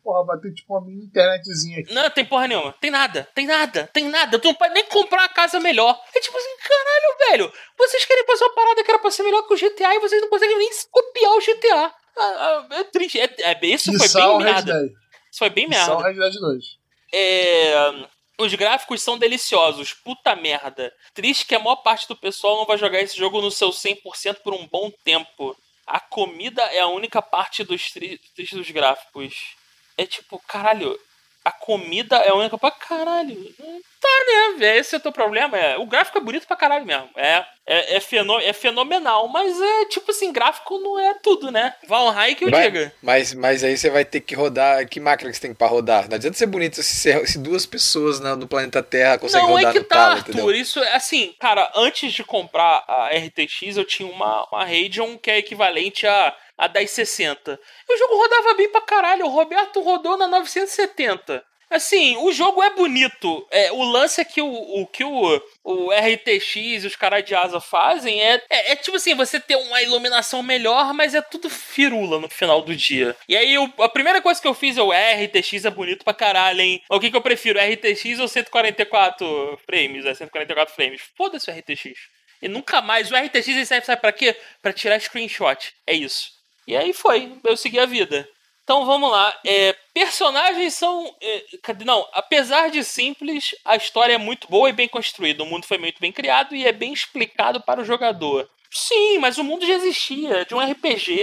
[0.03, 1.93] Porra, vai ter tipo uma mini internetzinha aqui.
[1.93, 2.73] Não, tem porra nenhuma.
[2.79, 4.39] Tem nada, tem nada, tem nada.
[4.39, 5.99] Tu não pode nem comprar uma casa melhor.
[6.15, 7.53] É tipo assim, caralho, velho.
[7.77, 10.21] Vocês querem fazer uma parada que era pra ser melhor que o GTA e vocês
[10.21, 11.93] não conseguem nem copiar o GTA.
[12.17, 13.19] Ah, ah, é triste.
[13.19, 14.83] É, é, isso foi bem merda.
[15.29, 15.97] Isso foi bem merda.
[16.03, 16.65] Red Dead 2.
[17.13, 18.07] É,
[18.39, 19.93] Os gráficos são deliciosos.
[19.93, 20.93] Puta merda.
[21.13, 24.41] Triste que a maior parte do pessoal não vai jogar esse jogo no seu 100%
[24.43, 25.55] por um bom tempo.
[25.85, 29.55] A comida é a única parte dos tri- tristes dos gráficos.
[29.97, 30.99] É tipo, caralho.
[31.45, 32.79] A comida é a única parte.
[32.79, 33.55] Caralho.
[33.99, 34.77] Tá, né?
[34.77, 35.57] Esse é o teu problema.
[35.57, 37.09] É, o gráfico é bonito pra caralho mesmo.
[37.15, 41.73] É, é, é, fenô, é fenomenal, mas é tipo assim, gráfico não é tudo, né?
[41.87, 42.93] Valheim que eu Vai- diga.
[43.01, 44.87] Mas, mas aí você vai ter que rodar.
[44.87, 46.07] Que máquina que você tem pra rodar?
[46.07, 49.69] Não adianta ser bonito se, se duas pessoas na- no planeta Terra conseguem Não, rodar
[49.69, 50.31] é que no tá, talo, Arthur.
[50.31, 50.51] entendeu?
[50.51, 55.31] Isso é assim, cara, antes de comprar a RTX, eu tinha uma, uma Radeon que
[55.31, 57.59] é equivalente a, a 1060.
[57.89, 59.25] E o jogo rodava bem pra caralho.
[59.25, 61.43] O Roberto rodou na 970.
[61.69, 63.45] Assim, o jogo é bonito.
[63.51, 67.35] É, o lance é que o, o que o, o RTX e os caras de
[67.35, 71.49] asa fazem é, é, é tipo assim, você ter uma iluminação melhor, mas é tudo
[71.49, 73.15] firula no final do dia.
[73.27, 76.61] E aí, a primeira coisa que eu fiz é o RTX é bonito pra caralho,
[76.61, 76.81] hein?
[76.89, 80.05] O que, que eu prefiro, RTX ou 144 frames?
[80.05, 81.01] É 144 frames.
[81.17, 81.99] Foda-se o RTX.
[82.41, 83.11] E nunca mais.
[83.11, 84.35] O RTX serve, sabe pra quê?
[84.61, 85.73] Pra tirar screenshot.
[85.85, 86.31] É isso.
[86.67, 87.37] E aí foi.
[87.43, 88.27] Eu segui a vida.
[88.67, 89.33] Então vamos lá.
[89.45, 91.15] É, personagens são.
[91.21, 91.45] é,
[91.85, 95.41] não, apesar de simples, a história é muito boa e bem construída.
[95.41, 98.49] O mundo foi muito bem criado e é bem explicado para o jogador.
[98.69, 101.21] Sim, mas o mundo já existia, de um RPG.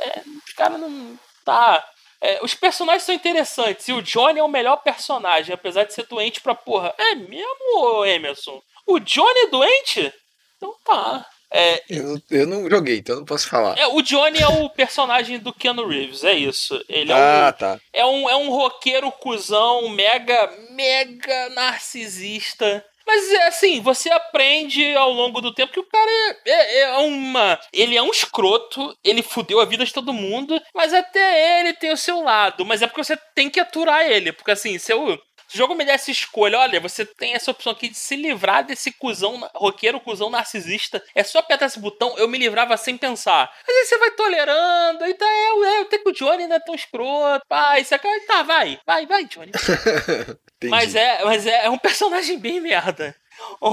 [0.00, 1.18] É, os caras não.
[1.44, 1.84] Tá.
[2.20, 6.06] É, os personagens são interessantes e o Johnny é o melhor personagem, apesar de ser
[6.06, 6.94] doente pra porra.
[6.96, 8.62] É mesmo, Emerson?
[8.86, 10.14] O Johnny é doente?
[10.56, 11.26] Então tá.
[11.52, 13.76] É, Eu, eu não joguei, então não posso falar.
[13.78, 16.82] é, o Johnny é o personagem do Keanu Reeves, é isso.
[16.88, 17.80] Ele é ah, um, tá.
[17.92, 22.84] é um, é um roqueiro cuzão, mega, mega narcisista.
[23.06, 26.10] Mas é assim, você aprende ao longo do tempo que o cara
[26.46, 27.58] é, é, é uma.
[27.72, 31.92] Ele é um escroto, ele fudeu a vida de todo mundo, mas até ele tem
[31.92, 32.64] o seu lado.
[32.64, 34.30] Mas é porque você tem que aturar ele.
[34.32, 35.20] Porque assim, se eu.
[35.50, 38.64] Se o jogo me desse escolha, olha, você tem essa opção aqui de se livrar
[38.64, 41.02] desse cuzão, roqueiro, cuzão narcisista.
[41.12, 43.52] É só apertar esse botão, eu me livrava sem pensar.
[43.66, 46.60] Mas aí você vai tolerando, aí tá, é, é, até que o Johnny não é
[46.60, 49.50] tão escroto, pai, isso aqui, tá, vai, vai, vai, Johnny.
[50.70, 53.16] Mas é, mas é, é um personagem bem merda.
[53.60, 53.68] O,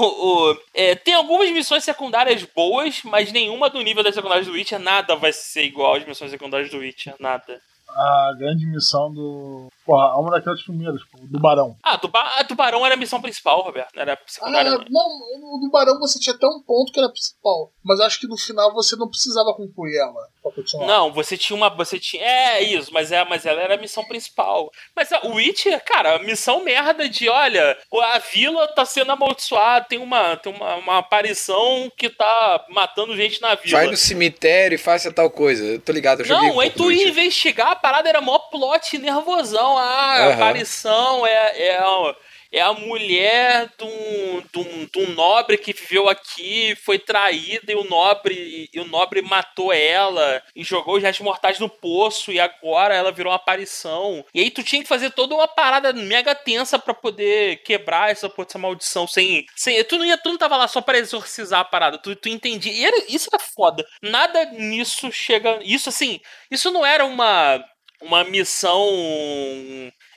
[0.52, 4.80] o- é, tem algumas missões secundárias boas, mas nenhuma do nível das secundárias do Witcher.
[4.80, 7.14] Nada vai ser igual às missões secundárias do Witcher.
[7.20, 7.62] Nada.
[7.89, 9.68] A grande missão do.
[9.85, 11.76] Porra, uma daquelas primeiras, pô, do Barão.
[11.81, 13.95] Ah, tuba a Tubarão era a missão principal, Roberto.
[13.95, 14.72] Não era Ah, secundária.
[14.72, 14.85] não.
[14.89, 17.72] não, no do Barão você tinha até um ponto que era principal.
[17.84, 20.85] Mas acho que no final você não precisava concluir ela pra continuar.
[20.85, 21.69] Não, você tinha uma.
[21.69, 22.22] Você tinha.
[22.23, 24.69] É isso, mas, é, mas ela era a missão principal.
[24.95, 27.77] Mas a Witcher, cara, a missão merda de, olha,
[28.14, 33.41] a vila tá sendo amaldiçoada, tem uma, tem uma, uma aparição que tá matando gente
[33.41, 33.80] na vila.
[33.80, 35.64] Vai no cemitério e faça tal coisa.
[35.64, 38.09] Eu tô ligado, eu joguei um Não, aí pouco do tu ia investigar, a parada
[38.09, 39.77] era mó plot nervosão.
[39.77, 40.34] Ah, a Aham.
[40.34, 42.15] aparição é, é, a-
[42.51, 47.72] é a mulher de um, de, um, de um nobre que viveu aqui, foi traída
[47.72, 52.31] e o nobre, e o nobre matou ela e jogou os restos mortais no poço
[52.31, 54.23] e agora ela virou uma aparição.
[54.34, 58.30] E aí tu tinha que fazer toda uma parada mega tensa pra poder quebrar essa,
[58.30, 61.59] porra, essa maldição sem, sem tu não ia tu não tava lá só pra exorcizar
[61.61, 62.72] a parada, tu, tu entendia.
[62.72, 63.85] E era, isso era foda.
[64.01, 66.19] Nada nisso chega, isso assim,
[66.49, 67.64] isso não era uma
[68.02, 68.88] uma missão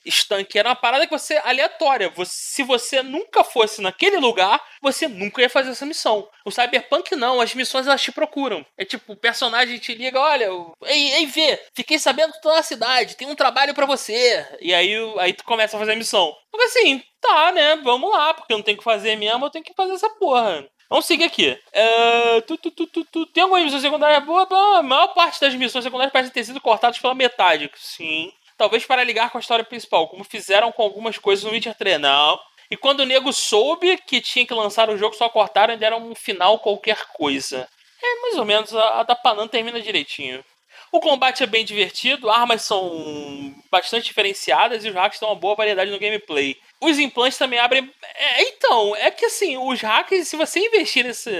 [0.04, 2.08] estanque, era uma parada que você aleatória.
[2.10, 6.28] Você- se você nunca fosse naquele lugar, você nunca ia fazer essa missão.
[6.44, 8.64] O Cyberpunk não, as missões elas te procuram.
[8.78, 10.48] É tipo, o personagem te liga, olha,
[10.84, 14.46] ei, ei, vê, fiquei sabendo que tu tá na cidade, tem um trabalho pra você.
[14.60, 16.34] E aí, aí tu começa a fazer a missão.
[16.50, 19.64] Porque assim, tá, né, vamos lá, porque eu não tenho que fazer mesmo, eu tenho
[19.64, 20.66] que fazer essa porra.
[20.90, 21.56] Vamos seguir aqui.
[21.72, 22.70] É, tu, tu,
[23.04, 23.26] tu.
[23.26, 24.44] Tem alguma missão secundária boa?
[24.44, 27.70] Bom, A maior parte das missões secundárias parecem ter sido cortadas pela metade.
[27.76, 28.32] Sim.
[28.58, 32.00] Talvez para ligar com a história principal, como fizeram com algumas coisas no Witcher 3.
[32.00, 32.38] Não.
[32.68, 36.10] E quando o nego soube que tinha que lançar o jogo, só cortaram e deram
[36.10, 37.68] um final qualquer coisa.
[38.02, 40.44] É, mais ou menos, a, a da Panam termina direitinho.
[40.92, 45.54] O combate é bem divertido, armas são bastante diferenciadas e os hacks dão uma boa
[45.54, 46.56] variedade no gameplay.
[46.80, 47.88] Os implantes também abrem.
[48.16, 51.30] É, então, é que assim, os hacks, se você investir nesse,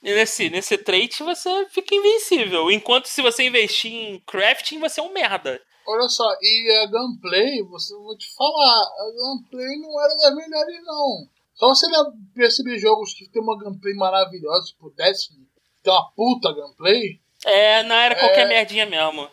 [0.00, 2.70] nesse, nesse trait, você fica invencível.
[2.70, 5.60] Enquanto se você investir em crafting, você é um merda.
[5.86, 10.84] Olha só, e a gameplay, você vou te falar, a gameplay não era das melhores
[10.84, 11.28] não.
[11.54, 11.86] Só você
[12.32, 15.46] perceber jogos que tem uma gameplay maravilhosa, Destiny,
[15.76, 17.20] que tem uma puta gameplay.
[17.46, 18.48] É, não era qualquer É.
[18.48, 19.28] merdinha mesmo.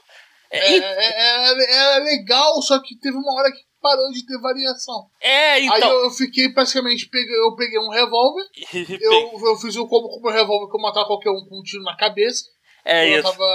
[0.49, 4.39] É, É, e- é, é- legal, só que teve uma hora que parou de ter
[4.39, 5.07] variação.
[5.21, 5.89] é, Aí então.
[5.91, 8.43] eu, eu fiquei praticamente, peguei, eu peguei um revólver,
[9.01, 11.59] eu, eu fiz o combo com o meu revólver que eu matava qualquer um com
[11.59, 12.45] um tiro na cabeça.
[12.85, 13.23] é eu isso.
[13.23, 13.45] tava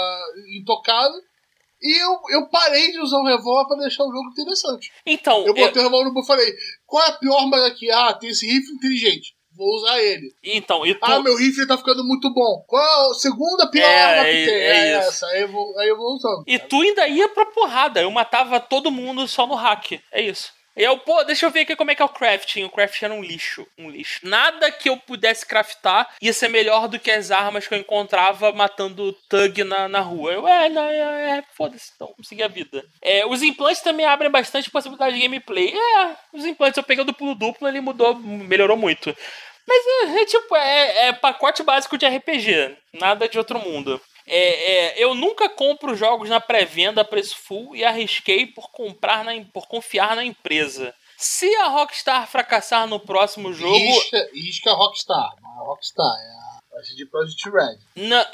[0.60, 1.14] intocado.
[1.84, 4.92] E eu, eu parei de usar o revólver pra deixar o jogo interessante.
[5.04, 6.54] Então, Eu eu- botei o revólver e falei:
[6.86, 7.90] qual é a pior arma daqui?
[7.90, 9.34] Ah, tem esse rifle inteligente.
[9.54, 10.34] Vou usar ele.
[10.42, 12.64] então, e tu, Ah, meu rifle tá ficando muito bom.
[12.66, 14.54] Qual a segunda pior É, arma que é- tem?
[14.54, 15.08] é É, isso.
[15.08, 15.26] essa.
[15.26, 16.44] Aí eu vou, aí eu vou usando.
[16.46, 18.00] e tu ainda ia pra porrada.
[18.00, 20.00] Eu matava todo mundo só no hack.
[20.10, 20.50] É isso.
[20.77, 22.65] E eu, pô, deixa eu ver aqui como é que é o crafting.
[22.65, 24.20] O crafting era um lixo, um lixo.
[24.23, 28.53] Nada que eu pudesse craftar ia ser melhor do que as armas que eu encontrava
[28.53, 30.32] matando thug na, na rua.
[30.32, 32.85] Eu, é, não, é, é foda-se, então, seguir a vida.
[33.03, 35.74] É, os implantes também abrem bastante possibilidade de gameplay.
[35.74, 39.15] É, os implantes eu peguei do pulo duplo, ele mudou, melhorou muito.
[39.66, 44.01] Mas é, é tipo, é, é pacote básico de RPG, nada de outro mundo.
[44.27, 49.24] É, é, eu nunca compro jogos na pré-venda a preço full e arrisquei por comprar
[49.24, 50.94] na, por confiar na empresa.
[51.16, 53.77] Se a Rockstar fracassar no próximo jogo.
[53.77, 57.78] Isca, isca é Rockstar, não é Rockstar, é a CD Projekt Red.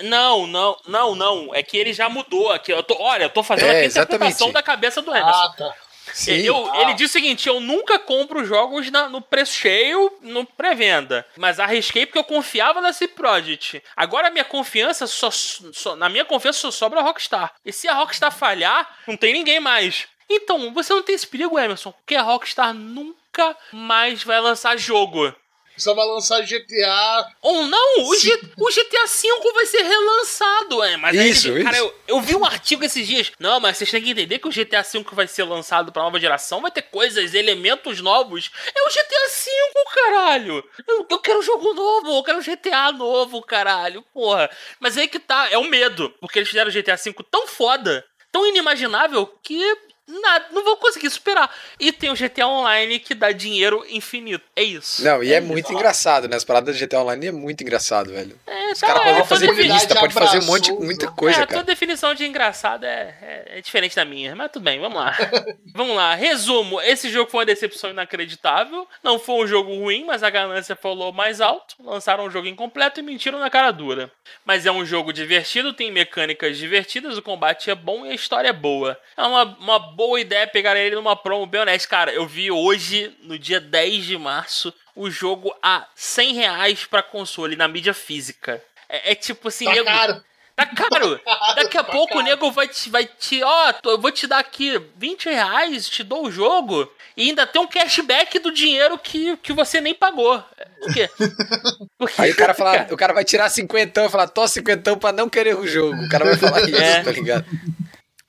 [0.03, 1.55] Não, não, não, não.
[1.55, 2.73] É que ele já mudou aqui.
[2.73, 4.53] Eu tô, olha, eu tô fazendo É, aqui a interpretação exatamente.
[4.55, 5.31] da cabeça do Emerson.
[5.31, 5.75] Ah, tá.
[6.13, 6.33] Sim.
[6.43, 6.83] Eu- Ah.
[6.83, 11.27] Ele disse o seguinte: eu nunca compro jogos na- no preço cheio, no pré-venda.
[11.37, 13.83] Mas arrisquei porque eu confiava na CD Projekt.
[13.97, 17.53] Agora minha confiança só, só- Na minha confiança só sobra a Rockstar.
[17.65, 20.07] E se a Rockstar falhar, não tem ninguém mais.
[20.31, 25.35] Então, você não tem esse perigo, Emerson, porque a Rockstar nunca mais vai lançar jogo.
[25.79, 27.27] Só vai lançar GTA.
[27.43, 30.97] Ou não, o, G- o GTA V vai ser relançado, é.
[30.97, 31.87] Mas aí Isso, ele- cara, isso.
[32.07, 33.33] eu, eu vi um artigo esses dias.
[33.39, 36.19] Não, mas vocês têm que entender que o GTA V vai ser lançado pra nova
[36.21, 38.51] geração, vai ter coisas, elementos novos.
[38.75, 40.65] É o GTA V, caralho!
[40.87, 44.51] Eu, eu quero um jogo novo, eu quero um GTA novo, caralho, porra.
[44.81, 48.05] Mas aí que tá, é o medo, porque eles fizeram o GTA V tão foda,
[48.33, 49.77] tão inimaginável, que
[50.09, 51.55] nada, não vou conseguir superar.
[51.79, 54.45] E tem o GTA Online que dá dinheiro infinito.
[54.57, 55.05] É isso.
[55.05, 55.47] Não, e é, isso.
[55.47, 56.37] muito engraçado, né?
[56.37, 58.39] As paradas do GTA Online é muito engrado, velho.
[58.47, 61.17] É, Os caras é, podem fazer pista, pode fazer um monte, o muita jogo.
[61.17, 61.65] coisa, é, a tua cara.
[61.65, 65.17] definição de engraçado é, é, é diferente da minha, mas tudo bem, vamos lá.
[65.75, 68.87] vamos lá, resumo: esse jogo foi uma decepção inacreditável.
[69.03, 71.77] Não foi um jogo ruim, mas a ganância falou mais alto.
[71.81, 74.11] Lançaram um jogo incompleto e mentiram na cara dura.
[74.45, 78.49] Mas é um jogo divertido, tem mecânicas divertidas, o combate é bom e a história
[78.49, 78.99] é boa.
[79.17, 81.89] É uma, uma boa ideia pegar ele numa promo bem honesta.
[81.89, 87.03] Cara, eu vi hoje, no dia 10 de março, o jogo a 100 reais pra
[87.03, 88.63] console na mídia física.
[88.89, 90.25] É, é tipo assim, Tá nego- caro.
[90.55, 91.21] Tá caro!
[91.57, 92.21] Daqui a Tá pouco caro.
[92.21, 92.89] o nego vai te.
[92.91, 96.89] Vai te ó, tô- eu vou te dar aqui 20 reais, te dou o jogo.
[97.17, 100.41] E ainda tem um cashback do dinheiro que, que você nem pagou.
[100.81, 101.11] Por quê?
[101.99, 105.11] Porque, Aí o cara, fala, o cara vai tirar cinquentão e falar, tô cinquentão pra
[105.11, 106.01] não querer o jogo.
[106.05, 107.03] O cara vai falar isso, É.
[107.03, 107.45] tá ligado?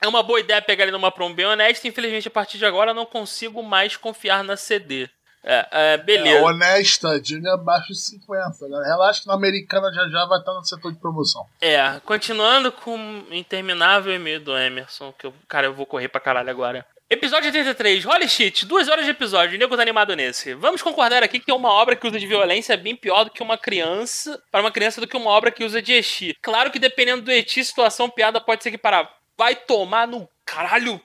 [0.00, 1.86] É uma boa ideia pegar ele numa promo bem honesta.
[1.86, 5.08] Infelizmente, a partir de agora, eu não consigo mais confiar na CD.
[5.42, 6.44] É, é, É, beleza.
[6.44, 8.68] honesta, diga abaixo de 50.
[8.68, 8.88] Galera.
[8.90, 11.46] Relaxa que na americana já já vai estar no setor de promoção.
[11.60, 12.96] É, continuando com
[13.30, 16.86] o interminável e-mail do Emerson, que eu, cara, eu vou correr pra caralho agora.
[17.08, 20.54] Episódio 83, Holy Shit, duas horas de episódio, o nego tá animado nesse.
[20.54, 23.42] Vamos concordar aqui que uma obra que usa de violência é bem pior do que
[23.42, 26.36] uma criança, para uma criança do que uma obra que usa de eti.
[26.40, 29.10] Claro que dependendo do eti, situação, piada pode ser que parar.
[29.40, 31.00] Vai tomar no caralho.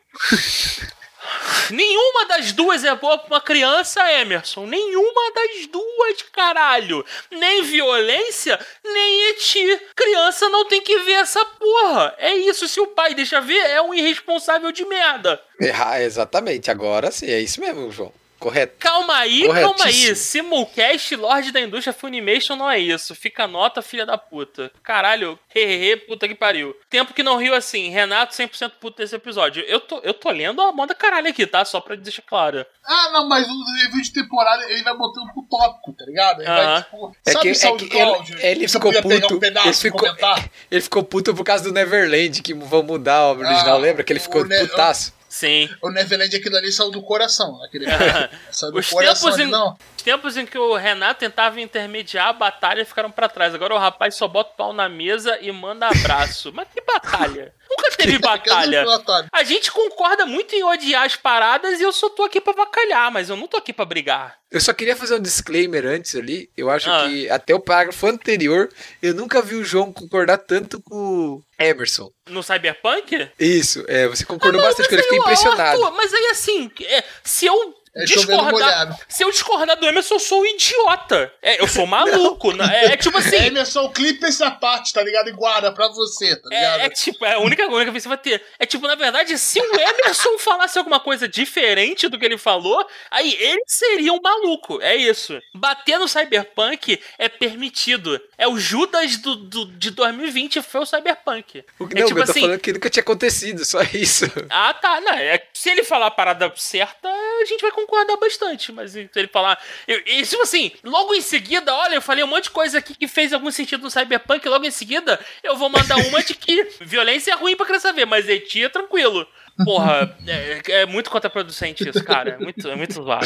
[1.71, 4.65] Nenhuma das duas é boa pra uma criança, Emerson.
[4.65, 7.05] Nenhuma das duas, caralho.
[7.31, 9.79] Nem violência, nem eti.
[9.95, 12.13] Criança não tem que ver essa porra.
[12.17, 15.41] É isso, se o pai deixa ver, é um irresponsável de merda.
[15.81, 18.11] Ah, exatamente, agora sim, é isso mesmo, João.
[18.45, 18.75] Correto.
[18.77, 20.15] Calma aí, calma aí.
[20.15, 23.15] Simulcast, Lorde da Indústria Funimation não é isso.
[23.15, 24.71] Fica nota, filha da puta.
[24.83, 26.75] Caralho, hehehe, puta que pariu.
[26.87, 27.89] Tempo que não riu assim.
[27.89, 29.63] Renato 100% puto desse episódio.
[29.67, 31.65] Eu tô, eu tô lendo a moda caralho aqui, tá?
[31.65, 32.63] Só pra deixar claro.
[32.85, 36.41] Ah, não, mas o review de temporada ele vai botando pro tópico, tá ligado?
[36.41, 36.73] Ele Aham.
[36.73, 39.07] vai, tipo, É sabe que, o é que ele, ele ficou puto.
[39.07, 40.07] um ele, ficou,
[40.69, 44.03] ele ficou puto por causa do Neverland, que vão mudar a obra original, Ah, lembra?
[44.03, 45.14] Que ele ficou o Ne- putaço.
[45.35, 45.69] Sim.
[45.81, 47.61] O Neverland aquilo ali saiu do coração.
[47.61, 47.85] Aquele
[48.49, 49.77] saiu do Os coração tempos, ali, em, não.
[49.97, 53.53] os tempos em que o Renato tentava intermediar a batalha ficaram pra trás.
[53.53, 56.53] Agora o rapaz só bota o pau na mesa e manda abraço.
[56.53, 57.53] Mas que batalha?
[57.91, 58.85] Nunca teve batalha.
[59.31, 63.11] A gente concorda muito em odiar as paradas e eu só tô aqui pra bacalhar,
[63.11, 64.37] mas eu não tô aqui pra brigar.
[64.51, 66.49] Eu só queria fazer um disclaimer antes ali.
[66.55, 67.05] Eu acho Ah.
[67.07, 68.69] que até o parágrafo anterior,
[69.01, 72.09] eu nunca vi o João concordar tanto com o Emerson.
[72.29, 73.29] No Cyberpunk?
[73.39, 75.61] Isso, é, você concordou Não, bastante com ele, fiquei impressionado.
[75.83, 78.99] Arthur, mas aí assim, é, se eu É discordar.
[79.07, 81.31] Se eu discordar do Emerson, eu sou um idiota.
[81.41, 82.51] É, eu sou maluco.
[82.51, 82.65] né?
[82.73, 83.35] É, é tipo assim.
[83.45, 85.29] Emerson, clipe essa parte, tá ligado?
[85.29, 86.81] E guarda pra você, tá ligado?
[86.81, 88.43] É, é tipo, é a única, a única vez que você vai ter.
[88.59, 92.85] É tipo, na verdade, se o Emerson falasse alguma coisa diferente do que ele falou,
[93.09, 94.81] aí ele seria um maluco.
[94.81, 95.39] É isso.
[95.53, 98.19] Bater no Cyberpunk é permitido.
[98.37, 101.63] É o Judas do, do- de 2020 foi o Cyberpunk.
[101.79, 102.41] O que é não, tipo eu tô assim.
[102.41, 104.25] falando que nunca tinha acontecido, só isso.
[104.49, 104.99] Ah, tá.
[104.99, 107.84] Não, é, se ele falar a parada certa, a gente vai concordar
[108.19, 108.71] bastante.
[108.71, 109.61] Mas se ele falar.
[109.87, 112.95] Eu, e tipo assim, logo em seguida, olha, eu falei um monte de coisa aqui
[112.95, 114.47] que fez algum sentido no Cyberpunk.
[114.47, 118.05] Logo em seguida, eu vou mandar uma de que violência é ruim pra criança ver,
[118.05, 119.27] mas eti é tranquilo.
[119.63, 122.31] Porra, é, é muito contraproducente isso, cara.
[122.31, 123.25] É muito, é muito zoado.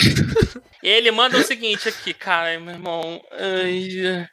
[0.83, 3.21] E ele manda o seguinte aqui, cara, meu irmão.
[3.31, 4.27] ai,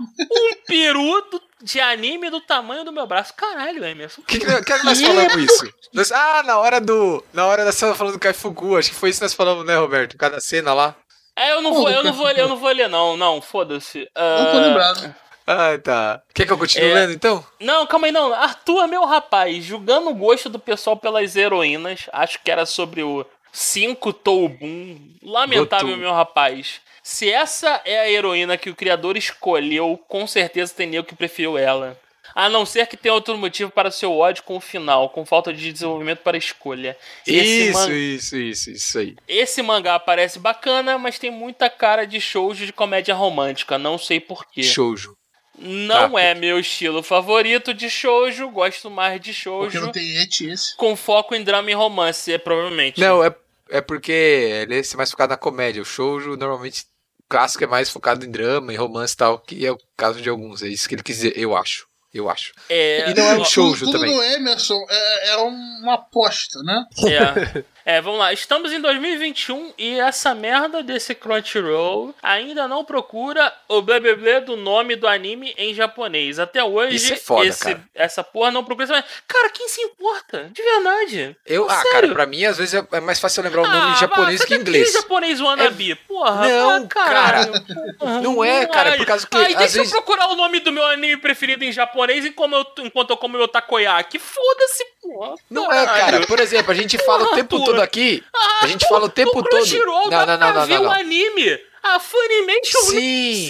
[0.00, 3.32] um peru do- de anime do tamanho do meu braço.
[3.34, 4.22] Caralho, Emerson.
[4.22, 5.72] Que, que, que nós falamos isso?
[5.94, 7.24] Nós- ah, na hora do.
[7.32, 9.76] Na hora da cena falando do Kaifugu, acho que foi isso que nós falamos, né,
[9.76, 10.16] Roberto?
[10.18, 10.94] Cada cena lá.
[11.38, 13.16] É, eu não Pô, vou, eu não vou ler, eu não vou ler, não.
[13.16, 14.08] Não, foda-se.
[14.16, 15.14] Não tô lembrado.
[15.46, 16.22] Ah, tá.
[16.34, 16.94] Quer que eu continue É.
[16.94, 17.44] lendo então?
[17.60, 18.32] Não, calma aí, não.
[18.34, 23.24] Arthur, meu rapaz, julgando o gosto do pessoal pelas heroínas, acho que era sobre o
[23.52, 24.98] 5 Toubum.
[25.22, 26.00] Lamentável, Gotu.
[26.00, 26.80] meu rapaz.
[27.02, 31.56] Se essa é a heroína que o criador escolheu, com certeza tem nego que preferiu
[31.56, 31.96] ela.
[32.34, 35.52] A não ser que tenha outro motivo para seu ódio com o final, com falta
[35.54, 36.96] de desenvolvimento para a escolha.
[37.26, 39.16] Esse Isso, man- isso, isso, isso aí.
[39.28, 44.18] Esse mangá parece bacana, mas tem muita cara de shoujo de comédia romântica, não sei
[44.20, 44.62] porquê.
[44.64, 45.16] Shoujo.
[45.58, 46.20] Não Tá.
[46.20, 50.76] é meu estilo favorito de shoujo, gosto mais de Porque shoujo não tem eti esse.
[50.76, 53.00] com foco em drama e romance, é, provavelmente.
[53.00, 53.34] Não, é,
[53.70, 55.80] é porque ele é mais focado na comédia.
[55.80, 56.82] O shoujo, normalmente,
[57.20, 60.20] o clássico é mais focado em drama e romance e tal, que é o caso
[60.20, 60.62] de alguns.
[60.62, 61.86] É isso que ele quis dizer, eu acho.
[62.14, 62.52] Eu acho.
[62.70, 64.14] É, E não é um shoujo tudo também.
[64.14, 66.84] do Emerson é, é uma aposta, né?
[67.06, 67.64] É.
[67.88, 68.32] É, vamos lá.
[68.32, 74.40] Estamos em 2021 e essa merda desse Crunchyroll ainda não procura o blá blá blá
[74.40, 76.40] do nome do anime em japonês.
[76.40, 77.80] Até hoje, Isso é foda, esse- cara.
[77.94, 79.04] essa porra não procura.
[79.28, 80.50] Cara, quem se importa?
[80.52, 81.36] De verdade.
[81.46, 81.90] Eu, ah, Sério?
[81.92, 84.44] cara, pra mim, às vezes é é mais fácil lembrar o nome Ah, em japonês
[84.44, 84.88] que em inglês.
[84.88, 85.94] aquele japonês wannabe?
[86.08, 87.52] Porra, Não, caralho.
[87.98, 88.96] Porra, Não é, cara, ai.
[88.96, 91.62] por causa que, Ai, às deixa vezes- eu procurar o nome do meu anime preferido
[91.64, 94.18] em japonês enquanto eu, enquanto eu como meu takoyaki.
[94.18, 95.36] Foda-se, porra.
[95.48, 96.26] Não é, cara.
[96.26, 97.75] Por exemplo, a gente fala o tempo Arthur.
[97.76, 98.22] Todo aqui.
[98.34, 99.48] Ah, A gente pô, fala o tempo todo.
[99.48, 100.90] Crunchyroll Não, não, não, não, não, o não.
[100.92, 101.60] anime.
[101.82, 103.48] A Funimation Sim.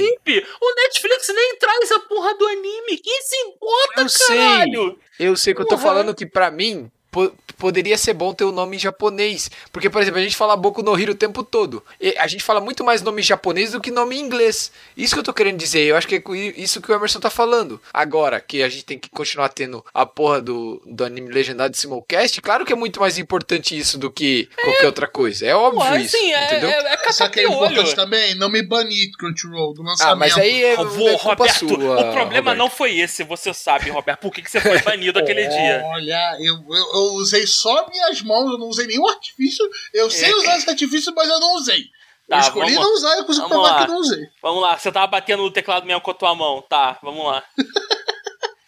[0.61, 2.99] O Netflix nem traz a porra do anime.
[2.99, 4.37] Quem se importa, Eu sei.
[4.37, 4.99] caralho?
[5.19, 8.53] Eu sei que eu tô falando que pra mim po- poderia ser bom ter o
[8.53, 9.51] nome em japonês.
[9.73, 11.83] Porque, por exemplo, a gente fala Boku no Hero o tempo todo.
[12.01, 14.71] E a gente fala muito mais nome em japonês do que nome em inglês.
[14.97, 15.81] Isso que eu tô querendo dizer.
[15.81, 16.23] Eu acho que é
[16.57, 17.81] isso que o Emerson tá falando.
[17.93, 21.79] Agora, que a gente tem que continuar tendo a porra do, do anime legendado de
[21.79, 25.47] simulcast, claro que é muito mais importante isso do que qualquer outra coisa.
[25.47, 26.15] É óbvio Porra, isso.
[26.17, 26.69] assim, é, entendeu?
[26.71, 30.13] é, é Só que é importante também não me banir Crunchyroll do lançamento.
[30.13, 31.77] ah, mas aí é, vou, é culpa Roberto, sua.
[31.77, 32.59] o problema Roberto.
[32.59, 34.21] não foi esse, você sabe, Roberto.
[34.21, 35.83] Por que, que você foi banido aquele dia?
[35.87, 39.69] Olha, eu, eu, eu usei só minhas mãos, eu não usei nenhum artifício.
[39.93, 41.85] Eu sei usar esse artifício, mas eu não usei.
[42.29, 43.83] Tá, eu escolhi vamos- não usar, eu consigo provar lá.
[43.85, 44.29] que não usei.
[44.43, 46.63] Vamos lá, você tava batendo no teclado mesmo com a tua mão.
[46.69, 47.45] Tá, vamos lá.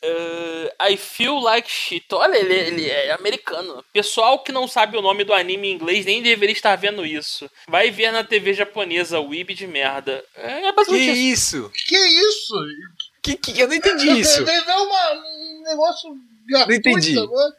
[0.01, 2.07] Uh, I feel like shit.
[2.13, 3.85] Olha, ele, ele é americano.
[3.93, 7.51] Pessoal que não sabe o nome do anime em inglês nem deveria estar vendo isso.
[7.69, 10.25] Vai ver na TV japonesa, Weeb de merda.
[10.37, 11.57] É, é Que basicamente isso.
[11.57, 11.73] isso?
[11.89, 12.55] Que isso?
[13.21, 14.45] Que, que, eu não entendi isso.
[14.45, 16.11] Veio uma, um negócio
[16.47, 17.19] gratuito entendi.
[17.19, 17.57] agora.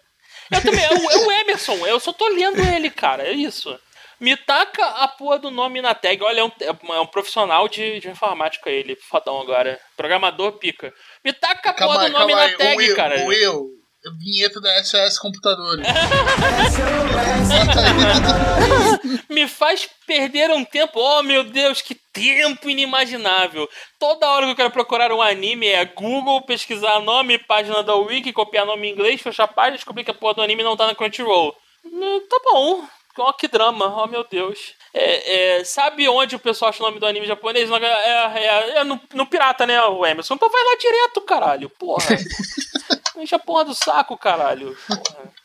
[0.51, 3.77] Eu também, é o, é o Emerson, eu só tô lendo ele, cara, é isso.
[4.19, 6.21] Me taca a porra do nome na tag.
[6.21, 6.51] Olha, é um,
[6.93, 9.80] é um profissional de, de informática ele, fodão agora.
[9.95, 10.93] Programador pica.
[11.23, 13.21] Me taca a porra do nome na tag, cara.
[13.21, 13.78] o Will,
[14.17, 15.85] vinheta da SOS Computadores.
[19.30, 20.99] Me faz perder um tempo.
[20.99, 23.67] Oh, meu Deus, que tempo inimaginável.
[23.99, 28.31] Toda hora que eu quero procurar um anime é Google, pesquisar nome, página da Wiki,
[28.34, 30.88] copiar nome em inglês, fechar a página, descobrir que a porra do anime não tá
[30.88, 31.53] na Crunchyroll.
[31.85, 32.84] Hum, Tá bom.
[33.17, 34.01] Oh, que drama.
[34.01, 34.57] Oh, meu Deus.
[34.93, 37.69] É, é, sabe onde o pessoal acha o nome do anime japonês?
[37.69, 40.35] É, é- é no, no Pirata, né, o Emerson?
[40.35, 41.69] Então vai lá direto, caralho.
[41.69, 42.05] Porra.
[43.22, 44.76] Enche a porra do saco, caralho.
[44.88, 45.40] Porra.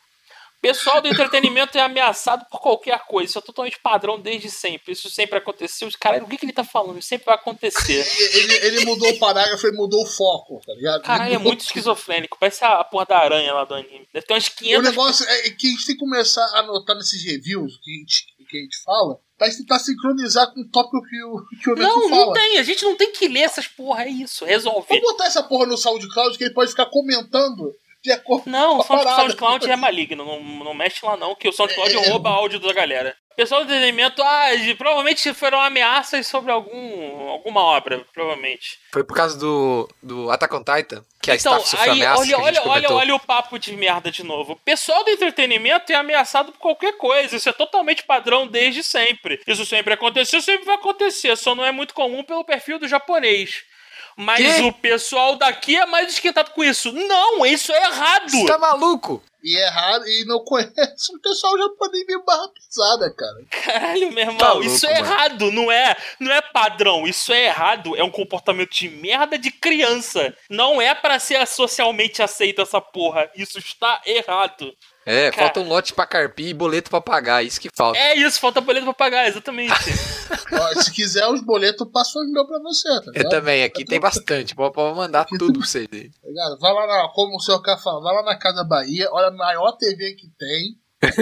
[0.61, 3.29] Pessoal do entretenimento é ameaçado por qualquer coisa.
[3.29, 4.93] Isso é totalmente padrão desde sempre.
[4.93, 5.87] Isso sempre aconteceu.
[5.99, 6.97] Caralho, o que, que ele tá falando?
[6.97, 8.03] Isso sempre vai acontecer.
[8.33, 11.03] ele, ele mudou o parágrafo, ele mudou o foco, tá ligado?
[11.03, 12.35] Caralho, é mudou- muito esquizofrênico.
[12.39, 14.07] Parece a, a porra da aranha lá do anime.
[14.11, 14.83] Deve ter umas O 500.
[14.89, 18.25] negócio é que a gente tem que começar a anotar nesses reviews que a gente,
[18.55, 22.09] que a gente fala, pra tentar sincronizar com o tópico que o, que o Não,
[22.09, 22.25] fala.
[22.25, 22.57] não tem.
[22.57, 24.03] A gente não tem que ler essas porra.
[24.05, 24.45] É isso.
[24.45, 24.87] Resolve.
[24.89, 27.71] Vamos botar essa porra no SoundCloud que ele pode ficar comentando
[28.03, 29.21] de acordo Não, com o a Sound- parada.
[29.23, 32.09] SoundCloud é maligno, não, não mexe lá não, que o SoundCloud É.
[32.09, 33.15] rouba áudio da galera.
[33.35, 34.47] Pessoal do entretenimento, ah,
[34.77, 38.79] provavelmente foram ameaças sobre algum, alguma obra, provavelmente.
[38.93, 42.21] Foi por causa do, do Attack on Titan, que a Então, staff sofreu aí, ameaça
[42.21, 44.53] olha, que olha, olha, olha o papo de merda de novo.
[44.53, 47.35] O pessoal do entretenimento é ameaçado por qualquer coisa.
[47.35, 49.41] Isso é totalmente padrão desde sempre.
[49.45, 51.35] Isso sempre aconteceu, sempre vai acontecer.
[51.35, 53.63] Só não é muito comum pelo perfil do japonês.
[54.17, 54.61] Mas Quê?
[54.61, 56.91] o pessoal daqui é mais esquentado com isso.
[56.93, 58.29] Não, isso é errado.
[58.29, 59.21] Você tá maluco?
[59.47, 63.45] E é raro, e não conhece um pessoal japonês meio barra pesada, cara.
[63.63, 65.05] Caralho, meu irmão, Tá louco, isso é mano.
[65.05, 65.95] errado, não é?
[66.19, 70.35] Não é padrão, isso é errado, é um comportamento de merda de criança.
[70.49, 73.29] Não é pra ser socialmente aceito essa porra.
[73.35, 74.73] Isso está errado.
[75.05, 75.43] É, Cara.
[75.43, 77.99] falta um lote pra carpir e boleto pra pagar, isso que falta.
[77.99, 79.71] É isso, falta boleto pra pagar, exatamente.
[80.51, 83.85] Ó, se quiser os boletos, eu passo os meus pra você, tá Eu também, aqui
[83.85, 85.87] tem bastante, pode mandar tudo pra você.
[85.91, 86.09] aí.
[86.09, 86.59] Tá ligado?
[86.59, 89.31] Vai lá na, como o senhor K fala, vai lá na Casa Bahia, olha a
[89.31, 90.75] maior TV que tem,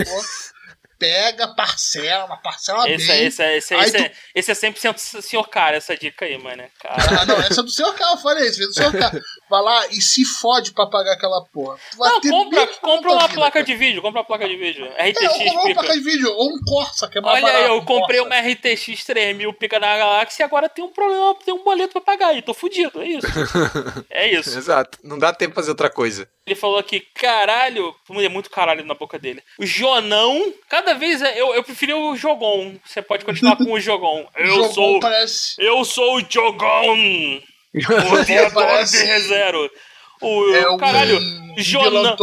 [0.97, 3.17] pega, parcela, uma parcela esse, bem.
[3.17, 5.97] é, esse, é, esse, é, Aí esse, é, tu- esse é 100% senhor cara, essa
[5.97, 6.63] dica aí, mano.
[6.79, 6.95] Cara.
[7.23, 9.11] Ah, não, essa é do senhor K, eu falei isso, é do senhor K.
[9.53, 11.77] Vai lá e se fode pra pagar aquela porra.
[11.91, 13.65] Tu vai Não, ter compra, compra uma vida, placa cara.
[13.65, 14.91] de vídeo, compra uma placa de vídeo.
[14.97, 15.73] É, RTX eu compro uma pica.
[15.79, 17.73] placa de vídeo, ou um Corsa, que é mais Olha aí, barato.
[17.75, 18.35] eu um comprei Corsa.
[18.35, 22.01] uma RTX 3000 pica na galáxia e agora tem um problema, tem um boleto pra
[22.01, 23.27] pagar aí, tô fudido, é isso.
[24.09, 24.57] é isso.
[24.57, 26.27] Exato, não dá tempo pra fazer outra coisa.
[26.47, 29.43] Ele falou aqui, caralho, é muito caralho na boca dele.
[29.59, 32.73] O Jonão, cada vez é, eu, eu preferi o Jogon.
[32.83, 34.27] Você pode continuar com o Jogon.
[34.35, 34.99] Eu Jogou, sou.
[34.99, 35.53] parece...
[35.59, 37.39] Eu sou o Jogon!
[37.73, 39.71] O de ReZero.
[40.21, 42.15] O, É um caralho, vilão Jonão.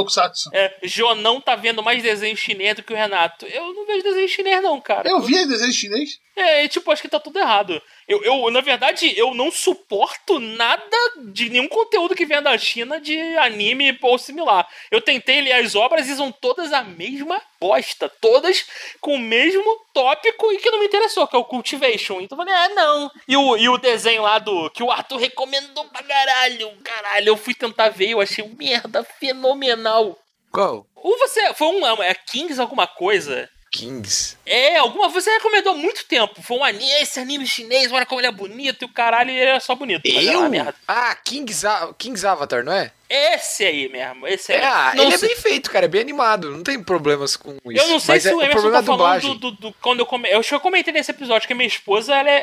[0.53, 3.47] É, Jonão tá vendo mais desenho chinês do que o Renato.
[3.47, 5.09] Eu não vejo desenho chinês, não, cara.
[5.09, 6.19] Eu vi desenho chinês.
[6.35, 7.81] É, tipo, acho que tá tudo errado.
[8.11, 10.97] Eu, eu, na verdade, eu não suporto nada
[11.33, 14.69] de nenhum conteúdo que venha da China de anime ou similar.
[14.91, 18.09] Eu tentei ler as obras e são todas a mesma bosta.
[18.21, 18.67] Todas
[19.01, 22.21] com o mesmo tópico e que não me interessou, que é o Cultivation.
[22.21, 23.13] Então eu falei, é, não.
[23.29, 24.69] E o, e o desenho lá do.
[24.71, 26.73] que o Arthur recomendou pra caralho.
[26.83, 30.19] Caralho, eu fui tentar ver, eu achei merda fenomenal.
[30.51, 30.85] Qual?
[30.97, 31.55] Ou você.
[31.55, 32.03] Foi um.
[32.03, 33.49] É Kings alguma coisa?
[33.71, 34.37] Kings.
[34.45, 36.43] É, alguma você recomendou há muito tempo.
[36.43, 39.41] Foi um anime, esse anime chinês, olha como ele é bonito e o caralho, ele
[39.41, 40.05] é só bonito.
[40.07, 40.49] É Eu?
[40.49, 40.75] merda.
[40.89, 41.65] Ah, Kings,
[41.97, 42.91] Kings Avatar, não é?
[43.13, 44.61] Esse aí mesmo, esse aí.
[44.61, 47.37] É, ah, Não ele sei- é bem feito, cara, é bem animado, não tem problemas
[47.37, 47.83] com isso.
[47.85, 49.75] Eu não sei mas se é, o o Emerson é tá falando do, do, do-
[49.83, 50.31] quando eu come...
[50.31, 52.35] Eu acho que eu comentei nesse episódio que a minha esposa ela é,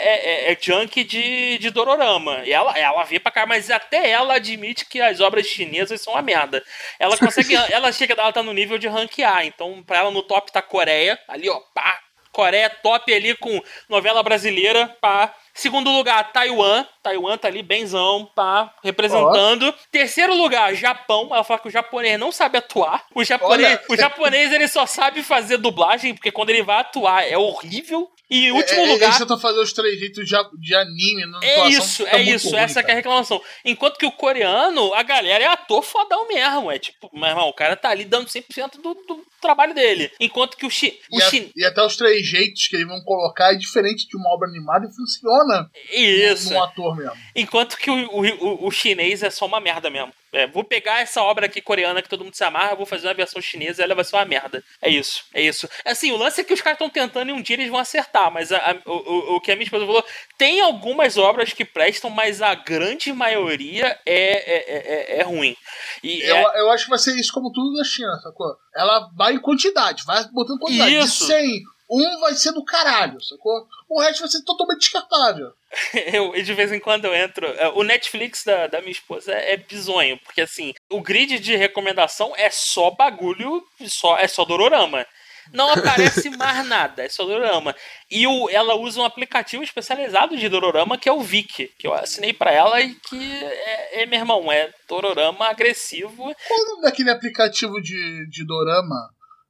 [0.50, 2.42] é, é junk de, de Dororama.
[2.44, 6.14] E ela, ela vê pra cá, mas até ela admite que as obras chinesas são
[6.14, 6.62] uma merda.
[7.00, 7.56] Ela consegue.
[7.72, 9.46] ela chega, ela tá no nível de ranquear.
[9.46, 12.00] Então, pra ela no top tá Coreia, ali, ó, pá.
[12.30, 15.34] Coreia top ali com novela brasileira, pá.
[15.56, 16.86] Segundo lugar, Taiwan.
[17.08, 19.74] Taiwan tá ali, benzão, pá, representando.
[19.92, 21.30] Terceiro lugar, Japão.
[21.32, 23.06] Ela fala que o japonês não sabe atuar.
[23.16, 27.24] O japonês, Olha- o japonês ele só sabe fazer dublagem, porque quando ele vai atuar
[27.28, 28.10] é horrível.
[28.30, 29.06] E em último é, é, lugar.
[29.08, 32.50] Eles tentam fazer os três jeitos de, de anime na É atuação, isso, é isso,
[32.50, 33.42] ruim, essa que é a reclamação.
[33.64, 36.70] Enquanto que o coreano, a galera é ator fodão mesmo.
[36.70, 40.12] É tipo, meu irmão, o cara tá ali dando 100% do, do trabalho dele.
[40.20, 43.02] Enquanto que o, chi, o E, a- e até os três jeitos que eles vão
[43.06, 46.52] colocar é diferente de uma obra animada e funciona Isso.
[46.52, 47.16] num ator mesmo.
[47.36, 50.12] Enquanto que o, o, o- chinês é só uma merda mesmo.
[50.34, 53.14] É, vou pegar essa obra aqui coreana que todo mundo se amarra, vou fazer uma
[53.14, 54.62] versão chinesa e ela vai ser uma merda.
[54.82, 55.70] É isso, é isso.
[55.86, 58.30] Assim, o lance é que os caras estão tentando e um dia eles vão acertar,
[58.32, 60.04] mas a- a- o, o- que a minha esposa falou,
[60.38, 65.56] tem algumas obras que prestam, mas a grande maioria é, é, é, é- é ruim.
[66.04, 68.54] E Eu, é- eu acho que vai ser isso como tudo da China, sacou?
[68.76, 70.94] Ela vai em quantidade, vai botando quantidade.
[70.98, 71.26] Isso.
[71.26, 73.66] De 100, um vai ser do caralho, sacou?
[73.90, 75.52] O resto vai ser totalmente descartável.
[76.14, 77.46] eu, de vez em quando eu entro.
[77.46, 81.56] é, O Netflix da, da minha esposa é, é bizonho, porque assim, o grid de
[81.56, 85.06] recomendação é só bagulho, só, é só Dororama.
[85.54, 87.74] Não aparece mais nada, é só Dororama.
[88.12, 91.94] E o, ela usa um aplicativo especializado de Dororama, que é o Viki, que eu
[91.94, 96.18] assinei pra ela e que é, é, meu irmão, é Dororama agressivo.
[96.48, 99.10] Qual o nome daquele aplicativo de, de Dorama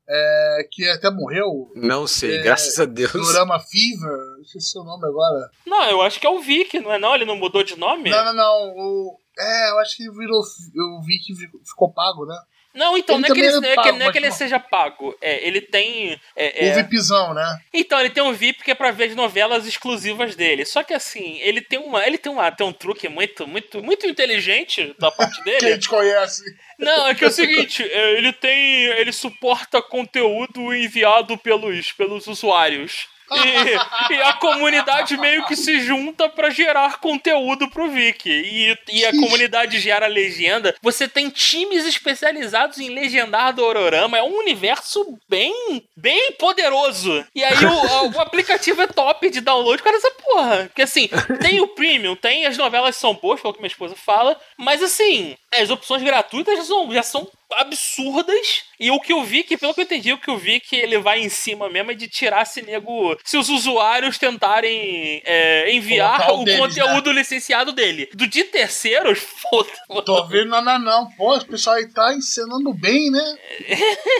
[0.10, 1.72] é, que até morreu?
[1.76, 3.12] Não sei, É, graças a Deus.
[3.12, 4.18] Dorama Fever?
[4.42, 5.50] Esqueci o nome agora.
[5.66, 7.14] Não, eu acho que é o Viki, não é não?
[7.16, 8.10] Ele não mudou de nome?
[8.10, 8.74] Não, não, não.
[8.76, 10.42] O, é, eu acho que ele virou.
[10.76, 12.38] Eu vi que ficou- ficou pago, né?
[12.78, 14.60] Não, então, Ele não é que ele, é é pago, não é que ele seja
[14.60, 15.18] pago.
[15.20, 16.20] É, ele tem.
[16.36, 17.58] é, O é- VIPzão, né?
[17.74, 20.64] Então, ele tem um VIP que é pra ver as novelas exclusivas dele.
[20.64, 22.06] Só que assim, ele tem uma.
[22.06, 25.74] Ele tem, uma, tem um truque muito, muito, muito inteligente da parte Que a dele.
[25.74, 26.44] gente conhece.
[26.78, 28.84] Não, é que é o seguinte, é, ele tem.
[28.86, 33.08] Ele suporta conteúdo enviado pelos, pelos usuários.
[33.30, 38.30] E, e a comunidade meio que se junta pra gerar conteúdo pro Viki.
[38.30, 40.76] E, e a comunidade gera legenda.
[40.82, 44.18] Você tem times especializados em legendar do Ororama.
[44.18, 47.26] É um universo bem, bem poderoso.
[47.36, 50.64] E aí o, o aplicativo é top de download para essa porra.
[50.68, 51.10] Porque assim,
[51.42, 54.40] tem o premium, tem as novelas são boas, pelo que minha esposa fala.
[54.58, 58.64] Mas assim, as opções gratuitas já são, já são absurdas.
[58.80, 60.76] E o que eu vi, que pelo que eu entendi, o que eu vi que
[60.76, 63.18] ele vai em cima mesmo é de tirar se nego.
[63.24, 68.10] Se os usuários tentarem é, enviar Colocar o o deles, conteúdo licenciado dele.
[68.14, 69.70] Do de terceiros, foda
[70.06, 71.10] Tô vendo nada não.
[71.12, 73.38] Pô, o pessoal aí tá encenando bem, né?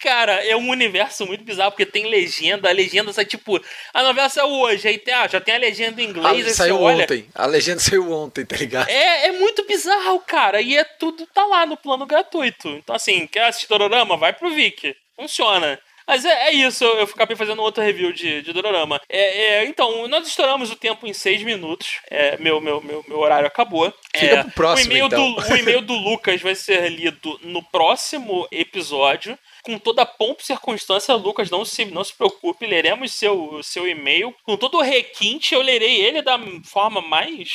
[0.00, 3.60] Cara, é um universo muito bizarro, porque tem legenda, a legenda sai tipo.
[3.92, 6.54] A novela saiu hoje, aí tem, ah, já tem a legenda em Ah, inglês, aí
[6.54, 7.04] saiu olha.
[7.04, 7.26] ontem.
[7.34, 8.88] A legenda saiu ontem, tá ligado?
[8.88, 10.60] É, é muito bizarro, cara.
[10.60, 12.68] E é tudo tá lá no plano gratuito.
[12.68, 14.16] Então, assim, quer assistir Dororama?
[14.16, 14.94] Vai pro Viki.
[15.16, 15.80] Funciona.
[16.06, 19.00] Mas é, é isso, eu acabei fazendo outra review de, de Dororama.
[19.08, 22.00] É, é, então, nós estouramos o tempo em seis minutos.
[22.10, 23.92] É, meu, meu, meu, meu horário acabou.
[24.14, 25.32] Fica É, pro próximo, o e-mail então.
[25.34, 29.38] do, o e-mail do Lucas vai ser lido no próximo episódio.
[29.62, 33.86] Com toda a pompa e circunstância, Lucas, não se, não se preocupe, leremos seu, seu
[33.86, 34.34] e-mail.
[34.42, 37.48] Com todo o requinte, eu lerei ele da forma mais,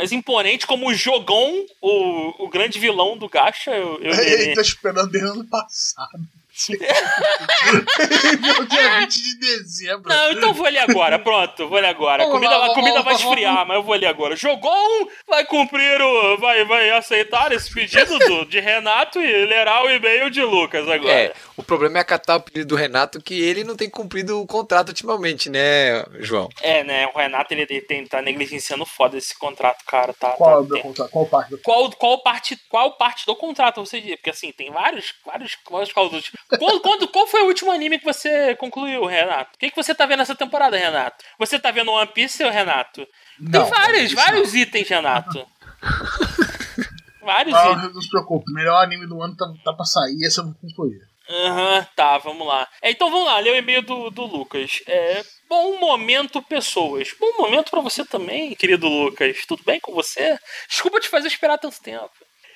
[0.00, 3.70] mais imponente, como o Jogão, o, o grande vilão do Gacha.
[3.70, 4.12] Eu, eu.
[4.16, 6.22] Ele tá esperando desde o ano passado.
[8.40, 10.08] Meu dia 20 de dezembro.
[10.08, 12.22] Não, então vou ali agora, pronto, vou ali agora.
[12.22, 14.36] A Vamos comida, lá, a comida vamos vai esfriar, mas eu vou ali agora.
[14.36, 16.36] Jogou um, vai cumprir o.
[16.38, 21.12] Vai, vai aceitar esse pedido do, de Renato e lerá o e-mail de Lucas agora.
[21.12, 24.46] É, o problema é acatar o pedido do Renato que ele não tem cumprido o
[24.46, 26.48] contrato ultimamente, né, João?
[26.62, 27.06] É, né?
[27.14, 30.12] O Renato ele, ele tem, tá negligenciando foda esse contrato, cara.
[30.12, 31.10] Tá, Qual, tá, é contrato?
[31.10, 34.16] Qual parte do qual, qual, parte, qual parte do contrato você diz?
[34.16, 36.30] Porque assim, tem vários, vários, vários cláusulas.
[36.58, 39.52] Quando, quando, qual foi o último anime que você concluiu, Renato?
[39.54, 41.24] O que, que você tá vendo essa temporada, Renato?
[41.38, 43.04] Você tá vendo One Piece, Renato?
[43.04, 45.46] Tem Não, vários, isso vários itens, Renato.
[47.22, 47.94] vários Não, itens.
[47.94, 50.54] não se preocupe, o melhor anime do ano tá, tá pra sair, esse eu vou
[50.54, 50.98] concluir.
[51.28, 52.66] Aham, tá, vamos lá.
[52.82, 54.82] É, então vamos lá, ler o e-mail do, do Lucas.
[54.86, 57.14] É, bom momento, pessoas.
[57.20, 59.46] Bom momento pra você também, querido Lucas.
[59.46, 60.36] Tudo bem com você?
[60.68, 62.10] Desculpa te fazer esperar tanto tempo.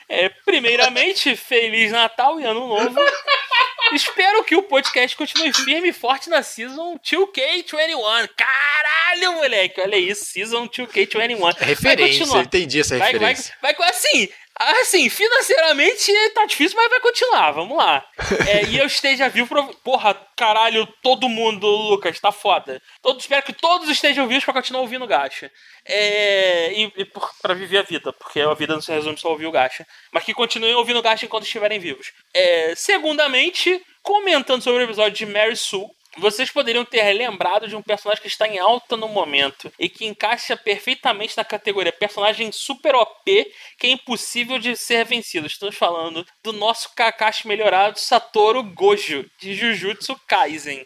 [0.08, 2.98] É, primeiramente, Feliz Natal e Ano Novo.
[3.92, 8.28] Espero que o podcast continue firme e forte na Season 2K21.
[8.36, 11.34] Caralho, moleque, olha isso, Season 2K21.
[11.34, 13.54] É Vai referência, eu entendi essa Vai, vai, referência.
[13.60, 14.28] vai, assim,
[14.58, 18.04] assim, financeiramente tá difícil, mas vai continuar, vamos lá.
[18.46, 19.62] É, e eu esteja vivo pra...
[19.82, 22.80] Porra, caralho, todo mundo, Lucas, tá foda.
[23.00, 25.50] Todo, espero que todos estejam vivos pra continuar ouvindo o Gacha.
[25.86, 29.28] É, e, e por, pra viver a vida, porque a vida não se resume só
[29.28, 29.86] a ouvir o Gacha.
[30.12, 32.12] Mas que continuem ouvindo o Gacha enquanto estiverem vivos.
[32.34, 35.86] É, segundamente, comentando sobre o episódio de Mary Sue,
[36.18, 40.06] vocês poderiam ter lembrado de um personagem que está em alta no momento e que
[40.06, 45.46] encaixa perfeitamente na categoria personagem super OP que é impossível de ser vencido.
[45.46, 50.84] Estamos falando do nosso Kakashi melhorado Satoru Gojo, de Jujutsu Kaisen.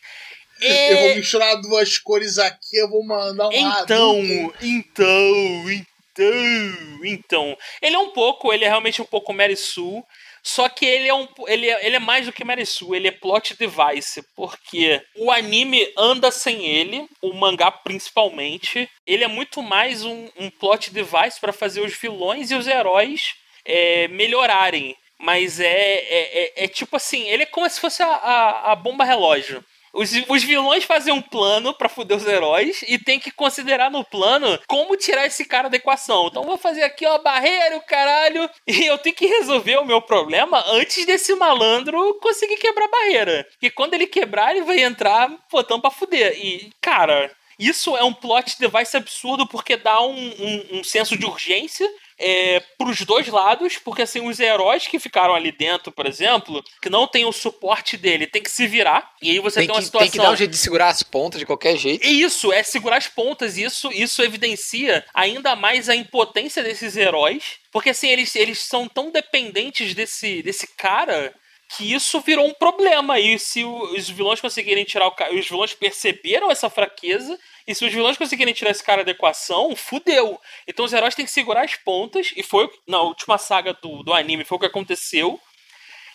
[0.60, 4.18] É, Eu vou misturar duas cores aqui, eu vou mandar um então,
[4.60, 7.56] então, então, então.
[7.80, 10.02] Ele é um pouco, ele é realmente um pouco Mary Sue,
[10.48, 13.08] só que ele é, um, ele, é, ele é mais do que Mary Sue, ele
[13.08, 18.88] é plot device, porque o anime anda sem ele, o mangá principalmente.
[19.06, 23.34] Ele é muito mais um, um plot device para fazer os vilões e os heróis
[23.62, 24.96] é, melhorarem.
[25.18, 28.74] Mas é, é, é, é tipo assim, ele é como se fosse a, a, a
[28.74, 29.62] bomba relógio.
[29.98, 34.04] Os, os vilões fazem um plano pra fuder os heróis e tem que considerar no
[34.04, 36.28] plano como tirar esse cara da equação.
[36.28, 40.00] Então vou fazer aqui uma barreira, o caralho, e eu tenho que resolver o meu
[40.00, 43.48] problema antes desse malandro conseguir quebrar a barreira.
[43.60, 46.32] E quando ele quebrar, ele vai entrar botando pra fuder.
[46.38, 51.26] E, cara, isso é um plot device absurdo porque dá um, um, um senso de
[51.26, 56.62] urgência é, pros dois lados, porque assim, os heróis que ficaram ali dentro, por exemplo,
[56.82, 59.74] que não tem o suporte dele, tem que se virar, e aí você Tem tem,
[59.76, 60.10] uma que, situação.
[60.10, 62.04] tem que dar um jeito de segurar as pontas de qualquer jeito.
[62.06, 66.96] E Isso, é segurar as pontas, e isso, isso evidencia ainda mais a impotência desses
[66.96, 71.34] heróis, porque assim, eles, eles são tão dependentes desse, desse cara
[71.68, 73.20] que isso virou um problema.
[73.20, 75.34] E se os vilões conseguirem tirar o cara.
[75.34, 77.38] Os vilões perceberam essa fraqueza.
[77.66, 80.40] E se os vilões conseguirem tirar esse cara da equação, fudeu.
[80.66, 82.32] Então os heróis têm que segurar as pontas.
[82.34, 85.38] E foi na última saga do, do anime, foi o que aconteceu.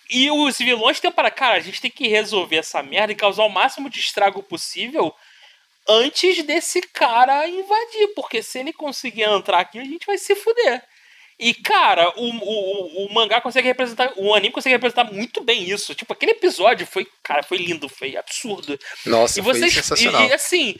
[0.10, 3.44] E os vilões têm para, cara, a gente tem que resolver essa merda e causar
[3.44, 5.14] o máximo de estrago possível
[5.88, 8.14] antes desse cara invadir.
[8.16, 10.84] Porque se ele conseguir entrar aqui, a gente vai se fuder.
[11.40, 14.14] E, cara, o, o, o- mangá consegue representar.
[14.16, 15.94] O anime consegue representar muito bem isso.
[15.96, 17.08] Tipo, aquele episódio foi.
[17.24, 18.80] Cara, foi lindo, foi absurdo.
[19.06, 19.74] Nossa, e foi vocês.
[19.74, 20.24] sensacional.
[20.26, 20.76] E, e, assim.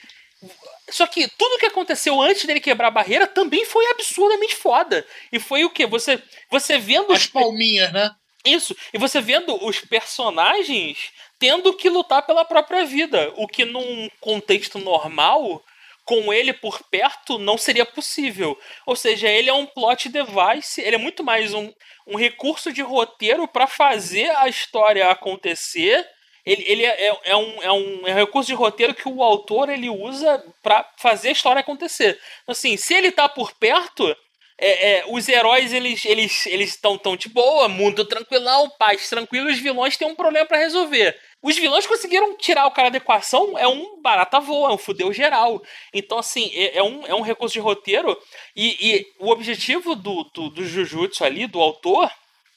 [0.90, 5.06] Só que tudo que aconteceu antes dele quebrar a barreira também foi absurdamente foda.
[5.32, 5.86] E foi o quê?
[5.88, 6.22] Você,
[6.52, 8.12] você vendo As os, palminhas, né?
[8.46, 8.76] isso.
[8.94, 10.98] E você vendo os personagens
[11.40, 13.34] tendo que lutar pela própria vida.
[13.38, 15.64] O que num contexto normal,
[16.06, 18.58] com ele por perto, não seria possível.
[18.86, 21.72] Ou seja, ele é um plot device, ele é muito mais um,
[22.08, 26.06] um recurso de roteiro para fazer a história acontecer.
[26.46, 29.70] Ele, ele é, é- um, é, um, é um recurso de roteiro que o autor
[29.70, 32.20] ele usa para fazer a história acontecer.
[32.46, 34.14] Assim, se ele tá por perto,
[34.60, 39.50] é, é, os heróis eles eles eles estão tão de boa, mundo tranquilão, paz tranquilo,
[39.50, 41.18] os vilões têm um problema pra resolver.
[41.44, 45.12] Os vilões conseguiram tirar o cara da equação, é um barata voa, é um fudeu
[45.12, 45.62] geral.
[45.94, 48.18] Então, assim, é, é um, é um recurso de roteiro.
[48.56, 52.10] E, e o objetivo do, do, do Jujutsu ali, do autor,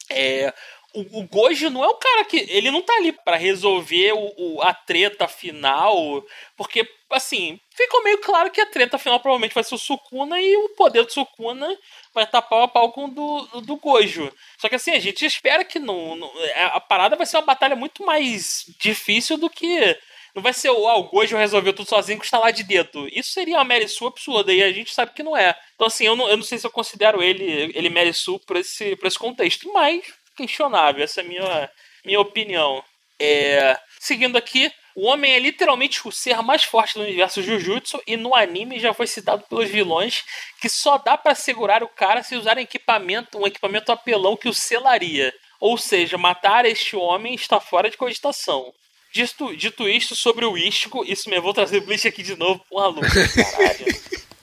[0.09, 0.55] é
[0.97, 2.39] o, o Gojo não é um cara que.
[2.49, 6.25] Ele não tá ali para resolver o, o, a treta final.
[6.57, 10.57] Porque, assim, ficou meio claro que a treta final provavelmente vai ser o Sukuna e
[10.57, 11.69] o poder do Sukuna
[12.15, 14.33] vai estar pau a pau com o do, do Gojo.
[14.59, 16.33] Só que assim, a gente espera que não, não,
[16.73, 19.99] a parada vai ser uma batalha muito mais difícil do que.
[20.35, 23.09] Não vai ser o, ah, o Gojo resolveu tudo sozinho com estalar de dedo.
[23.11, 25.55] Isso seria uma Mary Sue absurda e a gente sabe que não é.
[25.75, 28.61] Então, assim, eu não, eu não sei se eu considero ele, ele Mary Sue pra
[28.61, 30.03] esse, pra esse contexto, mas
[30.37, 31.03] questionável.
[31.03, 31.71] Essa é a minha,
[32.05, 32.85] minha opinião.
[33.19, 38.17] É, seguindo aqui, o homem é literalmente o ser mais forte do universo Jujutsu e
[38.17, 40.25] no anime já foi citado pelos vilões
[40.61, 44.55] que só dá para segurar o cara se usar equipamento, um equipamento apelão que o
[44.55, 45.35] selaria.
[45.61, 48.73] Ou seja, matar este homem está fora de cogitação.
[49.13, 52.65] Dito, dito isto sobre o Ístico, isso me vou trazer o Bleach aqui de novo.
[52.69, 53.87] Porra, Lucas, caralho.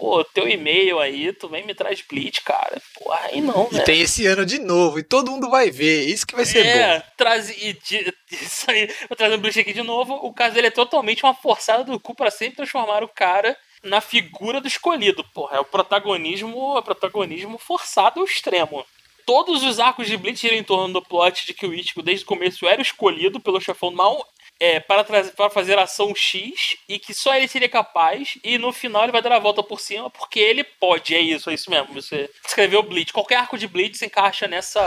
[0.00, 2.80] Pô, teu e-mail aí, tu vem me traz Blitz, cara.
[2.94, 3.80] Pô, aí não, né?
[3.80, 6.08] E tem esse ano de novo, e todo mundo vai ver.
[6.08, 7.04] Isso que vai ser é, bom.
[7.18, 10.14] Traz, e, de, isso aí, vou trazer o Blitz aqui de novo.
[10.14, 13.54] O caso dele é totalmente uma forçada do cu pra sempre transformar o cara
[13.84, 15.22] na figura do escolhido.
[15.34, 18.86] Porra, é o protagonismo, é protagonismo forçado ao extremo.
[19.26, 22.24] Todos os arcos de Blitz giram em torno do plot de que o Ichigo desde
[22.24, 24.26] o começo era escolhido pelo chefão mal
[24.60, 28.72] é, para, trazer, para fazer ação X e que só ele seria capaz, e no
[28.72, 31.14] final ele vai dar a volta por cima porque ele pode.
[31.14, 31.94] É isso, é isso mesmo.
[31.94, 33.10] Você escreveu Blitz.
[33.10, 34.80] Qualquer arco de Blitz se encaixa nessa,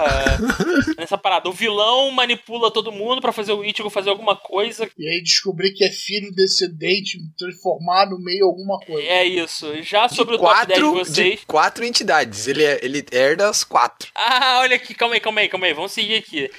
[0.98, 1.50] nessa parada.
[1.50, 4.90] O vilão manipula todo mundo para fazer o Ichigo fazer alguma coisa.
[4.98, 9.08] E aí descobrir que é filho descendente, transformar no meio alguma coisa.
[9.08, 9.82] É isso.
[9.82, 11.40] Já sobre de o quatro, top 10 de vocês.
[11.40, 12.48] De quatro entidades.
[12.48, 14.12] Ele, é, ele herda as quatro.
[14.14, 15.74] Ah, olha aqui, calma aí, calma aí, calma aí.
[15.74, 16.52] Vamos seguir aqui.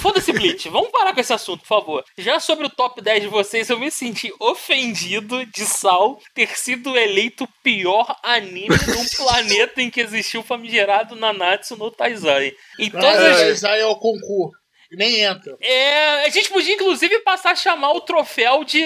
[0.00, 0.64] Foda-se, Blitz.
[0.66, 2.04] Vamos parar com esse assunto, por favor.
[2.16, 6.56] Já sobre sobre o top 10 de vocês, eu me senti ofendido de Sal ter
[6.56, 12.52] sido eleito o pior anime do planeta em que existiu o famigerado Nanatsu no Taizai.
[12.78, 13.38] Em todas Ah, as...
[13.38, 14.63] Taizai é o concurso.
[14.92, 15.56] Nem entra.
[15.60, 18.82] É, a gente podia inclusive passar a chamar o troféu de.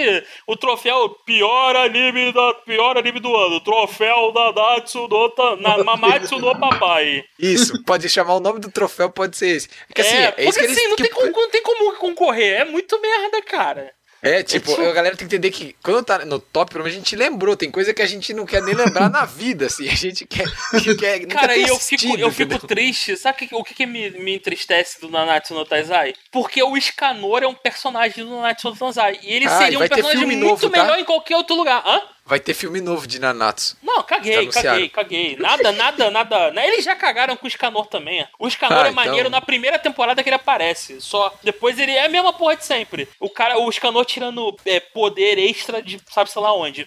[0.47, 3.61] O troféu pior anime, da, pior anime do ano.
[3.61, 7.25] Troféu da Natsu no, ta, na, Mamatsu no Papai.
[7.39, 9.69] Isso, pode chamar o nome do troféu, pode ser esse.
[9.87, 10.77] Porque assim, é, é, porque isso que eles.
[10.79, 12.61] assim, não, que- tem como, não tem como concorrer.
[12.61, 13.93] É muito merda, cara.
[14.20, 17.01] É, tipo, a galera tem que entender que quando tá no top, pelo menos a
[17.01, 17.57] gente lembrou.
[17.57, 19.89] Tem coisa que a gente não quer nem lembrar na vida, assim.
[19.89, 20.47] A gente quer.
[20.82, 23.16] que quer Cara, e eu fico, eu fico triste.
[23.16, 26.15] Sabe o que, que, me, me entristece do Nanatsu no Taizai?
[26.32, 29.20] Porque o Scanor é um personagem do Nanatsu no Taizai.
[29.23, 30.82] E ele Ah, seria um personagem muito novo, tá?
[30.82, 31.82] melhor em qualquer outro lugar.
[31.86, 32.03] Hã?
[32.28, 33.78] Vai ter filme novo de Nanatsu.
[33.82, 35.36] Não, caguei, caguei, caguei.
[35.36, 36.50] Nada, nada, nada.
[36.50, 38.28] Né, Eles já cagaram com o Scanor também.
[38.38, 39.30] O Scanor Ah, é maneiro então.
[39.30, 41.00] na primeira temporada que ele aparece.
[41.00, 43.09] Só depois ele é a mesma porra de sempre.
[43.18, 46.86] O cara, o Scanor tirando é, poder extra de sabe-se lá onde.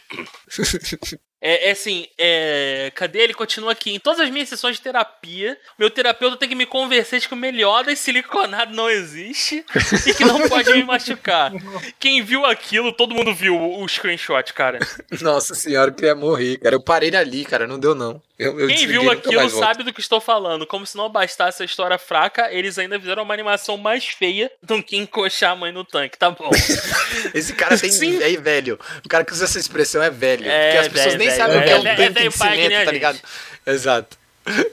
[1.41, 3.33] É, é assim, é, cadê ele?
[3.33, 3.91] Continua aqui.
[3.91, 7.33] Em todas as minhas sessões de terapia, meu terapeuta tem que me convencer de que
[7.33, 9.65] o melhor siliconado não existe
[10.05, 11.51] e que não pode me machucar.
[11.99, 14.79] Quem viu aquilo, todo mundo viu o, o screenshot, cara.
[15.21, 16.75] Nossa senhora, eu queria morrer, cara.
[16.75, 17.65] Eu parei ali, cara.
[17.65, 18.21] Não deu, não.
[18.41, 20.65] Eu, eu Quem viu aquilo sabe do que estou falando.
[20.65, 24.81] Como se não bastasse a história fraca, eles ainda fizeram uma animação mais feia do
[24.81, 26.49] que encoxar a mãe no tanque, tá bom.
[27.35, 27.91] Esse cara tem.
[27.91, 28.19] Sim.
[28.19, 28.79] É velho.
[29.05, 30.49] O cara que usa essa expressão é velho.
[30.49, 32.29] É, porque as pessoas velho, nem velho, sabem o que é um velho, é tanque
[32.29, 33.19] de cimento, tá ligado?
[33.67, 34.20] Exato.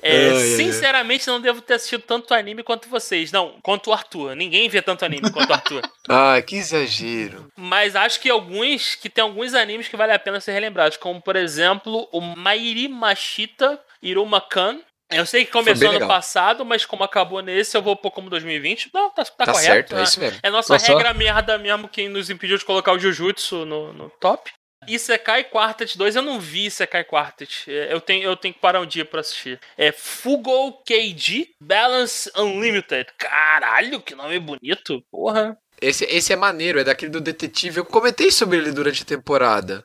[0.03, 0.39] É, Ai, ai, ai.
[0.57, 3.31] sinceramente, não devo ter assistido tanto anime quanto vocês.
[3.31, 4.35] Não, quanto o Arthur.
[4.35, 5.83] Ninguém vê tanto anime quanto o Arthur.
[6.09, 7.49] Ai, que exagero.
[7.57, 11.21] Mas acho que alguns, que tem alguns animes que vale a pena ser relembrados, como
[11.21, 14.81] por exemplo o Mairi Mashita Iruma-kan.
[15.11, 18.91] Eu sei que começou ano passado, mas como acabou nesse, eu vou pôr como 2020.
[18.93, 19.65] Não, tá, tá Tá correto.
[19.65, 20.03] certo, é né?
[20.03, 20.39] isso mesmo.
[20.43, 20.87] É nossa só.
[20.93, 24.51] regra merda mesmo que nos impediu de colocar o Jujutsu no, no top.
[24.87, 27.65] Isekai Quartet 2, eu não vi Isekai Quartet.
[27.71, 29.61] É, Eu tenho, eu tenho que parar um dia pra assistir.
[29.77, 33.07] É Fugo KG Balance Unlimited.
[33.19, 35.03] Caralho, que nome bonito.
[35.11, 35.57] Porra.
[35.81, 37.79] Esse, esse é maneiro, é daquele do detetive.
[37.79, 39.85] Eu comentei sobre ele durante a temporada.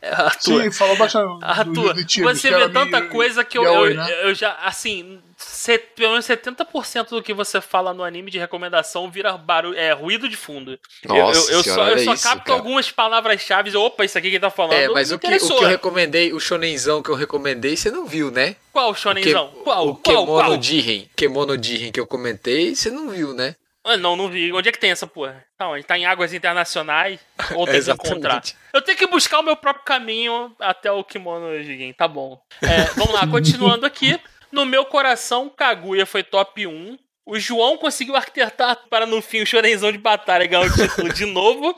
[0.00, 1.44] É, Arthur, Sim, falou bastante.
[1.44, 4.24] Arthur, dos detetives, você vê tanta meio coisa que eu, yaoi, eu, né?
[4.28, 9.10] eu já, assim, set, pelo menos 70% do que você fala no anime de recomendação
[9.10, 10.78] vira barulho, é, ruído de fundo.
[11.02, 12.58] Eu- Nossa eu, eu, senhora, só, eu só isso, capto cara.
[12.60, 14.74] algumas palavras-chave, opa, isso aqui que ele tá falando.
[14.74, 18.06] É, mas o que, o que eu recomendei, o shonenzão que eu recomendei, você não
[18.06, 18.54] viu, né?
[18.72, 19.48] Qual O que- shonenzão?
[19.64, 19.88] Qual?
[19.88, 20.16] O qual?
[20.26, 20.62] Kemono Qual?
[20.62, 21.08] Jiren.
[21.16, 23.56] Kemono Jiren que eu comentei, você não viu, né?
[23.88, 24.52] Ah, não, não vi.
[24.52, 25.42] Onde é que tem essa porra?
[25.56, 25.82] Tá onde?
[25.82, 27.18] Tá em águas internacionais?
[27.56, 28.42] Ou tem que encontrar?
[28.70, 31.94] Eu tenho que buscar o meu próprio caminho até o kimono Jigen.
[31.94, 32.38] Tá bom.
[32.60, 34.20] É, vamos lá, continuando aqui.
[34.52, 36.98] No meu coração, Kaguya foi top 1.
[37.30, 41.26] O João conseguiu arquitetar para no fim o Chorenzão de batalha ganhar o título de
[41.26, 41.76] novo.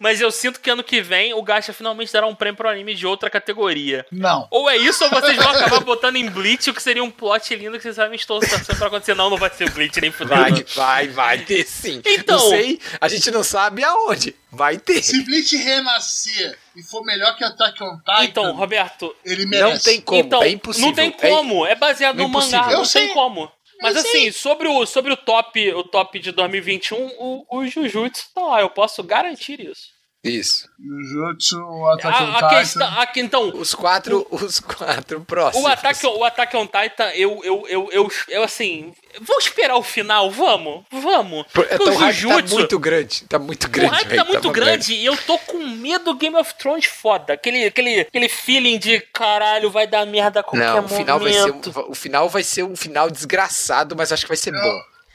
[0.00, 2.96] Mas eu sinto que ano que vem o Gacha finalmente dará um prêmio pro anime
[2.96, 4.04] de outra categoria.
[4.10, 4.48] Não.
[4.50, 7.54] Ou é isso, ou vocês vão acabar botando em Bleach, o que seria um plot
[7.54, 9.14] lindo que vocês sabem estou torcendo pra acontecer.
[9.14, 10.34] Não, não vai ser Bleach nem fudendo.
[10.40, 12.02] Vai, vai, vai ter sim.
[12.04, 14.34] Então- Não sei, a gente não sabe aonde.
[14.50, 15.02] Vai ter.
[15.02, 19.70] Se Bleach renascer e for melhor que Attack on Titan, Então, Roberto, ele merece.
[19.72, 20.88] Não tem como, então, é impossível.
[20.88, 21.66] não tem como.
[21.66, 22.64] É, baseado É no mangá, impossível.
[22.64, 23.08] não Eu tem sei.
[23.08, 23.52] como.
[23.80, 28.42] Mas assim, sobre o, sobre o top, o top de 2021, o, o Jujutsu tá
[28.42, 29.97] lá, eu posso garantir isso.
[30.24, 30.68] Isso.
[30.80, 32.48] Jujutsu, o Attack on A, a Titan.
[32.58, 35.64] questão, a- então, Os quatro, os quatro próximos.
[35.64, 39.82] o Attack, o Attack on Titan, eu, eu, eu, eu, eu, assim, vou esperar o
[39.82, 41.46] final, vamos, vamos.
[41.52, 43.24] Porque Então, o o hype tá Jujutsu, muito grande.
[43.28, 43.94] Tá muito o grande.
[43.94, 46.86] hype velho, tá muito uma grande e eu tô com medo do Game of Thrones
[46.86, 47.34] foda.
[47.34, 51.32] Aquele, aquele, aquele feeling de caralho, vai dar merda a qualquer Não, o final, vai
[51.32, 51.70] ser momento.
[51.86, 54.58] um, o final vai ser um final desgraçado, mas acho que vai ser bom.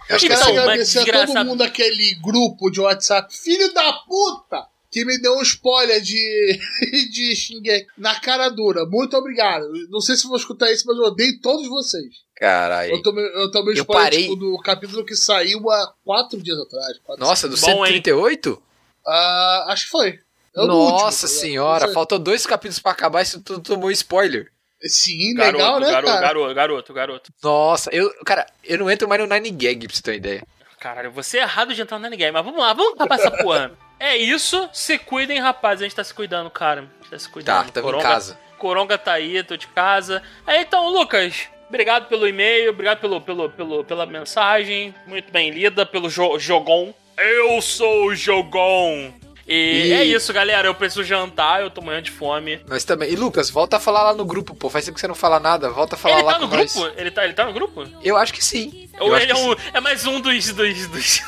[0.09, 0.57] Eu Então, quero mas
[0.97, 5.41] agradecer a todo mundo daquele grupo de WhatsApp, filho da puta, que me deu um
[5.41, 6.59] spoiler de,
[7.11, 8.85] de Shingeki na cara dura.
[8.85, 9.67] Muito obrigado.
[9.89, 12.13] Não sei se vou escutar isso, mas eu odeio todos vocês.
[12.35, 12.91] Caralho.
[12.93, 14.21] Eu tomei, eu tomei Eu spoiler parei.
[14.23, 16.97] tipo, do capítulo que saiu há quatro dias atrás.
[17.03, 17.93] quatro, Nossa, do Bom, hein?
[17.93, 18.61] 138?
[19.05, 20.19] Ah, acho que foi.
[20.55, 24.51] Do Nossa último, tá senhora, faltou dois capítulos pra acabar e isso tudo tomou spoiler.
[24.85, 26.21] Sim, Garoto, legal, né, garoto, cara?
[26.21, 27.33] garoto, garoto, garoto.
[27.41, 30.43] Nossa, eu, cara, eu não entro mais no Nine Gag pra você ter uma ideia.
[30.79, 33.71] Caralho, você é errado de entrar no ninguém, mas vamos lá, vamos acabar essa porra.
[34.05, 35.79] É isso, se cuidem, rapaz.
[35.79, 36.81] A gente tá se cuidando, cara.
[36.81, 37.71] A gente tá se Tá, cuidando.
[37.71, 38.37] tamo em Coronga- casa.
[38.57, 40.21] Coronga tá aí, tô de casa.
[40.45, 44.93] É, então, Lucas, obrigado pelo e-mail, obrigado pelo, pelo, pelo, pela mensagem.
[45.07, 46.93] Muito bem lida, pelo jo Jogon.
[47.17, 49.13] Eu sou o Jogon.
[49.47, 49.53] E,
[49.87, 50.67] E- é isso, galera.
[50.67, 52.59] Eu preciso jantar, eu tô morrendo de fome.
[52.67, 53.09] Nós também.
[53.11, 54.69] E Lucas, volta a falar lá no grupo, pô.
[54.69, 55.69] Faz tempo que você não fala nada.
[55.69, 56.73] Volta a falar Ele lá tá no com nós.
[56.73, 56.93] grupo?
[56.97, 57.85] Ele tá, ele tá no grupo?
[58.03, 58.89] Eu acho que sim.
[58.99, 60.51] Ou Eu ele é, um, é mais um dos.
[60.53, 61.21] dos, dos...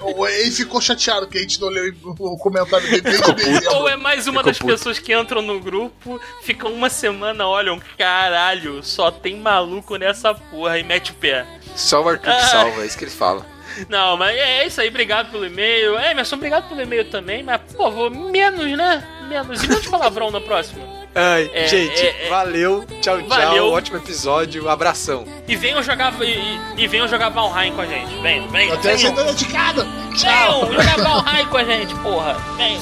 [0.00, 3.74] Ou Ele ficou chateado que a gente não leu o comentário dele desde dezembro.
[3.76, 4.72] Ou é mais uma Ficou das puto.
[4.72, 10.78] pessoas que entram no grupo, ficam uma semana, olham, caralho, só tem maluco nessa porra
[10.78, 11.46] e mete o pé.
[11.76, 12.36] Só o Arthur Ah.
[12.36, 13.46] que salva, é isso que ele fala.
[13.88, 15.96] Não, mas é isso aí, obrigado pelo e-mail.
[15.96, 19.06] É, Emerson, obrigado pelo e-mail também, mas, por favor, menos, né?
[19.28, 19.62] Menos.
[19.62, 20.99] E menos palavrão na próxima.
[21.14, 22.28] Ai, É, gente, é, é.
[22.28, 22.84] valeu.
[23.00, 23.26] Tchau, tchau.
[23.28, 23.72] Valeu.
[23.72, 24.68] Ótimo episódio.
[24.68, 25.24] Abração.
[25.48, 28.14] E venham jogar, e, e- venham jogar Valheim com a gente.
[28.22, 28.74] Venham, venham.
[28.74, 29.16] Até venham.
[29.16, 29.84] sendo dedicado.
[30.16, 30.66] Tchau.
[30.66, 32.34] Venham jogar Valheim com a gente, porra.
[32.56, 32.80] Venham.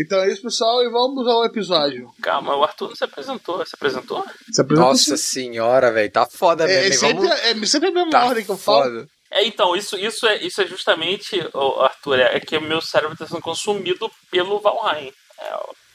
[0.00, 2.08] Então é isso, pessoal, e vamos ao episódio.
[2.22, 3.66] Calma, o Arthur não se apresentou.
[3.66, 4.24] Se apresentou?
[4.52, 6.94] Se apresenta Nossa senhora, velho, tá foda é, mesmo.
[6.94, 7.44] é, sempre, Vamos...
[7.44, 8.84] é sempre a mesma Tá ordem que eu falo.
[8.84, 9.08] foda.
[9.30, 13.12] É, então, isso, isso, é, isso é justamente, ô, Arthur, é que o meu cérebro
[13.14, 15.12] está sendo consumido pelo Valheim.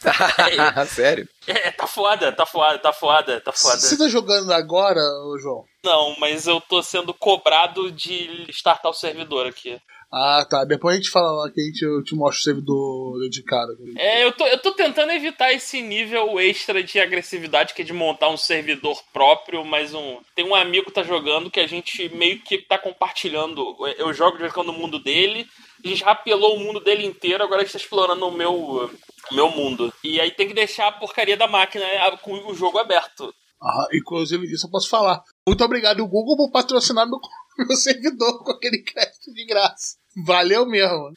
[0.87, 1.27] Sério?
[1.47, 3.77] É, é, tá foda, tá foda, tá foda, tá foda.
[3.79, 5.63] Você tá jogando agora, ô João?
[5.83, 9.79] Não, mas eu tô sendo cobrado de startar o servidor aqui.
[10.15, 10.63] Ah, tá.
[10.63, 13.75] Depois a gente fala lá que a gente, eu te mostro o servidor dedicado.
[13.97, 17.93] É, eu tô, eu tô tentando evitar esse nível extra de agressividade que é de
[17.93, 20.19] montar um servidor próprio, mas um.
[20.35, 23.75] Tem um amigo que tá jogando que a gente meio que tá compartilhando.
[23.97, 25.47] Eu jogo de vez no mundo dele.
[25.83, 28.91] A gente rapelou o mundo dele inteiro, agora a gente tá explorando o meu, o
[29.31, 29.91] meu mundo.
[30.03, 33.33] E aí tem que deixar a porcaria da máquina né, com o jogo aberto.
[33.59, 35.23] Ah, inclusive disso eu posso falar.
[35.47, 37.19] Muito obrigado, Google, por patrocinar meu,
[37.57, 40.02] meu servidor com aquele crédito de graça.
[40.25, 41.11] Valeu mesmo.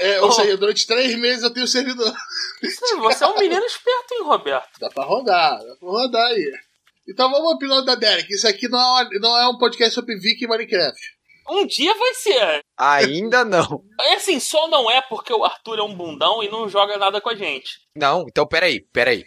[0.00, 2.12] É, ou seja, durante três meses eu tenho servidor.
[3.02, 4.68] Você é um menino esperto, hein, Roberto?
[4.80, 6.52] Dá pra rodar, dá pra rodar aí.
[7.08, 8.32] Então vamos ao episódio da Derek.
[8.32, 11.00] Isso aqui não é, uma- não é um podcast sobre Viking e Minecraft.
[11.50, 12.60] Um dia vai ser.
[12.76, 13.82] Ainda não.
[14.00, 17.20] É assim, só não é porque o Arthur é um bundão e não joga nada
[17.22, 17.78] com a gente.
[17.96, 19.24] Não, então peraí, peraí.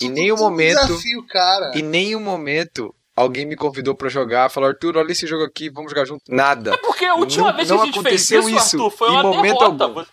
[0.00, 1.72] Em nenhum momento, Desafio, cara.
[1.74, 5.90] em nenhum momento, alguém me convidou pra jogar, falou, Arthur, olha esse jogo aqui, vamos
[5.90, 6.22] jogar junto.
[6.28, 6.74] Nada.
[6.74, 9.22] É porque a última Não- vez que a gente fez isso, isso, Arthur, foi uma
[9.22, 9.84] momento derrota.
[9.84, 10.04] algum.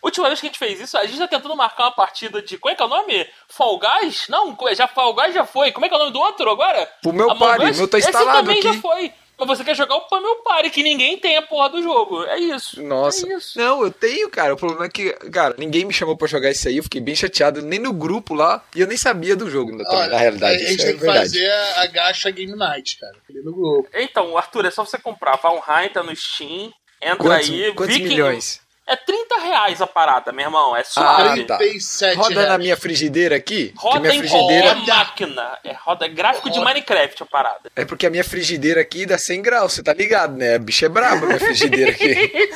[0.00, 2.56] Última vez que a gente fez isso, a gente tá tentando marcar uma partida de.
[2.56, 3.26] Como é que é o nome?
[3.48, 4.26] Fall Guys?
[4.28, 5.72] Não, já Fall Guys já foi.
[5.72, 6.88] Como é que é o nome do outro agora?
[7.02, 7.78] Pro meu Among party, Us?
[7.78, 8.80] meu tá Esse instalado também já aqui.
[8.80, 9.12] foi.
[9.38, 12.24] Mas você quer jogar o Pro meu party, que ninguém tem a porra do jogo.
[12.24, 12.82] É isso.
[12.82, 13.26] Nossa.
[13.30, 13.58] É isso.
[13.58, 14.52] Não, eu tenho, cara.
[14.54, 16.76] O problema é que, cara, ninguém me chamou pra jogar isso aí.
[16.78, 18.64] Eu fiquei bem chateado, nem no grupo lá.
[18.74, 20.56] E eu nem sabia do jogo, na, Olha, na realidade.
[20.56, 21.20] a gente Isso é tem que verdade.
[21.28, 23.16] fazer a gacha Game Night, cara.
[23.30, 23.88] Ali no grupo.
[23.94, 25.36] Então, Arthur, é só você comprar.
[25.36, 26.72] Valheim tá no Steam.
[27.00, 27.72] Entra Quantos, aí.
[27.74, 28.60] quantos Viking- milhões?
[28.88, 30.74] É 30 reais a parada, meu irmão.
[30.74, 31.44] É Ah, suave.
[31.44, 31.58] tá.
[31.58, 32.48] 37 Roda reais.
[32.48, 33.74] na minha frigideira aqui.
[33.76, 35.58] Roda minha em frigideira qualquer máquina.
[35.62, 36.70] É roda é gráfico de Roda.
[36.70, 37.70] Minecraft a parada.
[37.76, 40.54] É porque a minha frigideira aqui dá 100 graus, você tá ligado, né?
[40.54, 42.50] A bicha é braba, minha frigideira aqui.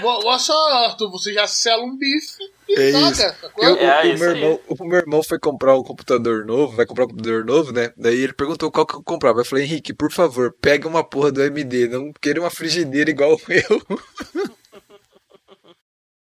[0.00, 1.10] Boa boa sorte, Arthur.
[1.10, 3.10] Você já sela um bife e É toca.
[3.10, 3.40] isso.
[3.40, 3.64] sacou?
[3.64, 6.86] Eu- É, o, isso meu irmão, o meu irmão foi comprar um computador novo, vai
[6.86, 7.92] comprar um computador novo, né?
[7.96, 9.40] Daí ele perguntou qual que eu comprava.
[9.40, 13.36] Eu falei, Henrique, por favor, pega uma porra do AMD, não queira uma frigideira igual
[13.48, 13.82] eu.